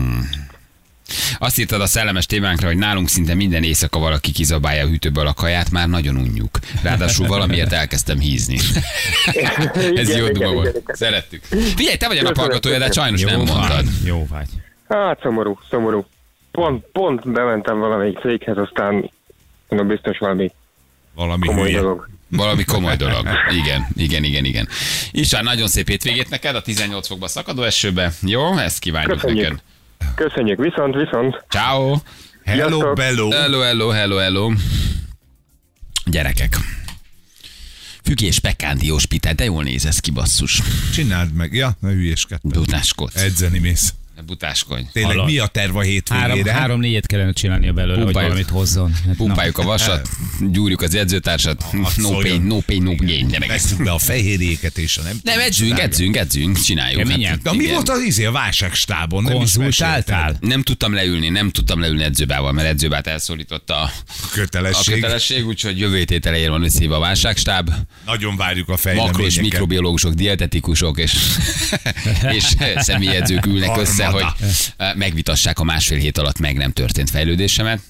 Azt 1.38 1.59
írtad 1.59 1.81
a 1.81 1.87
szellemes 1.87 2.27
témánkra, 2.27 2.66
hogy 2.66 2.77
nálunk 2.77 3.09
szinte 3.09 3.35
minden 3.35 3.62
éjszaka 3.62 3.99
valaki 3.99 4.33
kizabálja 4.33 4.85
a 4.85 4.88
hűtőből 4.88 5.27
a 5.27 5.33
kaját, 5.35 5.71
már 5.71 5.88
nagyon 5.88 6.16
unjuk. 6.16 6.59
Ráadásul 6.83 7.27
valamiért 7.27 7.73
elkezdtem 7.73 8.18
hízni. 8.18 8.59
Ez 9.94 10.09
Igen, 10.09 10.18
jó 10.18 10.29
duma 10.29 10.53
volt. 10.53 10.68
igen, 10.68 10.81
igen. 10.83 10.97
Szerettük. 10.97 11.44
Figyelj, 11.77 11.97
te 11.97 12.07
vagy 12.09 12.18
a 12.18 12.23
naphallgatója, 12.23 12.79
de 12.79 12.90
sajnos 12.92 13.23
nem 13.23 13.31
Jó 13.38 13.44
mondtad. 13.44 13.68
vagy, 13.75 13.87
jó 14.05 14.27
vagy. 14.31 14.47
Hát 14.88 15.21
szomorú, 15.23 15.59
szomorú. 15.71 16.07
Pont, 16.51 16.85
pont 16.92 17.33
bementem 17.33 17.79
valamelyik 17.79 18.18
céghez, 18.18 18.57
aztán 18.57 19.11
mondom, 19.68 19.88
biztos 19.88 20.18
valami 20.18 20.53
Valami 21.14 21.47
komoly 21.47 21.68
hülye. 21.68 21.81
dolog. 21.81 22.09
Valami 22.31 22.64
komoly 22.64 22.97
dolog. 22.97 23.29
Igen, 23.62 23.87
igen, 23.97 24.25
igen, 24.25 24.44
igen. 24.44 24.68
István, 25.12 25.44
nagyon 25.44 25.68
szép 25.68 25.88
hétvégét 25.88 26.31
neked 26.31 26.55
a 26.55 26.62
18 26.62 27.07
fokba 27.07 27.29
szakadó 27.29 27.62
esőbe. 27.62 28.12
Jó, 28.23 28.57
ezt 28.57 28.79
kívánjuk 28.79 29.12
Köszönjük. 29.21 29.42
neked. 29.49 29.62
Köszönjük, 30.14 30.58
viszont, 30.58 30.94
viszont. 30.94 31.44
Ciao. 31.48 31.96
Hello, 32.44 32.92
bello. 32.92 33.30
Hello, 33.30 33.61
hello, 33.61 33.88
hello, 33.88 34.16
hello. 34.16 34.52
Gyerekek. 36.04 36.56
Fügés 38.02 38.38
pekándiós 38.38 39.06
pitát, 39.06 39.34
de 39.34 39.44
jól 39.44 39.62
néz 39.62 39.87
ez 39.87 39.98
ki, 39.98 40.11
basszus. 40.11 40.62
Csináld 40.92 41.32
meg. 41.32 41.52
Ja, 41.54 41.76
ne 41.80 41.88
hülyéskedtem. 41.88 42.50
Dudáskodsz. 42.50 43.22
Edzeni 43.22 43.58
mész. 43.58 43.94
Butáskodj. 44.26 44.83
Tényleg 44.92 45.12
Hallod? 45.16 45.31
mi 45.31 45.38
a 45.38 45.46
terv 45.46 45.76
a 45.76 45.78
Három, 45.78 45.92
hétvégére? 45.92 46.52
három 46.52 46.81
négyet 46.81 47.07
kellene 47.07 47.33
csinálnia 47.33 47.72
belőle, 47.72 47.94
hogy 47.94 48.02
Pumpáljuk. 48.04 48.31
valamit 48.33 48.50
hozzon. 48.52 48.92
Hát, 48.92 49.04
na. 49.07 49.12
Pumpáljuk 49.14 49.59
a 49.59 49.62
vasat, 49.62 50.09
gyúrjuk 50.50 50.81
az 50.83 50.94
edzőtársat. 50.94 51.64
No 51.72 51.88
szóljon. 51.88 52.22
pain, 52.22 52.42
no 52.42 52.59
pain, 52.61 52.83
no 52.83 52.94
gain. 52.94 53.28
De 53.28 53.38
meg 53.38 53.48
Veszünk 53.48 53.83
be 53.83 53.90
a 53.90 53.98
fehérjéket 53.98 54.78
és 54.78 54.96
a 54.96 55.02
nem 55.02 55.16
nem, 55.22 55.40
edzünk, 55.40 55.79
edzünk, 55.79 56.16
edzünk, 56.16 56.60
csináljuk. 56.60 57.02
Keményen? 57.02 57.40
De 57.42 57.52
mi 57.54 57.66
volt 57.66 57.88
az 57.88 58.00
izé 58.02 58.25
a 58.25 58.31
válságstábon? 58.33 59.23
Nem 59.23 59.33
Konzultáltál? 59.33 60.37
Nem 60.40 60.62
tudtam 60.62 60.92
leülni, 60.94 61.29
nem 61.29 61.50
tudtam 61.50 61.81
leülni 61.81 62.02
edzőbával, 62.02 62.52
mert 62.52 62.69
edzőbát 62.69 63.06
elszólította 63.06 63.75
a, 63.75 63.83
A 63.83 63.90
a 64.06 64.29
kötelesség. 64.33 64.94
kötelesség, 64.94 65.46
úgyhogy 65.46 65.79
jövő 65.79 65.96
hét 66.08 66.27
elején 66.27 66.50
van 66.50 66.62
összehívva 66.62 66.96
a 66.96 67.00
válságstáb. 67.00 67.71
Nagyon 68.06 68.37
várjuk 68.37 68.69
a 68.69 68.71
Makro 68.73 68.94
és 68.94 69.04
fejleményeket. 69.04 69.40
mikrobiológusok, 69.42 70.12
dietetikusok 70.12 70.98
és, 70.98 71.12
és 72.37 72.44
személyedzők 72.77 73.46
ülnek 73.46 73.77
össze, 73.77 74.08
hogy 74.11 74.25
megvitassák 74.94 75.59
a 75.59 75.65
másfél 75.65 75.98
hét 75.98 76.19
alatt 76.19 76.38
meg 76.38 76.56
nem 76.56 76.73
történt 76.73 77.11
fejlődésemet. 77.11 77.81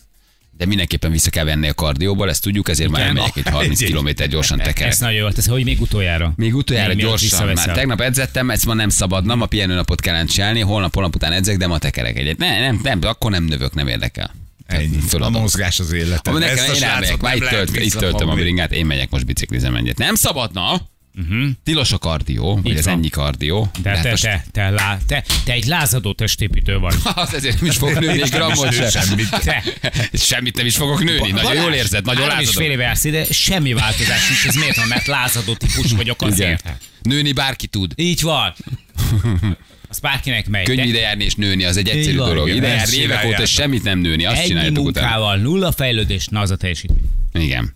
De 0.56 0.66
mindenképpen 0.66 1.10
vissza 1.10 1.30
kell 1.30 1.44
venni 1.44 1.68
a 1.68 1.74
kardióból, 1.74 2.28
ezt 2.28 2.42
tudjuk, 2.42 2.68
ezért 2.68 2.90
már 2.90 3.00
Igen. 3.00 3.16
elmegyek 3.16 3.36
egy 3.36 3.52
30 3.54 3.80
Egy- 3.82 3.92
km 3.92 4.08
gyorsan 4.30 4.58
tekerek. 4.58 4.92
Ez 4.92 4.98
nagyon 4.98 5.14
jó, 5.16 5.26
ez 5.36 5.46
hogy 5.46 5.64
még 5.64 5.80
utoljára. 5.80 6.32
Még 6.36 6.54
utoljára 6.54 6.94
Még 6.94 7.04
gyorsan, 7.04 7.46
már 7.46 7.72
tegnap 7.72 8.00
edzettem, 8.00 8.50
ezt 8.50 8.66
ma 8.66 8.74
nem 8.74 8.88
szabadna, 8.88 9.34
ma 9.34 9.46
pihenőnapot 9.46 10.00
kellene 10.00 10.24
csinálni, 10.24 10.60
holnap, 10.60 10.94
holnap 10.94 11.14
után 11.14 11.32
edzek, 11.32 11.56
de 11.56 11.66
ma 11.66 11.78
tekerek 11.78 12.18
egyet. 12.18 12.38
Ne, 12.38 12.60
nem, 12.60 12.80
nem, 12.82 12.98
akkor 13.02 13.30
nem 13.30 13.44
növök, 13.44 13.74
nem 13.74 13.88
érdekel. 13.88 14.34
Ennyi. 14.66 14.98
A 15.18 15.30
mozgás 15.30 15.80
az 15.80 15.92
életed. 15.92 16.34
Ama 16.34 16.44
Ezt 16.44 16.54
nekem 16.56 16.72
a 16.72 16.76
én 16.76 16.82
elmegyek, 16.82 17.20
már 17.20 17.34
nem 17.38 17.42
itt, 17.42 17.48
tölt, 17.48 17.76
itt 17.76 17.94
töltöm 17.94 18.28
a 18.28 18.34
bringát, 18.34 18.72
én 18.72 18.86
megyek 18.86 19.10
most 19.10 19.26
biciklizem 19.26 19.74
egyet. 19.74 19.98
Nem 19.98 20.14
szabadna, 20.14 20.80
uh-huh. 21.20 21.48
tilos 21.64 21.92
a 21.92 21.98
kardió, 21.98 22.60
vagy 22.62 22.76
az 22.76 22.86
ennyi 22.86 23.08
kardió. 23.08 23.70
De 23.82 24.00
te, 24.00 24.10
most- 24.10 24.22
te, 24.22 24.44
te, 24.52 24.70
lá, 24.70 24.98
te, 25.06 25.24
te 25.44 25.52
egy 25.52 25.64
lázadó 25.66 26.12
testépítő 26.12 26.78
vagy. 26.78 26.94
Az 27.14 27.34
ezért 27.34 27.60
nem 27.60 27.70
is 27.70 27.76
fog 27.76 27.98
nőni 27.98 28.22
egy 28.22 28.30
grammot 28.30 28.72
sem. 28.72 28.88
semmit. 28.88 29.30
Te. 29.30 29.62
Semmit 30.12 30.56
nem 30.56 30.66
is 30.66 30.76
fogok 30.76 31.04
nőni. 31.04 31.30
Nagyon 31.30 31.62
jól 31.62 31.72
érzed, 31.72 32.04
nagyon 32.04 32.28
három 32.28 32.40
és 32.40 32.50
fél 32.50 32.70
éve 32.70 32.82
jársz 32.82 33.04
ide, 33.04 33.24
semmi 33.24 33.72
változás 33.72 34.28
nincs. 34.28 34.46
Ez 34.46 34.54
miért 34.54 34.76
van? 34.76 34.88
Mert 34.88 35.06
lázadó 35.06 35.54
típus 35.54 35.92
vagyok 35.92 36.16
Igen. 36.20 36.32
azért. 36.32 36.68
Nőni 37.02 37.32
bárki 37.32 37.66
tud. 37.66 37.92
Így 37.96 38.22
van. 38.22 38.54
Az 39.90 39.98
bárkinek 39.98 40.48
megy. 40.48 40.64
Könnyű 40.64 40.82
ide 40.88 40.98
járni 40.98 41.24
és 41.24 41.34
nőni, 41.34 41.64
az 41.64 41.76
egy 41.76 41.88
egyszerű 41.88 42.16
van, 42.16 42.28
dolog. 42.28 42.46
igen, 42.48 42.58
Ide 42.58 42.68
járni 42.68 42.96
évek 42.96 43.24
óta 43.24 43.42
és 43.42 43.50
semmit 43.50 43.82
nem 43.82 43.98
nőni, 43.98 44.24
azt 44.24 44.38
Ennyi 44.40 44.52
utána. 44.52 44.70
munkával, 44.80 45.36
nulla 45.36 45.72
fejlődés, 45.72 46.26
na 46.26 46.40
az 46.40 46.50
a 46.50 46.56
teljesítmény. 46.56 47.10
Igen. 47.32 47.74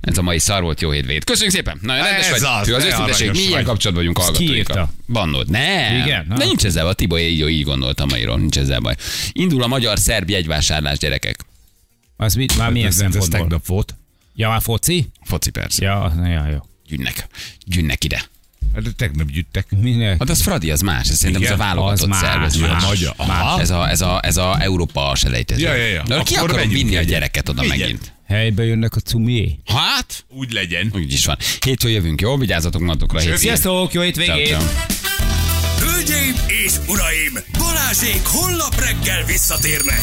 Ez 0.00 0.18
a 0.18 0.22
mai 0.22 0.38
szar 0.38 0.62
volt, 0.62 0.80
jó 0.80 0.90
hétvégét. 0.90 1.24
Köszönjük 1.24 1.54
szépen. 1.54 1.78
Nagyon 1.82 2.04
rendes 2.04 2.26
Ez 2.30 2.40
vagy. 2.40 2.50
az, 2.60 2.66
Fő 2.66 2.74
az 2.74 2.84
őszinteség. 2.84 3.30
Milyen 3.30 3.50
vagy. 3.50 3.64
kapcsolatban 3.64 3.94
vagyunk 4.06 4.18
hallgatóinkkal? 4.18 4.92
Bannod. 5.08 5.50
Nem. 5.50 5.94
Igen? 6.06 6.26
Na. 6.28 6.36
De 6.36 6.44
nincs 6.44 6.64
ezzel 6.64 6.82
baj. 6.82 6.92
A 6.92 6.94
Tibo 6.94 7.18
így, 7.18 7.48
így 7.48 7.64
gondolt 7.64 8.00
a 8.00 8.06
mairól. 8.06 8.38
Nincs 8.38 8.58
ezzel 8.58 8.80
baj. 8.80 8.94
Indul 9.32 9.62
a 9.62 9.66
magyar-szerb 9.66 10.30
jegyvásárlás, 10.30 10.98
gyerekek. 10.98 11.40
Az 12.16 12.34
mit, 12.34 12.56
már 12.58 12.70
milyen 12.70 12.86
Ez, 12.88 12.92
ez 12.94 12.98
szempontból? 13.00 13.38
tegnap 13.38 13.66
volt. 13.66 13.94
Ja, 14.34 14.48
már 14.48 14.62
foci? 14.62 15.08
Foci 15.24 15.50
persze. 15.50 15.84
Ja, 15.84 16.12
na, 16.16 16.28
ja, 16.28 16.46
jó. 16.50 16.58
Gyűnnek. 16.86 17.26
Gyűnnek 17.66 18.04
ide. 18.04 18.22
Hát 18.74 18.82
de 18.82 18.90
tegnap 18.96 19.30
gyűjtek. 19.30 19.66
Minek? 19.80 20.18
Hát 20.18 20.28
az 20.30 20.42
Fradi, 20.42 20.70
az 20.70 20.80
más. 20.80 21.08
Ez 21.08 21.16
szerintem 21.16 21.42
Igen, 21.42 21.54
ez 21.54 21.60
a 21.60 21.62
válogatott 21.62 22.00
az 22.00 22.06
más. 22.06 22.18
szerv. 22.20 22.42
Ez 22.42 22.56
más. 22.56 22.84
magyar. 22.84 23.14
Aha. 23.16 23.60
Ez 23.60 23.70
a, 23.70 23.88
ez 23.88 24.00
a, 24.00 24.20
ez 24.22 24.36
a 24.36 24.56
Európa 24.60 25.14
selejtező. 25.14 25.62
Ja, 25.62 25.74
ja, 25.74 25.86
ja. 25.86 26.02
De 26.02 26.22
ki 26.22 26.34
Akkor 26.34 26.50
akarom 26.50 26.68
vinni 26.68 26.96
a 26.96 27.02
gyereket 27.02 27.48
oda 27.48 27.62
megint? 27.62 28.12
Helybe 28.30 28.64
jönnek 28.64 28.96
a 28.96 29.00
cumié. 29.00 29.58
Hát, 29.66 30.24
Úgy 30.28 30.52
legyen. 30.52 30.90
úgy 30.94 31.12
is 31.12 31.26
van. 31.26 31.36
Hétfőn 31.64 31.90
jövünk, 31.90 32.20
jó? 32.20 32.36
Vigyázzatok 32.36 32.80
magatokra. 32.80 33.36
Sziasztok, 33.36 33.92
jó 33.92 34.02
Ciao, 34.02 34.02
hétvégét! 34.02 34.46
ciao. 34.46 34.62
Hölgyeim 35.78 36.34
és 36.64 36.72
uraim, 36.88 37.32
Balázsék 37.58 38.20
holnap 38.24 38.74
reggel 38.80 39.24
visszatérnek. 39.24 40.02